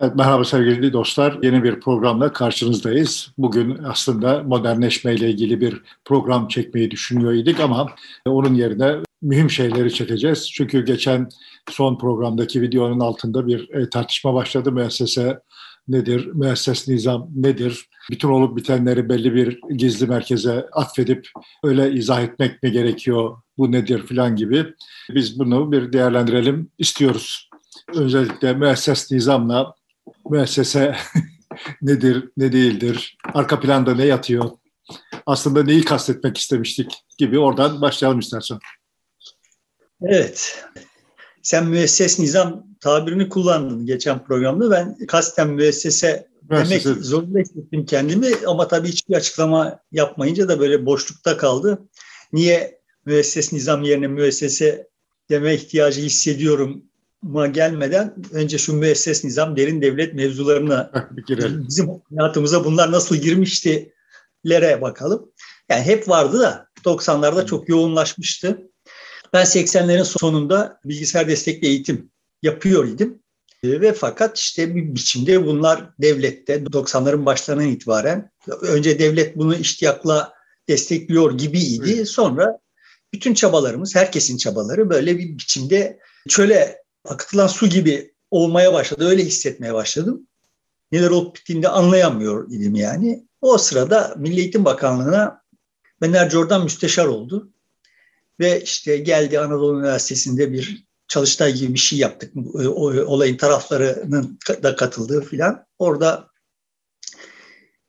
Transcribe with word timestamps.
Evet, 0.00 0.14
merhaba 0.14 0.44
sevgili 0.44 0.92
dostlar. 0.92 1.38
Yeni 1.42 1.64
bir 1.64 1.80
programla 1.80 2.32
karşınızdayız. 2.32 3.32
Bugün 3.38 3.78
aslında 3.84 4.42
modernleşme 4.42 5.14
ile 5.14 5.30
ilgili 5.30 5.60
bir 5.60 5.82
program 6.04 6.48
çekmeyi 6.48 6.90
düşünüyor 6.90 7.32
idik 7.32 7.60
ama 7.60 7.86
onun 8.26 8.54
yerine 8.54 8.96
mühim 9.22 9.50
şeyleri 9.50 9.94
çekeceğiz. 9.94 10.50
Çünkü 10.52 10.84
geçen 10.84 11.28
son 11.70 11.98
programdaki 11.98 12.62
videonun 12.62 13.00
altında 13.00 13.46
bir 13.46 13.70
e, 13.74 13.90
tartışma 13.90 14.34
başladı. 14.34 14.72
Müessese 14.72 15.40
nedir, 15.88 16.26
müesses 16.26 16.88
nizam 16.88 17.28
nedir? 17.36 17.88
Bütün 18.10 18.28
olup 18.28 18.56
bitenleri 18.56 19.08
belli 19.08 19.34
bir 19.34 19.60
gizli 19.76 20.06
merkeze 20.06 20.66
atfedip 20.72 21.28
öyle 21.64 21.92
izah 21.92 22.22
etmek 22.22 22.62
mi 22.62 22.72
gerekiyor, 22.72 23.36
bu 23.58 23.72
nedir 23.72 24.06
filan 24.06 24.36
gibi. 24.36 24.66
Biz 25.10 25.38
bunu 25.38 25.72
bir 25.72 25.92
değerlendirelim 25.92 26.70
istiyoruz. 26.78 27.48
Özellikle 27.94 28.54
müesses 28.54 29.12
nizamla 29.12 29.77
müessese 30.30 30.96
nedir, 31.82 32.30
ne 32.36 32.52
değildir, 32.52 33.18
arka 33.34 33.60
planda 33.60 33.94
ne 33.94 34.04
yatıyor, 34.04 34.50
aslında 35.26 35.64
neyi 35.64 35.84
kastetmek 35.84 36.38
istemiştik 36.38 36.92
gibi 37.18 37.38
oradan 37.38 37.80
başlayalım 37.80 38.18
istersen. 38.18 38.58
Evet, 40.02 40.64
sen 41.42 41.66
müesses 41.66 42.18
nizam 42.18 42.66
tabirini 42.80 43.28
kullandın 43.28 43.86
geçen 43.86 44.24
programda. 44.24 44.70
Ben 44.70 45.06
kasten 45.06 45.48
müessese 45.48 46.28
demek 46.50 46.82
zorunda 46.82 47.38
hissettim 47.38 47.86
kendimi 47.86 48.28
ama 48.46 48.68
tabii 48.68 48.88
hiçbir 48.88 49.14
açıklama 49.14 49.80
yapmayınca 49.92 50.48
da 50.48 50.60
böyle 50.60 50.86
boşlukta 50.86 51.36
kaldı. 51.36 51.88
Niye 52.32 52.80
müesses 53.06 53.52
nizam 53.52 53.82
yerine 53.82 54.06
müessese 54.06 54.88
deme 55.30 55.54
ihtiyacı 55.54 56.00
hissediyorum 56.00 56.84
ma 57.22 57.46
gelmeden 57.46 58.14
önce 58.32 58.58
şu 58.58 58.72
müesses 58.72 59.24
nizam 59.24 59.56
derin 59.56 59.82
devlet 59.82 60.14
mevzularına 60.14 60.90
bizim 61.68 61.88
hayatımıza 62.16 62.64
bunlar 62.64 62.92
nasıl 62.92 63.16
girmişti 63.16 63.92
lere 64.48 64.82
bakalım. 64.82 65.32
Yani 65.68 65.82
hep 65.82 66.08
vardı 66.08 66.40
da 66.40 66.68
90'larda 66.84 67.46
çok 67.46 67.68
yoğunlaşmıştı. 67.68 68.58
Ben 69.32 69.44
80'lerin 69.44 70.04
sonunda 70.04 70.80
bilgisayar 70.84 71.28
destekli 71.28 71.66
eğitim 71.66 72.10
yapıyor 72.42 72.88
idim. 72.88 73.22
Ve 73.64 73.92
fakat 73.92 74.38
işte 74.38 74.74
bir 74.74 74.94
biçimde 74.94 75.46
bunlar 75.46 75.90
devlette 75.98 76.56
90'ların 76.56 77.26
başlarından 77.26 77.68
itibaren 77.68 78.30
önce 78.60 78.98
devlet 78.98 79.36
bunu 79.36 79.54
iştiyakla 79.54 80.32
destekliyor 80.68 81.38
gibiydi. 81.38 82.06
Sonra 82.06 82.58
bütün 83.12 83.34
çabalarımız, 83.34 83.94
herkesin 83.94 84.36
çabaları 84.36 84.90
böyle 84.90 85.18
bir 85.18 85.38
biçimde 85.38 85.98
çöle 86.28 86.76
akıtılan 87.10 87.46
su 87.46 87.66
gibi 87.66 88.14
olmaya 88.30 88.72
başladı. 88.72 89.08
Öyle 89.08 89.24
hissetmeye 89.24 89.74
başladım. 89.74 90.26
Neler 90.92 91.10
olup 91.10 91.36
bittiğini 91.36 91.68
anlayamıyor 91.68 92.50
idim 92.50 92.74
yani. 92.74 93.26
O 93.40 93.58
sırada 93.58 94.14
Milli 94.18 94.40
Eğitim 94.40 94.64
Bakanlığı'na 94.64 95.42
Bener 96.02 96.30
Jordan 96.30 96.64
müsteşar 96.64 97.06
oldu. 97.06 97.52
Ve 98.40 98.62
işte 98.62 98.96
geldi 98.96 99.40
Anadolu 99.40 99.78
Üniversitesi'nde 99.78 100.52
bir 100.52 100.88
çalıştay 101.08 101.52
gibi 101.54 101.74
bir 101.74 101.78
şey 101.78 101.98
yaptık. 101.98 102.32
O, 102.54 102.92
olayın 102.92 103.36
taraflarının 103.36 104.38
da 104.62 104.76
katıldığı 104.76 105.20
filan. 105.20 105.66
Orada 105.78 106.28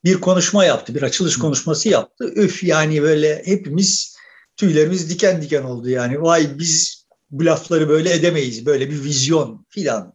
bir 0.04 0.22
konuşma 0.22 0.66
yaptı, 0.66 0.96
bir 0.96 1.02
açılış 1.02 1.38
konuşması 1.38 1.90
yaptı. 1.90 2.34
Öf 2.36 2.64
yani 2.64 3.02
böyle 3.02 3.42
hepimiz 3.46 4.18
tüylerimiz 4.58 5.10
diken 5.10 5.42
diken 5.42 5.64
oldu 5.64 5.90
yani. 5.90 6.22
Vay 6.22 6.60
biz 6.60 6.99
bu 7.32 7.46
lafları 7.46 7.90
böyle 7.90 8.14
edemeyiz, 8.14 8.66
böyle 8.66 8.90
bir 8.90 9.04
vizyon 9.04 9.66
filan 9.70 10.14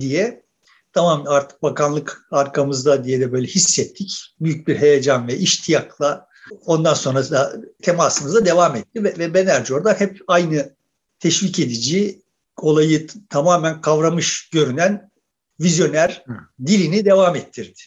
diye. 0.00 0.46
Tamam 0.92 1.24
artık 1.26 1.62
bakanlık 1.62 2.26
arkamızda 2.30 3.04
diye 3.04 3.20
de 3.20 3.32
böyle 3.32 3.46
hissettik. 3.46 4.34
Büyük 4.40 4.68
bir 4.68 4.76
heyecan 4.76 5.28
ve 5.28 5.36
iştiyakla 5.36 6.26
ondan 6.66 6.94
sonra 6.94 7.30
da 7.30 7.56
temasımıza 7.82 8.46
devam 8.46 8.76
etti. 8.76 9.04
Ve, 9.04 9.18
ve 9.18 9.34
Benerci 9.34 9.74
orada 9.74 10.00
hep 10.00 10.20
aynı 10.28 10.76
teşvik 11.18 11.58
edici, 11.60 12.22
olayı 12.56 13.06
tamamen 13.30 13.80
kavramış 13.80 14.50
görünen 14.50 15.10
vizyoner 15.60 16.24
dilini 16.66 17.04
devam 17.04 17.36
ettirdi. 17.36 17.80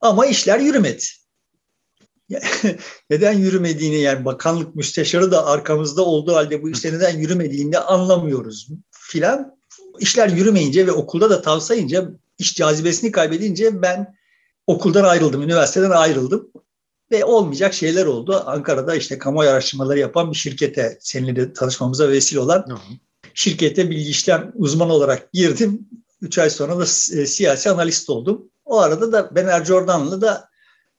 Ama 0.00 0.26
işler 0.26 0.58
yürümedi. 0.58 1.04
neden 3.10 3.32
yürümediğini 3.32 4.00
yani 4.00 4.24
bakanlık 4.24 4.76
müsteşarı 4.76 5.32
da 5.32 5.46
arkamızda 5.46 6.04
olduğu 6.04 6.34
halde 6.34 6.62
bu 6.62 6.70
işte 6.70 6.92
neden 6.92 7.18
yürümediğini 7.18 7.78
anlamıyoruz 7.78 8.68
filan. 8.90 9.58
İşler 9.98 10.28
yürümeyince 10.28 10.86
ve 10.86 10.92
okulda 10.92 11.30
da 11.30 11.42
tavsayınca 11.42 12.10
iş 12.38 12.54
cazibesini 12.54 13.12
kaybedince 13.12 13.82
ben 13.82 14.14
okuldan 14.66 15.04
ayrıldım, 15.04 15.42
üniversiteden 15.42 15.90
ayrıldım 15.90 16.52
ve 17.10 17.24
olmayacak 17.24 17.74
şeyler 17.74 18.06
oldu. 18.06 18.42
Ankara'da 18.46 18.94
işte 18.94 19.18
kamuoyu 19.18 19.50
araştırmaları 19.50 19.98
yapan 19.98 20.30
bir 20.30 20.36
şirkete 20.36 20.98
seninle 21.00 21.36
de 21.36 21.52
tanışmamıza 21.52 22.08
vesile 22.08 22.40
olan 22.40 22.64
hı 22.68 22.74
hı. 22.74 22.78
şirkete 23.34 23.90
bilgi 23.90 24.10
işlem 24.10 24.52
uzmanı 24.54 24.92
olarak 24.92 25.32
girdim. 25.32 25.88
Üç 26.20 26.38
ay 26.38 26.50
sonra 26.50 26.78
da 26.78 26.82
e, 26.82 27.26
siyasi 27.26 27.70
analist 27.70 28.10
oldum. 28.10 28.50
O 28.64 28.78
arada 28.78 29.12
da 29.12 29.34
Bener 29.34 29.64
Jordan'la 29.64 30.20
da 30.20 30.48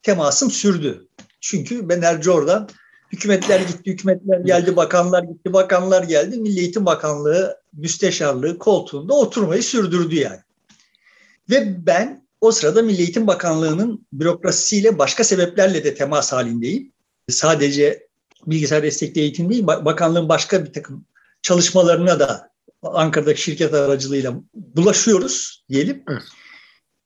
temasım 0.02 0.52
sürdü. 0.52 1.09
Çünkü 1.42 1.90
ben 1.90 2.02
Erci 2.02 2.32
oradan 2.32 2.70
hükümetler 3.12 3.60
gitti, 3.60 3.92
hükümetler 3.92 4.40
geldi, 4.40 4.76
bakanlar 4.76 5.24
gitti, 5.24 5.54
bakanlar 5.54 6.04
geldi. 6.04 6.38
Milli 6.38 6.60
Eğitim 6.60 6.86
Bakanlığı 6.86 7.58
müsteşarlığı 7.74 8.58
koltuğunda 8.58 9.14
oturmayı 9.14 9.64
sürdürdü 9.64 10.16
yani. 10.16 10.40
Ve 11.50 11.86
ben 11.86 12.28
o 12.42 12.52
sırada 12.52 12.82
Milli 12.82 13.02
Eğitim 13.02 13.28
Bakanlığı'nın 13.28 14.06
bürokrasisiyle 14.14 14.98
başka 14.98 15.24
sebeplerle 15.24 15.84
de 15.84 15.96
temas 15.96 16.34
halindeyim. 16.34 16.92
Sadece 17.30 18.08
bilgisayar 18.48 18.84
destekli 18.84 19.22
eğitim 19.22 19.50
değil, 19.50 19.68
bakanlığın 19.68 20.30
başka 20.30 20.66
bir 20.66 20.74
takım 20.74 21.06
çalışmalarına 21.42 22.20
da 22.20 22.50
Ankara'daki 22.84 23.42
şirket 23.42 23.74
aracılığıyla 23.74 24.34
bulaşıyoruz 24.54 25.64
diyelim. 25.70 26.04
Evet. 26.10 26.24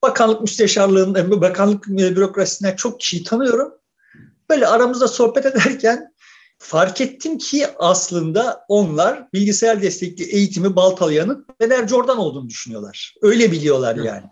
Bakanlık 0.01 0.41
müsteşarlığının, 0.41 1.41
bakanlık 1.41 1.87
bürokrasisinden 1.87 2.75
çok 2.75 2.99
kişiyi 2.99 3.23
tanıyorum. 3.23 3.73
Böyle 4.49 4.67
aramızda 4.67 5.07
sohbet 5.07 5.45
ederken 5.55 6.13
fark 6.57 7.01
ettim 7.01 7.37
ki 7.37 7.67
aslında 7.79 8.65
onlar 8.67 9.31
bilgisayar 9.33 9.81
destekli 9.81 10.23
eğitimi 10.23 10.75
baltalayanın 10.75 11.45
Fener 11.61 11.87
Jordan 11.87 12.17
olduğunu 12.17 12.49
düşünüyorlar. 12.49 13.15
Öyle 13.21 13.51
biliyorlar 13.51 13.95
yani. 13.95 14.25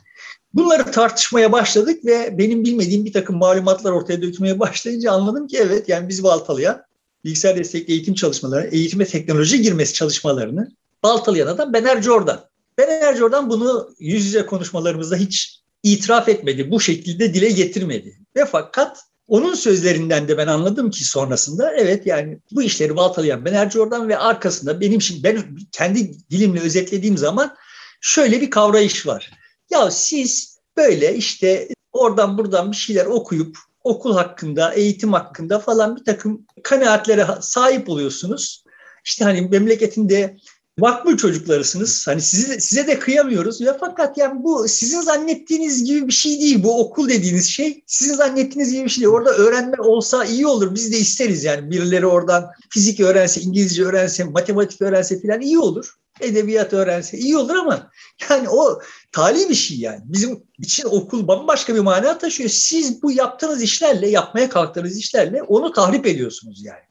Bunları 0.54 0.92
tartışmaya 0.92 1.52
başladık 1.52 2.06
ve 2.06 2.38
benim 2.38 2.64
bilmediğim 2.64 3.06
bir 3.06 3.14
takım 3.14 3.38
malumatlar 3.38 3.92
ortaya 3.92 4.22
dökmeye 4.22 4.60
başlayınca 4.60 5.12
anladım 5.12 5.48
ki 5.48 5.58
evet 5.58 5.90
yani 5.90 6.10
biz 6.10 6.24
baltalayan 6.24 6.84
bilgisayar 7.26 7.58
destekli 7.58 7.92
eğitim 7.94 8.14
çalışmaları, 8.14 8.68
eğitime 8.68 9.06
teknoloji 9.06 9.62
girmesi 9.62 9.94
çalışmalarını 9.94 10.72
baltalayan 11.04 11.48
adam 11.48 11.74
Bener 11.74 12.02
Jordan. 12.02 12.46
Bener 12.78 13.16
Jordan 13.16 13.50
bunu 13.50 13.96
yüz 14.00 14.26
yüze 14.26 14.46
konuşmalarımızda 14.46 15.16
hiç 15.16 15.62
itiraf 15.84 16.30
etmedi. 16.30 16.72
Bu 16.72 16.80
şekilde 16.80 17.34
dile 17.34 17.50
getirmedi. 17.50 18.18
Ve 18.36 18.46
fakat 18.46 18.98
onun 19.32 19.54
sözlerinden 19.54 20.28
de 20.28 20.38
ben 20.38 20.48
anladım 20.48 20.90
ki 20.90 21.06
sonrasında 21.06 21.74
evet 21.74 22.06
yani 22.06 22.40
bu 22.52 22.64
işleri 22.64 22.96
baltalayan 22.96 23.46
Ben 23.46 23.54
Erci 23.54 23.80
ve 23.80 24.18
arkasında 24.18 24.82
benim 24.82 25.02
şimdi 25.02 25.24
ben 25.24 25.44
kendi 25.72 26.30
dilimle 26.30 26.60
özetlediğim 26.60 27.18
zaman 27.18 27.56
şöyle 28.02 28.42
bir 28.42 28.50
kavrayış 28.50 29.08
var. 29.08 29.32
Ya 29.70 29.92
siz 29.92 30.60
böyle 30.78 31.16
işte 31.16 31.68
oradan 31.92 32.38
buradan 32.38 32.72
bir 32.72 32.78
şeyler 32.78 33.06
okuyup 33.06 33.58
okul 33.84 34.14
hakkında, 34.14 34.74
eğitim 34.74 35.14
hakkında 35.14 35.60
falan 35.60 35.96
bir 35.96 36.04
takım 36.06 36.46
kanaatlere 36.64 37.26
sahip 37.42 37.90
oluyorsunuz. 37.90 38.64
İşte 39.06 39.24
hani 39.24 39.42
memleketinde 39.42 40.38
makbul 40.78 41.18
çocuklarısınız. 41.18 42.08
Hani 42.08 42.22
size, 42.22 42.60
size 42.60 42.88
de 42.88 43.00
kıyamıyoruz. 43.00 43.62
Ya 43.62 43.78
fakat 43.80 44.18
yani 44.18 44.44
bu 44.44 44.68
sizin 44.68 45.02
zannettiğiniz 45.02 45.84
gibi 45.84 46.08
bir 46.08 46.14
şey 46.14 46.42
değil. 46.42 46.64
Bu 46.64 46.80
okul 46.80 47.10
dediğiniz 47.10 47.50
şey 47.50 47.84
sizin 47.88 48.14
zannettiğiniz 48.14 48.72
gibi 48.72 48.86
bir 48.86 48.90
şey 48.90 49.02
değil. 49.02 49.14
Orada 49.14 49.30
öğrenme 49.30 49.82
olsa 49.82 50.26
iyi 50.26 50.48
olur. 50.48 50.76
Biz 50.76 50.92
de 50.92 50.98
isteriz 50.98 51.44
yani. 51.44 51.72
Birileri 51.72 52.08
oradan 52.08 52.52
fizik 52.70 53.00
öğrense, 53.00 53.42
İngilizce 53.42 53.84
öğrense, 53.84 54.24
matematik 54.24 54.82
öğrense 54.82 55.22
falan 55.22 55.42
iyi 55.42 55.60
olur. 55.60 55.96
Edebiyat 56.22 56.74
öğrense 56.74 57.18
iyi 57.18 57.38
olur 57.38 57.56
ama 57.56 57.92
yani 58.30 58.50
o 58.50 58.82
tali 59.12 59.50
bir 59.50 59.56
şey 59.56 59.78
yani. 59.78 60.02
Bizim 60.06 60.44
için 60.60 60.84
okul 60.86 61.28
bambaşka 61.28 61.76
bir 61.76 61.80
mana 61.80 62.18
taşıyor. 62.18 62.50
Siz 62.50 63.04
bu 63.04 63.12
yaptığınız 63.12 63.62
işlerle, 63.62 64.10
yapmaya 64.10 64.50
kalktığınız 64.50 64.98
işlerle 64.98 65.44
onu 65.44 65.72
tahrip 65.72 66.06
ediyorsunuz 66.06 66.66
yani. 66.66 66.84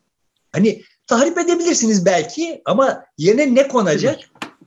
Hani 0.53 0.83
tahrip 1.11 1.39
edebilirsiniz 1.39 2.07
belki 2.07 2.63
ama 2.65 3.05
yerine 3.19 3.55
ne 3.55 3.69
konacak? 3.69 4.19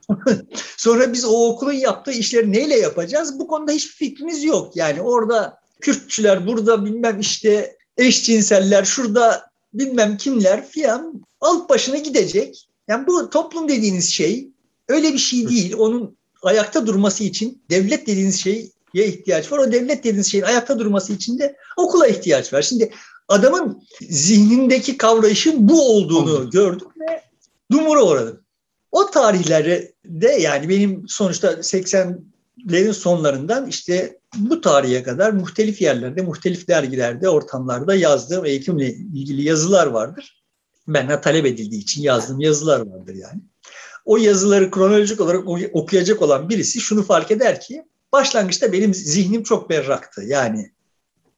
Sonra 0.76 1.12
biz 1.12 1.24
o 1.24 1.48
okulun 1.48 1.72
yaptığı 1.72 2.12
işleri 2.12 2.52
neyle 2.52 2.78
yapacağız? 2.78 3.38
Bu 3.38 3.46
konuda 3.46 3.72
hiçbir 3.72 3.94
fikrimiz 3.94 4.44
yok. 4.44 4.76
Yani 4.76 5.02
orada 5.02 5.58
Kürtçüler, 5.80 6.46
burada 6.46 6.84
bilmem 6.84 7.20
işte 7.20 7.76
eşcinseller, 7.96 8.84
şurada 8.84 9.50
bilmem 9.74 10.16
kimler 10.16 10.66
filan 10.68 11.22
alıp 11.40 11.70
başına 11.70 11.96
gidecek. 11.96 12.68
Yani 12.88 13.06
bu 13.06 13.30
toplum 13.30 13.68
dediğiniz 13.68 14.10
şey 14.10 14.48
öyle 14.88 15.12
bir 15.12 15.18
şey 15.18 15.48
değil. 15.48 15.74
Onun 15.78 16.16
ayakta 16.42 16.86
durması 16.86 17.24
için 17.24 17.62
devlet 17.70 18.06
dediğiniz 18.06 18.40
şeye 18.40 18.70
ihtiyaç 19.02 19.52
var. 19.52 19.58
O 19.58 19.72
devlet 19.72 19.98
dediğiniz 19.98 20.30
şeyin 20.30 20.44
ayakta 20.44 20.78
durması 20.78 21.12
için 21.12 21.38
de 21.38 21.56
okula 21.76 22.06
ihtiyaç 22.06 22.52
var. 22.52 22.62
Şimdi 22.62 22.90
adamın 23.28 23.82
zihnindeki 24.00 24.96
kavrayışın 24.96 25.68
bu 25.68 25.96
olduğunu 25.96 26.30
Anladım. 26.30 26.50
gördüm 26.50 26.88
ve 27.00 27.22
dumura 27.72 28.02
uğradım. 28.02 28.40
O 28.92 29.10
tarihlerde 29.10 29.92
yani 30.40 30.68
benim 30.68 31.04
sonuçta 31.08 31.52
80'lerin 31.52 32.92
sonlarından 32.92 33.66
işte 33.66 34.18
bu 34.36 34.60
tarihe 34.60 35.02
kadar 35.02 35.30
muhtelif 35.30 35.82
yerlerde, 35.82 36.22
muhtelif 36.22 36.68
dergilerde, 36.68 37.28
ortamlarda 37.28 37.94
yazdığım 37.94 38.44
eğitimle 38.44 38.94
ilgili 38.94 39.42
yazılar 39.42 39.86
vardır. 39.86 40.44
Benden 40.88 41.20
talep 41.20 41.46
edildiği 41.46 41.82
için 41.82 42.02
yazdığım 42.02 42.40
yazılar 42.40 42.80
vardır 42.80 43.14
yani. 43.14 43.40
O 44.04 44.16
yazıları 44.16 44.70
kronolojik 44.70 45.20
olarak 45.20 45.44
okuyacak 45.72 46.22
olan 46.22 46.48
birisi 46.48 46.80
şunu 46.80 47.02
fark 47.02 47.30
eder 47.30 47.60
ki 47.60 47.84
başlangıçta 48.14 48.72
benim 48.72 48.94
zihnim 48.94 49.42
çok 49.42 49.70
berraktı. 49.70 50.22
Yani 50.26 50.72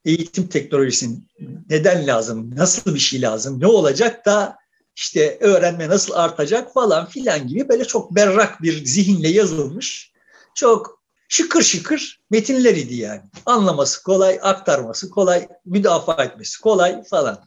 eğitim 0.04 0.46
teknolojisinin 0.46 1.28
neden 1.70 2.06
lazım, 2.06 2.56
nasıl 2.56 2.94
bir 2.94 3.00
şey 3.00 3.22
lazım, 3.22 3.60
ne 3.60 3.66
olacak 3.66 4.26
da 4.26 4.56
işte 4.96 5.38
öğrenme 5.40 5.88
nasıl 5.88 6.14
artacak 6.14 6.72
falan 6.74 7.06
filan 7.06 7.46
gibi 7.46 7.68
böyle 7.68 7.84
çok 7.84 8.14
berrak 8.14 8.62
bir 8.62 8.84
zihinle 8.84 9.28
yazılmış 9.28 10.12
çok 10.54 11.02
şıkır 11.28 11.62
şıkır 11.62 12.20
metinler 12.30 12.74
idi 12.74 12.94
yani. 12.94 13.22
Anlaması 13.46 14.02
kolay, 14.02 14.38
aktarması 14.42 15.10
kolay, 15.10 15.48
müdafaa 15.64 16.24
etmesi 16.24 16.60
kolay 16.60 17.04
falan. 17.04 17.44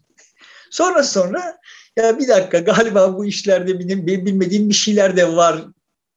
Sonra 0.71 1.03
sonra 1.03 1.57
ya 1.97 2.19
bir 2.19 2.27
dakika 2.27 2.59
galiba 2.59 3.17
bu 3.17 3.25
işlerde 3.25 3.79
benim, 3.79 4.07
benim 4.07 4.25
bilmediğim 4.25 4.69
bir 4.69 4.73
şeyler 4.73 5.17
de 5.17 5.35
var 5.35 5.65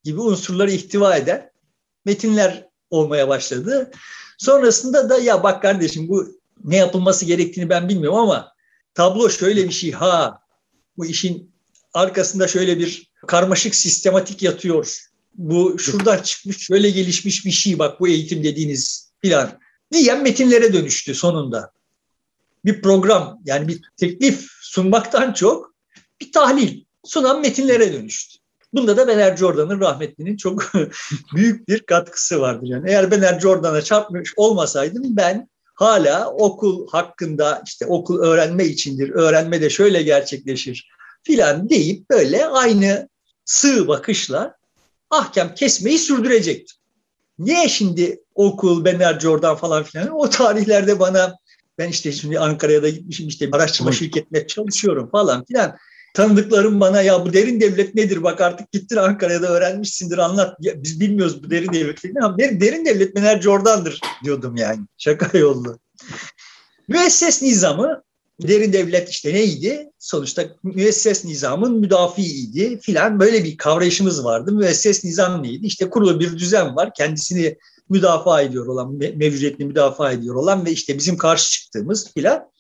gibi 0.05 0.21
unsurları 0.21 0.71
ihtiva 0.71 1.17
eden 1.17 1.51
metinler 2.05 2.69
olmaya 2.93 3.29
başladı. 3.29 3.91
Sonrasında 4.39 5.11
da 5.11 5.19
ya 5.19 5.43
bak 5.43 5.63
kardeşim 5.63 6.09
bu 6.09 6.29
ne 6.65 6.77
yapılması 6.77 7.25
gerektiğini 7.25 7.69
ben 7.69 7.89
bilmiyorum 7.89 8.19
ama 8.19 8.53
tablo 8.95 9.31
şöyle 9.31 9.65
bir 9.65 9.73
şey 9.73 9.93
ha 9.93 10.39
bu 10.97 11.07
işin 11.07 11.53
arkasında 11.95 12.49
şöyle 12.49 12.79
bir 12.79 13.13
karmaşık 13.27 13.75
sistematik 13.75 14.43
yatıyor. 14.43 14.99
Bu 15.35 15.79
şuradan 15.79 16.19
çıkmış 16.19 16.59
şöyle 16.59 16.91
gelişmiş 16.91 17.47
bir 17.47 17.51
şey 17.51 17.79
bak 17.79 18.01
bu 18.01 18.09
eğitim 18.09 18.45
dediğiniz 18.45 19.13
filan 19.23 19.59
diyen 19.93 20.23
metinlere 20.23 20.73
dönüştü 20.73 21.15
sonunda. 21.15 21.73
Bir 22.65 22.83
program 22.83 23.41
yani 23.45 23.69
bir 23.69 23.81
teklif 23.97 24.47
sunmaktan 24.61 25.33
çok 25.33 25.75
bir 26.21 26.33
tahlil 26.33 26.85
sunan 27.05 27.41
metinlere 27.41 27.93
dönüştü. 27.93 28.42
Bunda 28.73 28.97
da 28.97 29.09
Bener 29.09 29.37
Jordan'ın 29.37 29.81
rahmetlinin 29.81 30.37
çok 30.37 30.73
büyük 31.35 31.69
bir 31.69 31.81
katkısı 31.81 32.41
vardır. 32.41 32.67
Yani 32.67 32.91
eğer 32.91 33.11
Bener 33.11 33.41
Jordan'a 33.41 33.83
çarpmış 33.83 34.33
olmasaydım 34.37 35.17
ben 35.17 35.49
hala 35.75 36.31
okul 36.31 36.89
hakkında 36.89 37.63
işte 37.67 37.87
okul 37.87 38.23
öğrenme 38.23 38.65
içindir, 38.65 39.11
öğrenme 39.11 39.61
de 39.61 39.71
şöyle 39.71 40.03
gerçekleşir 40.03 40.89
filan 41.23 41.69
deyip 41.69 42.11
böyle 42.11 42.47
aynı 42.47 43.09
sığ 43.45 43.89
bakışla 43.89 44.57
ahkam 45.11 45.55
kesmeyi 45.55 45.99
sürdürecektim. 45.99 46.77
Niye 47.39 47.69
şimdi 47.69 48.21
okul, 48.35 48.85
Bener 48.85 49.21
Jordan 49.21 49.57
falan 49.57 49.83
filan 49.83 50.09
o 50.09 50.31
tarihlerde 50.31 51.01
bana 51.01 51.37
ben 51.79 51.89
işte 51.89 52.13
şimdi 52.13 52.39
Ankara'ya 52.39 52.83
da 52.83 52.89
gitmişim 52.89 53.29
işte 53.29 53.49
araştırma 53.53 53.93
şirketine 53.93 54.47
çalışıyorum 54.47 55.11
falan 55.11 55.45
filan. 55.45 55.77
Tanıdıklarım 56.15 56.81
bana 56.81 57.03
ya 57.03 57.27
bu 57.27 57.33
derin 57.33 57.61
devlet 57.61 57.95
nedir 57.95 58.23
bak 58.23 58.41
artık 58.41 58.73
gittin 58.73 58.97
Ankara'da 58.97 59.49
öğrenmişsindir 59.49 60.19
anlat. 60.19 60.57
Ya, 60.61 60.83
biz 60.83 61.01
bilmiyoruz 61.01 61.43
bu 61.43 61.51
derin 61.51 61.73
devlet. 61.73 62.05
Ne 62.05 62.39
derin, 62.39 62.61
derin 62.61 62.85
devlet 62.85 63.17
Bener 63.17 63.41
Jordan'dır 63.41 64.01
diyordum 64.25 64.57
yani 64.57 64.81
şaka 64.99 65.39
yollu. 65.39 65.79
Müesses 66.89 67.43
nizamı 67.43 68.03
derin 68.43 68.73
devlet 68.73 69.09
işte 69.09 69.35
neydi? 69.35 69.91
Sonuçta 69.99 70.45
müesses 70.63 71.25
nizamın 71.25 71.81
müdafiiydi 71.81 72.81
filan 72.81 73.21
böyle 73.21 73.45
bir 73.45 73.57
kavrayışımız 73.57 74.25
vardı. 74.25 74.53
Müesses 74.53 75.05
nizam 75.05 75.43
neydi? 75.43 75.67
İşte 75.67 75.91
kurulu 75.91 76.21
bir 76.21 76.39
düzen 76.39 76.77
var. 76.77 76.91
Kendisini 76.95 77.57
müdafaa 77.89 78.43
ediyor 78.43 78.67
olan, 78.67 78.93
mevcudiyetini 78.95 79.67
müdafaa 79.67 80.13
ediyor 80.13 80.35
olan 80.35 80.67
ve 80.67 80.71
işte 80.71 80.99
bizim 80.99 81.17
karşı 81.17 81.51
çıktığımız 81.51 82.13
filan. 82.15 82.51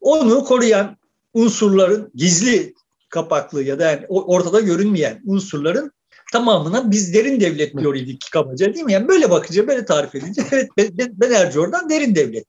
Onu 0.00 0.44
koruyan 0.44 0.96
unsurların 1.38 2.10
gizli 2.14 2.74
kapaklı 3.08 3.62
ya 3.62 3.78
da 3.78 3.90
yani 3.90 4.06
ortada 4.08 4.60
görünmeyen 4.60 5.22
unsurların 5.26 5.92
tamamına 6.32 6.90
biz 6.90 7.14
derin 7.14 7.40
devlet 7.40 7.76
diyor 7.78 7.94
idik 7.94 8.28
kabaca 8.32 8.74
değil 8.74 8.84
mi? 8.84 8.92
Yani 8.92 9.08
böyle 9.08 9.30
bakınca, 9.30 9.68
böyle 9.68 9.84
tarif 9.84 10.14
edince 10.14 10.42
evet 10.50 10.70
ben, 10.76 11.12
ben 11.12 11.30
Ercoğan'dan 11.30 11.90
derin 11.90 12.14
devlet. 12.14 12.46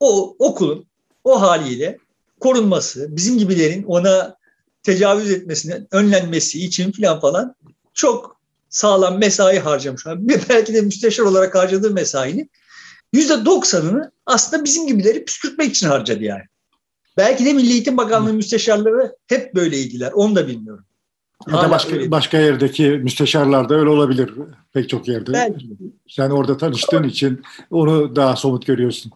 O 0.00 0.36
okulun 0.38 0.86
o 1.24 1.40
haliyle 1.40 1.98
korunması, 2.40 3.16
bizim 3.16 3.38
gibilerin 3.38 3.82
ona 3.82 4.36
tecavüz 4.82 5.30
etmesinin 5.30 5.88
önlenmesi 5.90 6.64
için 6.64 6.92
filan 6.92 7.20
falan 7.20 7.54
çok 7.94 8.40
sağlam 8.68 9.18
mesai 9.18 9.58
harcamış. 9.58 10.02
Belki 10.48 10.74
de 10.74 10.80
müsteşar 10.80 11.24
olarak 11.24 11.54
harcadığı 11.54 11.90
mesainin 11.90 12.50
yüzde 13.12 13.44
doksanını 13.44 14.12
aslında 14.26 14.64
bizim 14.64 14.86
gibileri 14.86 15.24
püskürtmek 15.24 15.70
için 15.70 15.88
harcadı 15.88 16.24
yani. 16.24 16.42
Belki 17.18 17.44
de 17.44 17.52
Milli 17.52 17.72
Eğitim 17.72 17.96
Bakanlığı 17.96 18.32
müsteşarları 18.32 19.16
hep 19.26 19.54
böyleydiler. 19.54 20.12
Onu 20.12 20.36
da 20.36 20.48
bilmiyorum. 20.48 20.84
Ya 21.48 21.62
da 21.62 21.70
başka, 21.70 22.10
başka 22.10 22.38
yerdeki 22.38 22.82
müsteşarlar 22.82 23.68
da 23.68 23.74
öyle 23.74 23.88
olabilir 23.88 24.30
pek 24.72 24.88
çok 24.88 25.08
yerde. 25.08 25.32
Belki. 25.32 25.66
Sen 26.08 26.30
orada 26.30 26.56
tanıştığın 26.56 27.02
için 27.02 27.42
onu 27.70 28.16
daha 28.16 28.36
somut 28.36 28.66
görüyorsun. 28.66 29.12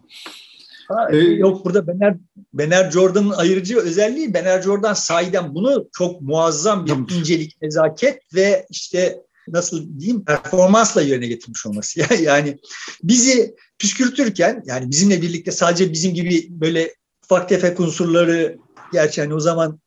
Ha, 0.89 1.09
ee, 1.13 1.17
yok 1.17 1.65
burada 1.65 1.87
Bener, 1.87 2.17
Bener 2.55 2.91
Jordan'ın 2.91 3.31
ayırıcı 3.31 3.79
özelliği 3.79 4.35
Bener 4.35 4.63
Jordan 4.63 4.95
sahiden 4.95 5.55
bunu 5.55 5.89
çok 5.93 6.21
muazzam 6.21 6.87
bir 6.87 7.15
incelik, 7.15 7.63
nezaket 7.63 8.35
ve 8.35 8.67
işte 8.71 9.23
nasıl 9.49 9.99
diyeyim 9.99 10.25
performansla 10.25 11.03
yerine 11.03 11.27
getirmiş 11.27 11.67
olması. 11.67 12.01
yani 12.23 12.59
bizi 13.03 13.55
püskürtürken 13.79 14.63
yani 14.67 14.91
bizimle 14.91 15.23
birlikte 15.23 15.51
sadece 15.51 15.93
bizim 15.93 16.15
gibi 16.15 16.47
böyle 16.51 16.95
ufak 17.25 17.49
tefek 17.49 17.81
unsurları 17.81 18.59
gerçi 18.93 19.21
hani 19.21 19.35
o 19.35 19.41
zaman 19.41 19.79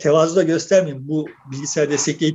tevazu 0.00 0.36
da 0.36 0.42
göstermeyeyim. 0.42 1.08
Bu 1.08 1.26
bilgisayar 1.52 1.88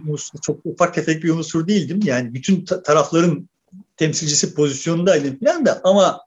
unsur 0.07 0.39
çok 0.39 0.65
ufak 0.65 0.93
tefek 0.93 1.23
bir 1.23 1.29
unsur 1.29 1.67
değildim. 1.67 1.99
Yani 2.03 2.33
bütün 2.33 2.65
tarafların 2.65 3.49
temsilcisi 3.97 4.55
pozisyondaydım 4.55 5.39
falan 5.39 5.65
da 5.65 5.81
ama 5.83 6.21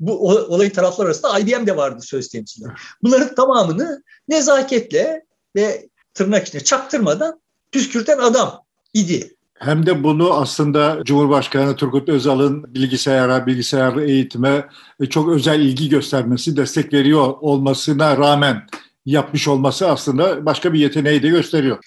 bu 0.00 0.28
olayın 0.28 0.70
taraflar 0.70 1.06
arasında 1.06 1.38
IBM 1.38 1.66
de 1.66 1.76
vardı 1.76 2.02
söz 2.02 2.28
temsili. 2.28 2.66
Bunların 3.02 3.34
tamamını 3.34 4.02
nezaketle 4.28 5.24
ve 5.56 5.88
tırnak 6.14 6.48
içinde 6.48 6.64
çaktırmadan 6.64 7.40
püskürten 7.72 8.18
adam 8.18 8.62
idi. 8.94 9.36
Hem 9.64 9.86
de 9.86 10.04
bunu 10.04 10.32
aslında 10.32 11.00
Cumhurbaşkanı 11.04 11.76
Turgut 11.76 12.08
Özal'ın 12.08 12.74
bilgisayara, 12.74 13.46
bilgisayarlı 13.46 14.04
eğitime 14.04 14.68
çok 15.10 15.28
özel 15.28 15.60
ilgi 15.60 15.88
göstermesi, 15.88 16.56
destek 16.56 16.92
veriyor 16.92 17.34
olmasına 17.40 18.16
rağmen 18.16 18.66
yapmış 19.06 19.48
olması 19.48 19.88
aslında 19.88 20.46
başka 20.46 20.72
bir 20.72 20.78
yeteneği 20.78 21.22
de 21.22 21.28
gösteriyor. 21.28 21.78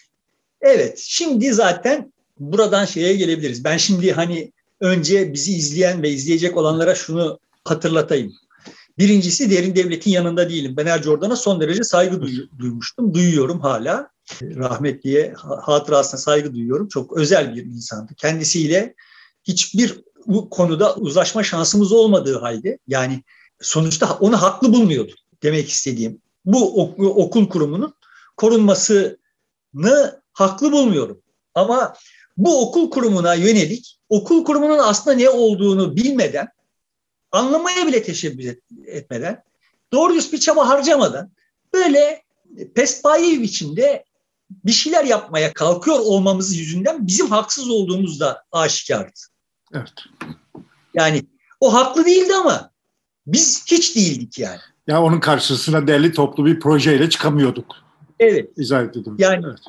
Evet, 0.62 1.04
şimdi 1.08 1.54
zaten 1.54 2.14
buradan 2.40 2.86
şeye 2.86 3.16
gelebiliriz. 3.16 3.64
Ben 3.64 3.78
şimdi 3.78 4.12
hani 4.12 4.52
önce 4.80 5.34
bizi 5.34 5.52
izleyen 5.52 6.04
ve 6.04 6.10
izleyecek 6.10 6.58
olanlara 6.58 6.96
şunu 6.96 7.40
hatırlatayım. 7.64 8.34
Birincisi 8.98 9.52
derin 9.52 9.76
devletin 9.76 10.12
yanında 10.12 10.50
değilim. 10.50 10.74
Ben 10.78 10.86
Er 10.86 11.04
Jordan'a 11.04 11.36
son 11.36 11.62
derece 11.62 11.84
saygı 11.84 12.22
duymuştum. 12.60 13.14
Duyuyorum 13.14 13.60
hala. 13.60 14.10
Rahmetliye 14.42 15.34
hatırasına 15.62 16.20
saygı 16.20 16.54
duyuyorum. 16.54 16.88
Çok 16.88 17.18
özel 17.18 17.56
bir 17.56 17.66
insandı. 17.66 18.14
Kendisiyle 18.16 18.96
hiçbir 19.44 20.02
bu 20.26 20.50
konuda 20.50 20.96
uzlaşma 20.96 21.44
şansımız 21.44 21.92
olmadığı 21.92 22.40
halde 22.40 22.80
yani 22.88 23.24
sonuçta 23.62 24.14
onu 24.14 24.42
haklı 24.42 24.74
bulmuyordu 24.74 25.14
demek 25.44 25.70
istediğim. 25.70 26.22
Bu 26.46 26.84
okul 27.24 27.50
kurumunun 27.50 27.94
korunmasını 28.38 30.22
haklı 30.34 30.72
bulmuyorum. 30.72 31.22
Ama 31.56 31.94
bu 32.38 32.62
okul 32.62 32.90
kurumuna 32.90 33.34
yönelik 33.34 34.00
okul 34.10 34.46
kurumunun 34.46 34.80
aslında 34.80 35.16
ne 35.16 35.30
olduğunu 35.30 35.96
bilmeden 35.96 36.48
anlamaya 37.32 37.88
bile 37.88 38.04
teşebbüs 38.04 38.56
etmeden, 38.86 39.44
doğru 39.94 40.14
düz 40.14 40.34
bir 40.34 40.38
çaba 40.38 40.70
harcamadan 40.70 41.32
böyle 41.74 42.24
pespaye 42.76 43.42
biçimde 43.42 44.04
bir 44.50 44.72
şeyler 44.72 45.04
yapmaya 45.04 45.54
kalkıyor 45.54 46.00
olmamız 46.00 46.56
yüzünden 46.56 47.08
bizim 47.08 47.28
haksız 47.28 47.70
olduğumuz 47.70 48.20
da 48.20 48.44
aşikardı. 48.52 49.20
Evet. 49.74 49.94
Yani 50.94 51.24
o 51.60 51.74
haklı 51.74 52.06
değildi 52.06 52.36
ama 52.36 52.72
biz 53.28 53.66
hiç 53.72 53.96
değildik 53.96 54.40
yani. 54.40 54.60
Ya 54.88 55.04
onun 55.04 55.20
karşısına 55.20 55.88
derli 55.88 56.14
toplu 56.14 56.46
bir 56.46 56.60
projeyle 56.60 57.10
çıkamıyorduk. 57.10 57.76
Evet. 58.20 58.50
İzah 58.58 58.84
edildim. 58.84 59.16
Yani 59.20 59.46
evet. 59.48 59.60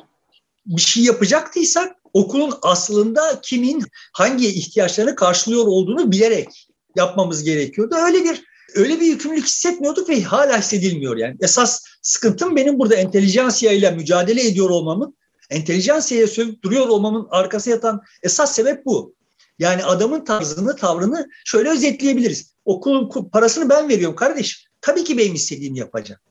bir 0.65 0.81
şey 0.81 1.03
yapacaktıysak 1.03 1.95
okulun 2.13 2.53
aslında 2.61 3.39
kimin 3.41 3.85
hangi 4.13 4.47
ihtiyaçlarını 4.47 5.15
karşılıyor 5.15 5.67
olduğunu 5.67 6.11
bilerek 6.11 6.67
yapmamız 6.95 7.43
gerekiyordu. 7.43 7.95
Öyle 7.95 8.23
bir 8.23 8.48
öyle 8.75 8.99
bir 8.99 9.05
yükümlülük 9.05 9.45
hissetmiyorduk 9.45 10.09
ve 10.09 10.21
hala 10.23 10.59
hissedilmiyor 10.59 11.17
yani. 11.17 11.35
Esas 11.41 11.83
sıkıntım 12.01 12.55
benim 12.55 12.79
burada 12.79 12.95
entelijansiya 12.95 13.71
ile 13.71 13.91
mücadele 13.91 14.47
ediyor 14.47 14.69
olmamın, 14.69 15.17
entelijansiyaya 15.49 16.27
sövüp 16.27 16.63
duruyor 16.63 16.87
olmamın 16.87 17.27
arkası 17.29 17.69
yatan 17.69 18.01
esas 18.23 18.55
sebep 18.55 18.85
bu. 18.85 19.13
Yani 19.59 19.83
adamın 19.83 20.25
tarzını, 20.25 20.75
tavrını 20.75 21.29
şöyle 21.45 21.69
özetleyebiliriz. 21.69 22.53
Okulun 22.65 23.29
parasını 23.31 23.69
ben 23.69 23.89
veriyorum 23.89 24.15
kardeş. 24.15 24.65
Tabii 24.81 25.03
ki 25.03 25.17
benim 25.17 25.35
istediğimi 25.35 25.79
yapacağım. 25.79 26.21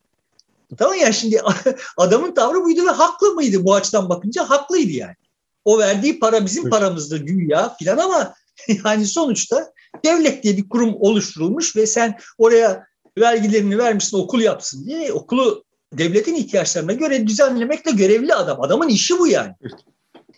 Tamam 0.78 0.94
ya 0.94 1.12
şimdi 1.12 1.40
adamın 1.96 2.34
tavrı 2.34 2.64
buydu 2.64 2.86
ve 2.86 2.90
haklı 2.90 3.34
mıydı 3.34 3.64
bu 3.64 3.74
açıdan 3.74 4.08
bakınca? 4.08 4.50
Haklıydı 4.50 4.92
yani. 4.92 5.14
O 5.64 5.78
verdiği 5.78 6.18
para 6.18 6.44
bizim 6.44 6.70
paramızdı 6.70 7.18
güya 7.18 7.76
filan 7.78 7.98
ama 7.98 8.34
yani 8.84 9.06
sonuçta 9.06 9.72
devlet 10.04 10.42
diye 10.42 10.56
bir 10.56 10.68
kurum 10.68 10.96
oluşturulmuş 11.00 11.76
ve 11.76 11.86
sen 11.86 12.18
oraya 12.38 12.86
vergilerini 13.18 13.78
vermişsin 13.78 14.18
okul 14.18 14.40
yapsın 14.40 14.86
diye 14.86 15.12
okulu 15.12 15.64
devletin 15.92 16.34
ihtiyaçlarına 16.34 16.92
göre 16.92 17.26
düzenlemekle 17.26 17.90
görevli 17.90 18.34
adam. 18.34 18.60
Adamın 18.60 18.88
işi 18.88 19.18
bu 19.18 19.26
yani. 19.26 19.54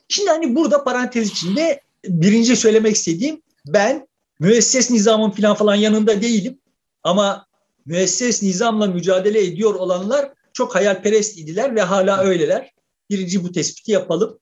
Şimdi 0.09 0.31
hani 0.31 0.57
burada 0.57 0.85
parantez 0.85 1.29
içinde 1.29 1.81
birinci 2.05 2.57
söylemek 2.57 2.97
istediğim 2.97 3.43
ben 3.67 4.09
müesses 4.41 4.91
nizamın 4.91 5.31
falan 5.31 5.55
falan 5.55 5.75
yanında 5.75 6.23
değilim 6.23 6.59
ama 7.03 7.47
müesses 7.87 8.43
nizamla 8.43 8.87
mücadele 8.87 9.45
ediyor 9.45 9.75
olanlar 9.75 10.33
çok 10.53 10.75
hayalperest 10.75 11.39
idiler 11.39 11.75
ve 11.75 11.83
hala 11.83 12.23
öyleler. 12.23 12.73
Birinci 13.11 13.45
bu 13.45 13.53
tespiti 13.53 13.93
yapalım. 13.93 14.39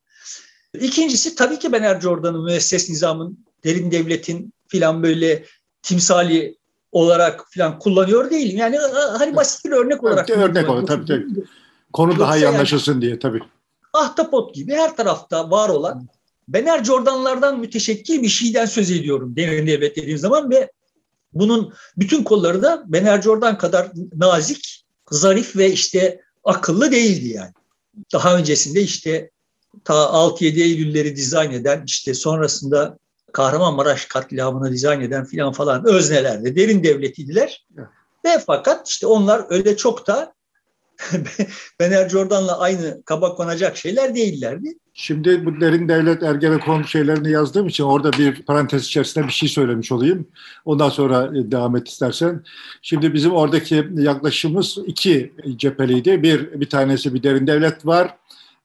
İkincisi 0.81 1.35
tabii 1.35 1.59
ki 1.59 1.73
ben 1.73 1.83
Er 1.83 2.01
Jordan'ın 2.01 2.45
müesses 2.45 2.91
nizamın, 2.91 3.45
derin 3.65 3.91
devletin 3.91 4.53
filan 4.69 5.03
böyle 5.03 5.45
timsali 5.83 6.59
olarak 6.93 7.45
filan 7.51 7.79
kullanıyor 7.79 8.31
değilim. 8.31 8.59
Yani 8.59 8.79
hani 9.19 9.37
basit 9.37 9.65
bir 9.65 9.71
örnek 9.71 10.05
olarak. 10.05 10.31
Evet, 10.31 10.39
örnek 10.39 10.69
olarak 10.69 10.87
tabii 10.87 11.07
tabii. 11.07 11.27
Konu 11.93 12.19
daha 12.19 12.37
iyi 12.37 12.49
anlaşılsın 12.49 12.93
yani, 12.93 13.03
diye 13.03 13.19
tabii. 13.19 13.41
Ahtapot 13.93 14.55
gibi 14.55 14.75
her 14.75 14.97
tarafta 14.97 15.51
var 15.51 15.69
olan 15.69 16.09
ben 16.49 16.67
Er 16.67 16.85
Jordan'lardan 16.85 17.61
müteşekkil 17.61 18.23
bir 18.23 18.29
şeyden 18.29 18.67
söz 18.67 18.91
ediyorum 18.91 19.37
derin 19.37 19.67
devlet 19.67 19.97
dediğim 19.97 20.19
zaman 20.19 20.51
ve 20.51 20.71
bunun 21.33 21.73
bütün 21.97 22.23
kolları 22.23 22.63
da 22.63 22.83
Ben 22.87 23.05
Er 23.05 23.23
Jordan 23.23 23.59
kadar 23.59 23.91
nazik, 24.15 24.85
zarif 25.11 25.57
ve 25.57 25.73
işte 25.73 26.21
akıllı 26.45 26.93
değildi 26.93 27.29
yani. 27.29 27.53
Daha 28.13 28.37
öncesinde 28.37 28.83
işte 28.83 29.31
ta 29.85 29.95
6-7 29.95 30.63
Eylül'leri 30.63 31.17
dizayn 31.17 31.53
eden 31.53 31.83
işte 31.87 32.15
sonrasında 32.15 32.99
Kahramanmaraş 33.39 34.05
katliamını 34.05 34.73
dizayn 34.73 35.01
eden 35.01 35.25
filan 35.25 35.53
falan 35.53 35.87
öznelerdi. 35.87 36.57
Derin 36.57 36.85
devletiydiler. 36.85 37.67
Evet. 37.79 37.89
Ve 38.25 38.43
fakat 38.47 38.89
işte 38.89 39.07
onlar 39.07 39.45
öyle 39.49 39.77
çok 39.77 40.07
da 40.07 40.35
Bener 41.81 42.09
Jordan'la 42.09 42.59
aynı 42.59 43.03
kaba 43.05 43.35
konacak 43.35 43.77
şeyler 43.77 44.15
değillerdi. 44.15 44.75
Şimdi 44.95 45.47
bu 45.47 45.61
derin 45.61 45.89
devlet 45.89 46.23
Ergenekon 46.23 46.83
şeylerini 46.83 47.31
yazdığım 47.31 47.67
için 47.67 47.85
orada 47.85 48.13
bir 48.13 48.43
parantez 48.43 48.85
içerisinde 48.85 49.27
bir 49.27 49.33
şey 49.33 49.49
söylemiş 49.49 49.93
olayım. 49.93 50.29
Ondan 50.65 50.89
sonra 50.89 51.39
e, 51.39 51.51
devam 51.51 51.77
et 51.77 51.89
istersen. 51.89 52.45
Şimdi 52.83 53.15
bizim 53.15 53.33
oradaki 53.33 53.89
yaklaşımımız 53.95 54.79
iki 54.87 55.33
cepheliydi. 55.57 56.23
Bir, 56.23 56.61
bir 56.61 56.71
tanesi 56.71 57.15
bir 57.15 57.23
derin 57.23 57.47
devlet 57.47 57.87
var 57.87 58.15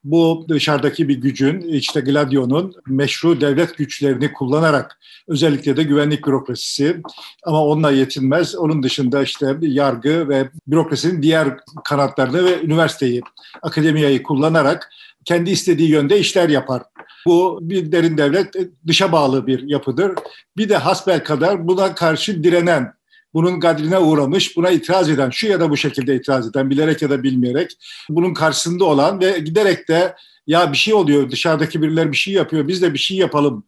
bu 0.03 0.45
dışarıdaki 0.49 1.09
bir 1.09 1.15
gücün, 1.15 1.61
işte 1.61 2.01
Gladio'nun 2.01 2.73
meşru 2.87 3.41
devlet 3.41 3.77
güçlerini 3.77 4.33
kullanarak 4.33 4.99
özellikle 5.27 5.77
de 5.77 5.83
güvenlik 5.83 6.27
bürokrasisi 6.27 7.01
ama 7.43 7.65
onunla 7.65 7.91
yetinmez. 7.91 8.55
Onun 8.55 8.83
dışında 8.83 9.23
işte 9.23 9.57
yargı 9.61 10.29
ve 10.29 10.49
bürokrasinin 10.67 11.21
diğer 11.21 11.57
kanatlarını 11.83 12.45
ve 12.45 12.61
üniversiteyi, 12.61 13.21
akademiyayı 13.61 14.23
kullanarak 14.23 14.89
kendi 15.25 15.49
istediği 15.49 15.89
yönde 15.89 16.19
işler 16.19 16.49
yapar. 16.49 16.83
Bu 17.25 17.59
bir 17.61 17.91
derin 17.91 18.17
devlet 18.17 18.55
dışa 18.87 19.11
bağlı 19.11 19.47
bir 19.47 19.63
yapıdır. 19.63 20.11
Bir 20.57 20.69
de 20.69 20.77
hasbel 20.77 21.23
kadar 21.23 21.67
buna 21.67 21.95
karşı 21.95 22.43
direnen 22.43 22.93
bunun 23.33 23.59
gadrine 23.59 23.99
uğramış, 23.99 24.57
buna 24.57 24.69
itiraz 24.69 25.09
eden, 25.09 25.29
şu 25.29 25.47
ya 25.47 25.59
da 25.59 25.69
bu 25.69 25.77
şekilde 25.77 26.15
itiraz 26.15 26.47
eden, 26.47 26.69
bilerek 26.69 27.01
ya 27.01 27.09
da 27.09 27.23
bilmeyerek 27.23 27.71
bunun 28.09 28.33
karşısında 28.33 28.85
olan 28.85 29.21
ve 29.21 29.39
giderek 29.39 29.87
de 29.87 30.15
ya 30.47 30.71
bir 30.71 30.77
şey 30.77 30.93
oluyor, 30.93 31.31
dışarıdaki 31.31 31.81
birileri 31.81 32.11
bir 32.11 32.17
şey 32.17 32.33
yapıyor, 32.33 32.67
biz 32.67 32.81
de 32.81 32.93
bir 32.93 32.99
şey 32.99 33.17
yapalım 33.17 33.65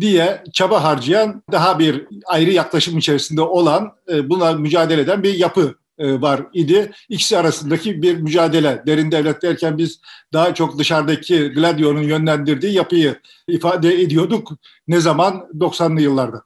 diye 0.00 0.44
çaba 0.52 0.84
harcayan, 0.84 1.42
daha 1.52 1.78
bir 1.78 2.06
ayrı 2.26 2.50
yaklaşım 2.50 2.98
içerisinde 2.98 3.42
olan, 3.42 3.92
e, 4.08 4.28
buna 4.28 4.52
mücadele 4.52 5.00
eden 5.00 5.22
bir 5.22 5.34
yapı 5.34 5.74
e, 5.98 6.20
var 6.20 6.46
idi. 6.52 6.92
İkisi 7.08 7.38
arasındaki 7.38 8.02
bir 8.02 8.16
mücadele. 8.16 8.82
Derin 8.86 9.12
devlet 9.12 9.42
derken 9.42 9.78
biz 9.78 10.00
daha 10.32 10.54
çok 10.54 10.78
dışarıdaki 10.78 11.48
Gladio'nun 11.48 12.02
yönlendirdiği 12.02 12.72
yapıyı 12.72 13.20
ifade 13.48 14.02
ediyorduk. 14.02 14.52
Ne 14.88 15.00
zaman? 15.00 15.48
90'lı 15.58 16.00
yıllarda. 16.00 16.42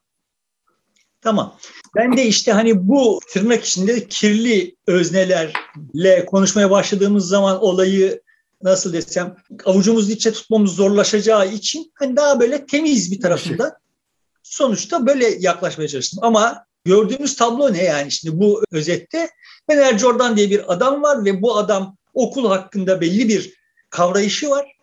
Tamam. 1.20 1.54
Ben 1.96 2.16
de 2.16 2.26
işte 2.26 2.52
hani 2.52 2.88
bu 2.88 3.20
tırnak 3.28 3.64
içinde 3.64 4.06
kirli 4.08 4.76
öznelerle 4.86 6.26
konuşmaya 6.26 6.70
başladığımız 6.70 7.28
zaman 7.28 7.62
olayı 7.62 8.22
nasıl 8.62 8.92
desem 8.92 9.36
avucumuzun 9.64 10.10
içe 10.10 10.32
tutmamız 10.32 10.72
zorlaşacağı 10.72 11.48
için 11.48 11.92
hani 11.94 12.16
daha 12.16 12.40
böyle 12.40 12.66
temiz 12.66 13.12
bir 13.12 13.20
tarafında 13.20 13.78
sonuçta 14.42 15.06
böyle 15.06 15.36
yaklaşmaya 15.38 15.88
çalıştım. 15.88 16.18
Ama 16.22 16.66
gördüğümüz 16.84 17.36
tablo 17.36 17.72
ne 17.72 17.84
yani 17.84 18.10
şimdi 18.10 18.40
bu 18.40 18.64
özette 18.70 19.30
Fener 19.70 19.98
Jordan 19.98 20.36
diye 20.36 20.50
bir 20.50 20.72
adam 20.72 21.02
var 21.02 21.24
ve 21.24 21.42
bu 21.42 21.56
adam 21.56 21.96
okul 22.14 22.48
hakkında 22.48 23.00
belli 23.00 23.28
bir 23.28 23.54
kavrayışı 23.90 24.50
var. 24.50 24.76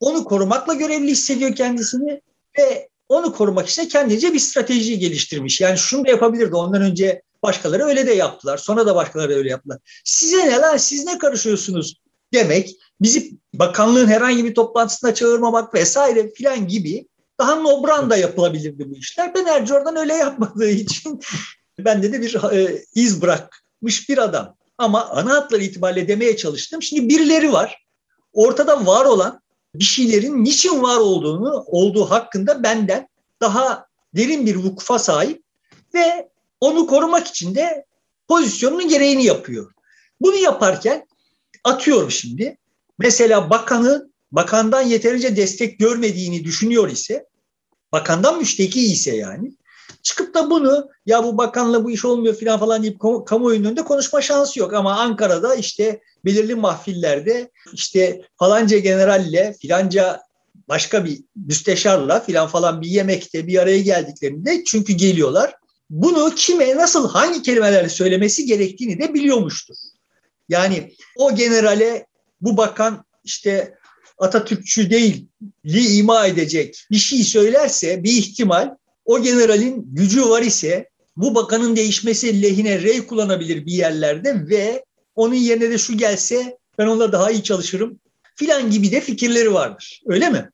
Onu 0.00 0.24
korumakla 0.24 0.74
görevli 0.74 1.10
hissediyor 1.10 1.54
kendisini 1.54 2.20
ve 2.58 2.88
onu 3.08 3.32
korumak 3.32 3.68
için 3.68 3.88
kendince 3.88 4.32
bir 4.32 4.38
strateji 4.38 4.98
geliştirmiş. 4.98 5.60
Yani 5.60 5.78
şunu 5.78 6.06
da 6.06 6.10
yapabilirdi. 6.10 6.54
Ondan 6.54 6.82
önce 6.82 7.22
başkaları 7.42 7.84
öyle 7.84 8.06
de 8.06 8.12
yaptılar. 8.12 8.58
Sonra 8.58 8.86
da 8.86 8.94
başkaları 8.94 9.34
öyle 9.34 9.50
yaptılar. 9.50 9.78
Size 10.04 10.46
ne 10.46 10.58
lan 10.58 10.76
siz 10.76 11.04
ne 11.04 11.18
karışıyorsunuz 11.18 12.00
demek 12.32 12.76
bizi 13.00 13.32
bakanlığın 13.54 14.06
herhangi 14.06 14.44
bir 14.44 14.54
toplantısına 14.54 15.14
çağırmamak 15.14 15.74
vesaire 15.74 16.32
filan 16.32 16.68
gibi 16.68 17.08
daha 17.38 17.54
nobran 17.54 18.10
da 18.10 18.16
yapılabilirdi 18.16 18.90
bu 18.90 18.96
işler. 18.96 19.34
Ben 19.34 19.46
Erci 19.46 19.74
oradan 19.74 19.96
öyle 19.96 20.14
yapmadığı 20.14 20.70
için 20.70 21.20
bende 21.78 22.12
de 22.12 22.22
bir 22.22 22.52
e, 22.52 22.84
iz 22.94 23.22
bırakmış 23.22 24.08
bir 24.08 24.18
adam. 24.18 24.56
Ama 24.78 25.08
ana 25.08 25.34
hatları 25.34 25.62
itibariyle 25.62 26.08
demeye 26.08 26.36
çalıştım. 26.36 26.82
Şimdi 26.82 27.08
birileri 27.08 27.52
var. 27.52 27.84
Ortada 28.32 28.86
var 28.86 29.04
olan 29.04 29.40
bir 29.74 29.84
şeylerin 29.84 30.44
niçin 30.44 30.82
var 30.82 30.96
olduğunu, 30.96 31.64
olduğu 31.66 32.10
hakkında 32.10 32.62
benden 32.62 33.08
daha 33.40 33.86
derin 34.16 34.46
bir 34.46 34.56
vukufa 34.56 34.98
sahip 34.98 35.42
ve 35.94 36.28
onu 36.60 36.86
korumak 36.86 37.26
için 37.26 37.54
de 37.54 37.84
pozisyonunun 38.28 38.88
gereğini 38.88 39.24
yapıyor. 39.24 39.72
Bunu 40.20 40.36
yaparken 40.36 41.06
atıyorum 41.64 42.10
şimdi. 42.10 42.58
Mesela 42.98 43.50
bakanı 43.50 44.10
bakandan 44.32 44.82
yeterince 44.82 45.36
destek 45.36 45.78
görmediğini 45.78 46.44
düşünüyor 46.44 46.90
ise, 46.90 47.26
bakandan 47.92 48.38
müşteki 48.38 48.92
ise 48.92 49.16
yani, 49.16 49.52
çıkıp 50.04 50.34
da 50.34 50.50
bunu 50.50 50.90
ya 51.06 51.24
bu 51.24 51.38
bakanla 51.38 51.84
bu 51.84 51.90
iş 51.90 52.04
olmuyor 52.04 52.34
falan 52.34 52.58
falan 52.58 52.82
deyip 52.82 53.00
kamuoyunun 53.26 53.64
önünde 53.64 53.82
konuşma 53.82 54.20
şansı 54.20 54.60
yok. 54.60 54.74
Ama 54.74 55.00
Ankara'da 55.00 55.54
işte 55.54 56.00
belirli 56.24 56.54
mahfillerde 56.54 57.50
işte 57.72 58.20
falanca 58.38 58.78
generalle 58.78 59.56
filanca 59.60 60.20
başka 60.68 61.04
bir 61.04 61.20
müsteşarla 61.36 62.20
filan 62.20 62.48
falan 62.48 62.80
bir 62.80 62.88
yemekte 62.88 63.46
bir 63.46 63.58
araya 63.58 63.80
geldiklerinde 63.80 64.64
çünkü 64.64 64.92
geliyorlar. 64.92 65.54
Bunu 65.90 66.34
kime 66.36 66.76
nasıl 66.76 67.08
hangi 67.08 67.42
kelimelerle 67.42 67.88
söylemesi 67.88 68.46
gerektiğini 68.46 69.00
de 69.00 69.14
biliyormuştur. 69.14 69.74
Yani 70.48 70.92
o 71.16 71.34
generale 71.34 72.06
bu 72.40 72.56
bakan 72.56 73.04
işte 73.24 73.74
Atatürkçü 74.18 74.90
değil 74.90 75.26
li 75.66 75.96
ima 75.96 76.26
edecek 76.26 76.86
bir 76.90 76.96
şey 76.96 77.24
söylerse 77.24 78.04
bir 78.04 78.12
ihtimal 78.12 78.74
o 79.04 79.22
generalin 79.22 79.86
gücü 79.92 80.28
var 80.28 80.42
ise 80.42 80.88
bu 81.16 81.34
bakanın 81.34 81.76
değişmesi 81.76 82.42
lehine 82.42 82.82
rey 82.82 83.06
kullanabilir 83.06 83.66
bir 83.66 83.72
yerlerde 83.72 84.48
ve 84.48 84.84
onun 85.14 85.34
yerine 85.34 85.70
de 85.70 85.78
şu 85.78 85.98
gelse 85.98 86.58
ben 86.78 86.86
onunla 86.86 87.12
daha 87.12 87.30
iyi 87.30 87.42
çalışırım 87.42 88.00
filan 88.34 88.70
gibi 88.70 88.92
de 88.92 89.00
fikirleri 89.00 89.54
vardır. 89.54 90.02
Öyle 90.06 90.30
mi? 90.30 90.50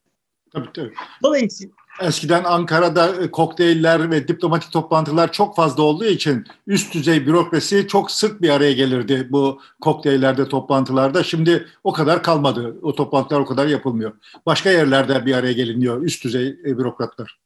Tabii 0.53 0.69
tabii. 0.75 0.93
Dolayısıyla, 1.23 1.73
Eskiden 2.01 2.45
Ankara'da 2.45 3.23
e, 3.23 3.31
kokteyller 3.31 4.11
ve 4.11 4.29
diplomatik 4.29 4.73
toplantılar 4.73 5.33
çok 5.33 5.57
fazla 5.57 5.83
olduğu 5.83 6.05
için 6.05 6.45
üst 6.67 6.95
düzey 6.95 7.27
bürokrasi 7.27 7.87
çok 7.89 8.11
sık 8.11 8.43
bir 8.43 8.51
araya 8.51 8.73
gelirdi 8.73 9.29
bu 9.31 9.61
kokteyllerde, 9.81 10.49
toplantılarda. 10.49 11.23
Şimdi 11.23 11.67
o 11.85 11.93
kadar 11.93 12.23
kalmadı. 12.23 12.77
O 12.83 12.95
toplantılar 12.95 13.41
o 13.41 13.47
kadar 13.47 13.67
yapılmıyor. 13.67 14.13
Başka 14.47 14.71
yerlerde 14.71 15.27
bir 15.27 15.35
araya 15.35 15.53
geliniyor 15.53 16.03
üst 16.03 16.25
düzey 16.25 16.49
e, 16.49 16.79
bürokratlar. 16.79 17.39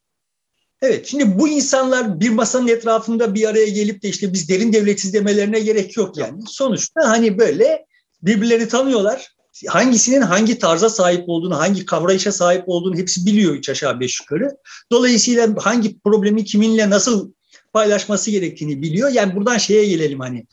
Evet, 0.86 1.06
şimdi 1.06 1.38
bu 1.38 1.48
insanlar 1.48 2.20
bir 2.20 2.30
masanın 2.30 2.68
etrafında 2.68 3.34
bir 3.34 3.48
araya 3.48 3.68
gelip 3.68 4.02
de 4.02 4.08
işte 4.08 4.32
biz 4.32 4.48
derin 4.48 4.72
devletiz 4.72 5.14
demelerine 5.14 5.60
gerek 5.60 5.96
yok 5.96 6.16
yani. 6.16 6.42
Sonuçta 6.46 7.08
hani 7.08 7.38
böyle 7.38 7.84
birbirlerini 8.22 8.68
tanıyorlar 8.68 9.34
hangisinin 9.66 10.20
hangi 10.20 10.58
tarza 10.58 10.88
sahip 10.90 11.28
olduğunu, 11.28 11.58
hangi 11.58 11.86
kavrayışa 11.86 12.32
sahip 12.32 12.64
olduğunu 12.66 12.96
hepsi 12.96 13.26
biliyor 13.26 13.54
üç 13.54 13.68
aşağı 13.68 14.00
beş 14.00 14.20
yukarı. 14.20 14.56
Dolayısıyla 14.92 15.48
hangi 15.58 16.00
problemi 16.00 16.44
kiminle 16.44 16.90
nasıl 16.90 17.32
paylaşması 17.72 18.30
gerektiğini 18.30 18.82
biliyor. 18.82 19.10
Yani 19.10 19.36
buradan 19.36 19.58
şeye 19.58 19.86
gelelim 19.86 20.20
hani. 20.20 20.46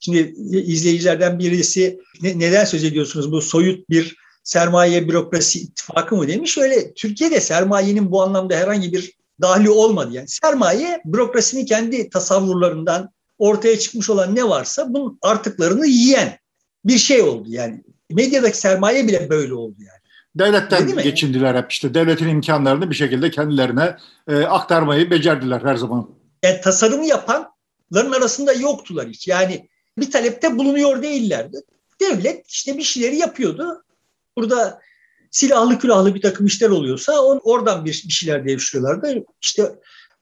Şimdi 0.00 0.34
izleyicilerden 0.50 1.38
birisi 1.38 1.98
ne, 2.22 2.38
neden 2.38 2.64
söz 2.64 2.84
ediyorsunuz 2.84 3.32
bu 3.32 3.42
soyut 3.42 3.90
bir 3.90 4.16
sermaye 4.44 5.08
bürokrasi 5.08 5.60
ittifakı 5.60 6.16
mı 6.16 6.28
demiş. 6.28 6.58
Öyle 6.58 6.94
Türkiye'de 6.94 7.40
sermayenin 7.40 8.10
bu 8.10 8.22
anlamda 8.22 8.56
herhangi 8.56 8.92
bir 8.92 9.12
dahli 9.40 9.70
olmadı. 9.70 10.10
Yani 10.12 10.28
sermaye 10.28 11.02
bürokrasinin 11.04 11.66
kendi 11.66 12.10
tasavvurlarından 12.10 13.10
ortaya 13.38 13.78
çıkmış 13.78 14.10
olan 14.10 14.34
ne 14.34 14.48
varsa 14.48 14.94
bunun 14.94 15.18
artıklarını 15.22 15.86
yiyen 15.86 16.38
bir 16.84 16.98
şey 16.98 17.22
oldu. 17.22 17.48
Yani 17.48 17.84
medyadaki 18.10 18.58
sermaye 18.58 19.08
bile 19.08 19.30
böyle 19.30 19.54
oldu 19.54 19.76
yani. 19.78 20.02
Devletten 20.34 21.02
geçindiler 21.02 21.54
hep 21.54 21.72
işte. 21.72 21.94
Devletin 21.94 22.28
imkanlarını 22.28 22.90
bir 22.90 22.94
şekilde 22.94 23.30
kendilerine 23.30 23.96
e, 24.28 24.36
aktarmayı 24.36 25.10
becerdiler 25.10 25.60
her 25.60 25.76
zaman. 25.76 26.10
Yani 26.42 26.60
tasarımı 26.60 27.06
yapanların 27.06 28.12
arasında 28.12 28.52
yoktular 28.52 29.08
hiç. 29.08 29.28
Yani 29.28 29.68
bir 29.98 30.10
talepte 30.10 30.58
bulunuyor 30.58 31.02
değillerdi. 31.02 31.58
Devlet 32.00 32.48
işte 32.48 32.78
bir 32.78 32.82
şeyleri 32.82 33.16
yapıyordu. 33.16 33.84
Burada 34.36 34.80
silahlı 35.32 35.78
külahlı 35.78 36.14
bir 36.14 36.22
takım 36.22 36.46
işler 36.46 36.68
oluyorsa 36.68 37.20
on, 37.20 37.40
oradan 37.44 37.84
bir, 37.84 38.04
bir 38.08 38.12
şeyler 38.12 38.46
devşiriyorlardı. 38.46 39.24
İşte 39.42 39.74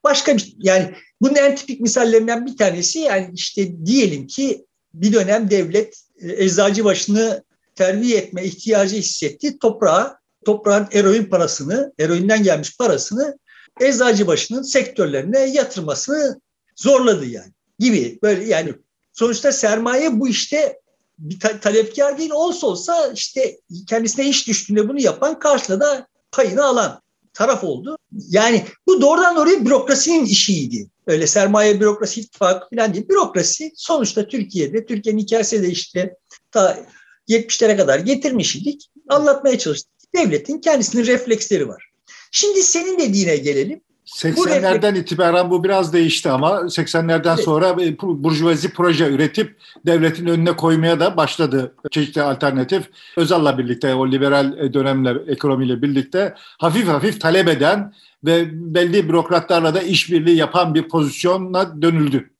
başka 0.04 0.36
bir 0.36 0.54
yani 0.58 0.94
bunun 1.20 1.34
en 1.34 1.56
tipik 1.56 1.80
misallerinden 1.80 2.46
bir 2.46 2.56
tanesi 2.56 2.98
yani 2.98 3.30
işte 3.34 3.86
diyelim 3.86 4.26
ki 4.26 4.66
bir 4.94 5.12
dönem 5.12 5.50
devlet 5.50 6.00
e, 6.20 6.44
eczacı 6.44 6.84
başını 6.84 7.44
terbiye 7.74 8.18
etme 8.18 8.44
ihtiyacı 8.44 8.96
hissetti. 8.96 9.58
Toprağa, 9.58 10.18
toprağın 10.44 10.88
eroin 10.92 11.24
parasını, 11.24 11.92
eroinden 11.98 12.42
gelmiş 12.42 12.76
parasını 12.76 13.38
eczacı 13.80 14.26
başının 14.26 14.62
sektörlerine 14.62 15.38
yatırmasını 15.38 16.40
zorladı 16.76 17.26
yani 17.26 17.52
gibi. 17.78 18.18
Böyle 18.22 18.44
yani 18.44 18.74
sonuçta 19.12 19.52
sermaye 19.52 20.20
bu 20.20 20.28
işte 20.28 20.79
bir 21.20 21.40
ta- 21.40 21.60
talepkar 21.60 22.18
değil 22.18 22.30
olsa 22.30 22.66
olsa 22.66 23.12
işte 23.14 23.56
kendisine 23.88 24.28
iş 24.28 24.48
düştüğünde 24.48 24.88
bunu 24.88 25.00
yapan 25.00 25.38
karşıda 25.38 25.80
da 25.80 26.06
payını 26.32 26.64
alan 26.64 27.00
taraf 27.34 27.64
oldu. 27.64 27.96
Yani 28.28 28.64
bu 28.86 29.00
doğrudan 29.02 29.36
oraya 29.36 29.64
bürokrasinin 29.66 30.24
işiydi. 30.24 30.88
Öyle 31.06 31.26
sermaye 31.26 31.80
bürokrasi 31.80 32.20
ittifakı 32.20 32.76
falan 32.76 32.94
değil. 32.94 33.08
Bürokrasi 33.08 33.72
sonuçta 33.76 34.28
Türkiye'de, 34.28 34.86
Türkiye'nin 34.86 35.20
hikayesi 35.20 35.62
de 35.62 35.68
işte 35.68 36.16
ta 36.50 36.86
70'lere 37.28 37.76
kadar 37.76 37.98
getirmiş 37.98 38.56
idik. 38.56 38.90
Anlatmaya 39.08 39.58
çalıştık. 39.58 39.90
Devletin 40.16 40.58
kendisinin 40.58 41.06
refleksleri 41.06 41.68
var. 41.68 41.90
Şimdi 42.30 42.62
senin 42.62 42.98
dediğine 42.98 43.36
gelelim. 43.36 43.80
80'lerden 44.16 44.94
itibaren 44.94 45.50
bu 45.50 45.64
biraz 45.64 45.92
değişti 45.92 46.30
ama 46.30 46.50
80'lerden 46.50 47.34
evet. 47.34 47.44
sonra 47.44 47.76
burjuvazi 48.02 48.72
proje 48.72 49.08
üretip 49.08 49.56
devletin 49.86 50.26
önüne 50.26 50.56
koymaya 50.56 51.00
da 51.00 51.16
başladı 51.16 51.74
çeşitli 51.90 52.22
alternatif. 52.22 52.90
Özal'la 53.16 53.58
birlikte 53.58 53.94
o 53.94 54.10
liberal 54.10 54.74
dönemler 54.74 55.18
ekonomiyle 55.28 55.82
birlikte 55.82 56.34
hafif 56.36 56.88
hafif 56.88 57.20
talep 57.20 57.48
eden 57.48 57.94
ve 58.24 58.48
belli 58.74 59.08
bürokratlarla 59.08 59.74
da 59.74 59.82
işbirliği 59.82 60.36
yapan 60.36 60.74
bir 60.74 60.88
pozisyona 60.88 61.82
dönüldü. 61.82 62.30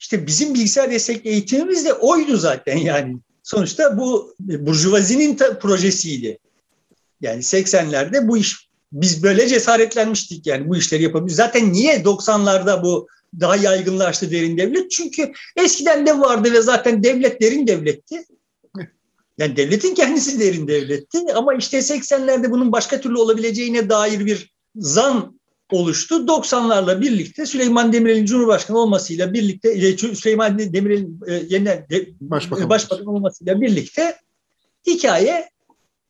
İşte 0.00 0.26
bizim 0.26 0.54
bilgisayar 0.54 0.90
destekli 0.90 1.30
eğitimimiz 1.30 1.84
de 1.84 1.92
oydu 1.92 2.36
zaten 2.36 2.76
yani. 2.76 3.16
Sonuçta 3.42 3.98
bu 3.98 4.34
Burjuvazinin 4.40 5.38
projesiydi. 5.60 6.38
Yani 7.20 7.38
80'lerde 7.38 8.28
bu 8.28 8.38
iş 8.38 8.69
biz 8.92 9.22
böyle 9.22 9.48
cesaretlenmiştik 9.48 10.46
yani 10.46 10.68
bu 10.68 10.76
işleri 10.76 11.02
yapabiliriz. 11.02 11.36
Zaten 11.36 11.72
niye 11.72 11.96
90'larda 11.96 12.82
bu 12.82 13.08
daha 13.40 13.56
yaygınlaştı 13.56 14.30
derin 14.30 14.58
devlet? 14.58 14.90
Çünkü 14.90 15.32
eskiden 15.56 16.06
de 16.06 16.20
vardı 16.20 16.52
ve 16.52 16.62
zaten 16.62 17.02
devlet 17.02 17.42
derin 17.42 17.66
devletti. 17.66 18.24
Yani 19.38 19.56
devletin 19.56 19.94
kendisi 19.94 20.40
derin 20.40 20.68
devletti 20.68 21.18
ama 21.34 21.54
işte 21.54 21.78
80'lerde 21.78 22.50
bunun 22.50 22.72
başka 22.72 23.00
türlü 23.00 23.18
olabileceğine 23.18 23.88
dair 23.90 24.26
bir 24.26 24.52
zan 24.76 25.40
oluştu. 25.72 26.14
90'larla 26.14 27.00
birlikte 27.00 27.46
Süleyman 27.46 27.92
Demirel'in 27.92 28.26
Cumhurbaşkanı 28.26 28.78
olmasıyla 28.78 29.32
birlikte 29.32 29.70
e, 29.70 29.96
Süleyman 29.96 30.58
Demirel'in 30.58 31.20
e, 31.26 31.34
yeniden 31.34 31.86
Başbakan, 32.20 32.68
Başbakan 32.68 33.06
olmasıyla 33.06 33.60
birlikte 33.60 34.16
hikaye 34.86 35.50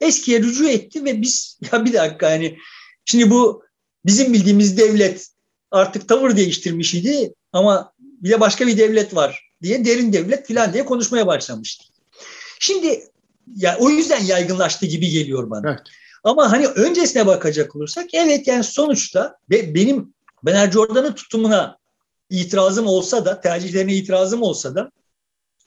eskiye 0.01 0.39
rücu 0.39 0.67
etti 0.67 1.05
ve 1.05 1.21
biz 1.21 1.59
ya 1.71 1.85
bir 1.85 1.93
dakika 1.93 2.29
yani 2.29 2.57
şimdi 3.05 3.29
bu 3.29 3.63
bizim 4.05 4.33
bildiğimiz 4.33 4.77
devlet 4.77 5.27
artık 5.71 6.07
tavır 6.07 6.35
değiştirmiş 6.35 6.93
idi 6.93 7.33
ama 7.53 7.93
bir 7.99 8.29
de 8.29 8.39
başka 8.39 8.67
bir 8.67 8.77
devlet 8.77 9.15
var 9.15 9.51
diye 9.61 9.85
derin 9.85 10.13
devlet 10.13 10.47
filan 10.47 10.73
diye 10.73 10.85
konuşmaya 10.85 11.27
başlamıştı. 11.27 11.83
Şimdi 12.59 13.03
ya 13.55 13.77
o 13.79 13.89
yüzden 13.89 14.23
yaygınlaştı 14.23 14.85
gibi 14.85 15.09
geliyor 15.09 15.49
bana. 15.49 15.69
Evet. 15.69 15.81
Ama 16.23 16.51
hani 16.51 16.67
öncesine 16.67 17.27
bakacak 17.27 17.75
olursak 17.75 18.13
evet 18.13 18.47
yani 18.47 18.63
sonuçta 18.63 19.37
ve 19.49 19.75
benim 19.75 20.13
Bener 20.43 20.71
Jordan'ın 20.71 21.13
tutumuna 21.13 21.77
itirazım 22.29 22.87
olsa 22.87 23.25
da 23.25 23.41
tercihlerine 23.41 23.95
itirazım 23.95 24.41
olsa 24.41 24.75
da 24.75 24.91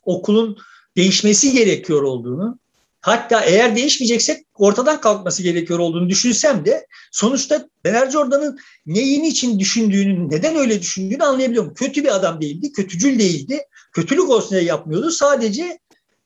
okulun 0.03 0.59
değişmesi 0.97 1.53
gerekiyor 1.53 2.03
olduğunu 2.03 2.59
hatta 3.05 3.41
eğer 3.41 3.77
değişmeyeceksek 3.77 4.47
ortadan 4.55 5.01
kalkması 5.01 5.43
gerekiyor 5.43 5.79
olduğunu 5.79 6.09
düşünsem 6.09 6.67
de 6.67 6.87
sonuçta 7.13 7.69
Bener 7.85 8.11
Jordan'ın 8.11 8.59
neyin 8.87 9.25
için 9.25 9.59
düşündüğünü, 9.59 10.31
neden 10.31 10.57
öyle 10.57 10.81
düşündüğünü 10.83 11.23
anlayabiliyorum. 11.23 11.75
Kötü 11.75 12.05
bir 12.05 12.15
adam 12.17 12.41
değildi, 12.41 12.73
kötücül 12.73 13.19
değildi. 13.19 13.61
Kötülük 13.93 14.31
olsun 14.31 14.51
diye 14.51 14.63
yapmıyordu. 14.63 15.11
Sadece 15.11 15.79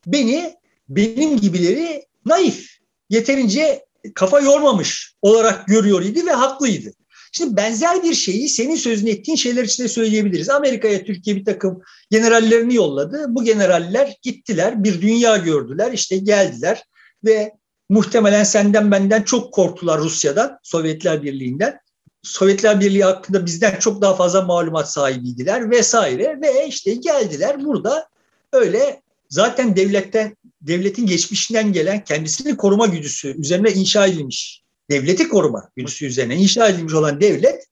beni, 0.07 0.55
benim 0.89 1.41
gibileri 1.41 2.07
naif, 2.27 2.69
yeterince 3.11 3.85
kafa 4.15 4.41
yormamış 4.41 5.15
olarak 5.23 5.67
görüyor 5.67 6.03
idi 6.03 6.27
ve 6.27 6.33
haklıydı. 6.33 6.93
Şimdi 7.39 7.57
benzer 7.57 8.03
bir 8.03 8.15
şeyi 8.15 8.49
senin 8.49 8.77
sözünü 8.77 9.11
ettiğin 9.11 9.37
şeyler 9.37 9.65
için 9.65 9.85
de 9.85 9.89
söyleyebiliriz. 9.89 10.51
Amerika'ya 10.51 11.05
Türkiye 11.05 11.37
bir 11.37 11.45
takım 11.45 11.83
generallerini 12.11 12.75
yolladı. 12.75 13.25
Bu 13.29 13.45
generaller 13.45 14.17
gittiler, 14.23 14.85
bir 14.85 15.03
dünya 15.03 15.37
gördüler, 15.37 15.93
işte 15.93 16.17
geldiler 16.17 16.85
ve 17.25 17.53
muhtemelen 17.89 18.45
senden 18.45 18.91
benden 18.91 19.23
çok 19.23 19.55
korktular 19.55 20.01
Rusya'dan, 20.01 20.59
Sovyetler 20.63 21.23
Birliği'nden. 21.23 21.79
Sovyetler 22.23 22.81
Birliği 22.81 23.05
hakkında 23.05 23.47
bizden 23.47 23.79
çok 23.79 24.03
daha 24.03 24.15
fazla 24.15 24.43
malumat 24.43 24.93
sahibiydiler 24.93 25.71
vesaire 25.71 26.39
ve 26.43 26.67
işte 26.67 26.95
geldiler 26.95 27.65
burada 27.65 28.09
öyle 28.53 29.03
zaten 29.29 29.77
devletten 29.77 30.37
devletin 30.63 31.07
geçmişinden 31.07 31.73
gelen 31.73 32.05
kendisini 32.05 32.57
koruma 32.57 32.87
güdüsü 32.87 33.41
üzerine 33.41 33.73
inşa 33.73 34.07
edilmiş, 34.07 34.63
devleti 34.91 35.29
koruma 35.29 35.71
güdüsü 35.77 36.07
üzerine 36.07 36.37
inşa 36.37 36.69
edilmiş 36.69 36.95
olan 36.95 37.21
devlet, 37.21 37.67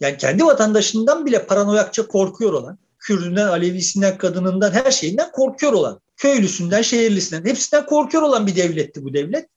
yani 0.00 0.16
kendi 0.16 0.44
vatandaşından 0.44 1.26
bile 1.26 1.46
paranoyakça 1.46 2.06
korkuyor 2.06 2.52
olan, 2.52 2.78
Kürdünden, 2.98 3.46
Alevisinden, 3.46 4.18
kadınından, 4.18 4.72
her 4.72 4.90
şeyinden 4.90 5.32
korkuyor 5.32 5.72
olan, 5.72 6.00
köylüsünden, 6.16 6.82
şehirlisinden, 6.82 7.44
hepsinden 7.50 7.86
korkuyor 7.86 8.22
olan 8.22 8.46
bir 8.46 8.56
devletti 8.56 9.04
bu 9.04 9.14
devlet. 9.14 9.48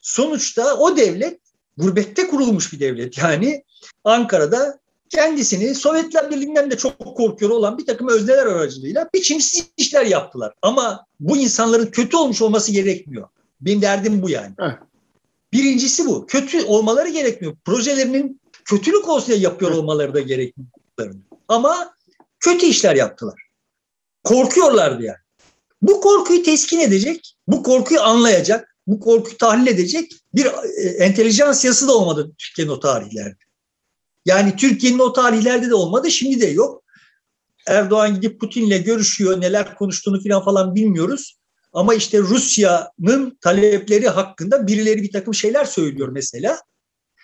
Sonuçta 0.00 0.76
o 0.76 0.96
devlet 0.96 1.40
gurbette 1.76 2.26
kurulmuş 2.26 2.72
bir 2.72 2.80
devlet. 2.80 3.18
Yani 3.18 3.64
Ankara'da 4.04 4.78
kendisini 5.08 5.74
Sovyetler 5.74 6.30
Birliği'nden 6.30 6.70
de 6.70 6.76
çok 6.76 7.16
korkuyor 7.16 7.50
olan 7.50 7.78
bir 7.78 7.86
takım 7.86 8.08
özneler 8.08 8.46
aracılığıyla 8.46 9.08
biçimsiz 9.14 9.66
işler 9.76 10.06
yaptılar. 10.06 10.54
Ama 10.62 11.06
bu 11.20 11.36
insanların 11.36 11.86
kötü 11.86 12.16
olmuş 12.16 12.42
olması 12.42 12.72
gerekmiyor. 12.72 13.28
Benim 13.60 13.82
derdim 13.82 14.22
bu 14.22 14.30
yani. 14.30 14.54
Evet. 14.58 14.78
Birincisi 15.52 16.06
bu. 16.06 16.26
Kötü 16.26 16.64
olmaları 16.64 17.08
gerekmiyor. 17.08 17.56
Projelerinin 17.64 18.40
kötülük 18.64 19.08
olsun 19.08 19.28
diye 19.28 19.38
yapıyor 19.38 19.70
olmaları 19.70 20.14
da 20.14 20.20
gerekmiyor. 20.20 20.70
Ama 21.48 21.94
kötü 22.40 22.66
işler 22.66 22.96
yaptılar. 22.96 23.42
Korkuyorlardı 24.24 25.02
yani. 25.02 25.18
Bu 25.82 26.00
korkuyu 26.00 26.42
teskin 26.42 26.80
edecek, 26.80 27.36
bu 27.46 27.62
korkuyu 27.62 28.00
anlayacak, 28.00 28.76
bu 28.86 29.00
korkuyu 29.00 29.36
tahlil 29.36 29.66
edecek 29.66 30.12
bir 30.34 30.46
e, 30.46 30.88
entelijansiyası 30.98 31.88
da 31.88 31.96
olmadı 31.96 32.32
Türkiye'nin 32.38 32.72
o 32.72 32.80
tarihlerde. 32.80 33.38
Yani 34.26 34.56
Türkiye'nin 34.56 34.98
o 34.98 35.12
tarihlerde 35.12 35.70
de 35.70 35.74
olmadı, 35.74 36.10
şimdi 36.10 36.40
de 36.40 36.46
yok. 36.46 36.82
Erdoğan 37.68 38.14
gidip 38.14 38.40
Putin'le 38.40 38.84
görüşüyor, 38.84 39.40
neler 39.40 39.74
konuştuğunu 39.74 40.22
falan 40.22 40.44
falan 40.44 40.74
bilmiyoruz. 40.74 41.39
Ama 41.72 41.94
işte 41.94 42.18
Rusya'nın 42.18 43.38
talepleri 43.40 44.08
hakkında 44.08 44.66
birileri 44.66 45.02
bir 45.02 45.12
takım 45.12 45.34
şeyler 45.34 45.64
söylüyor 45.64 46.08
mesela. 46.08 46.58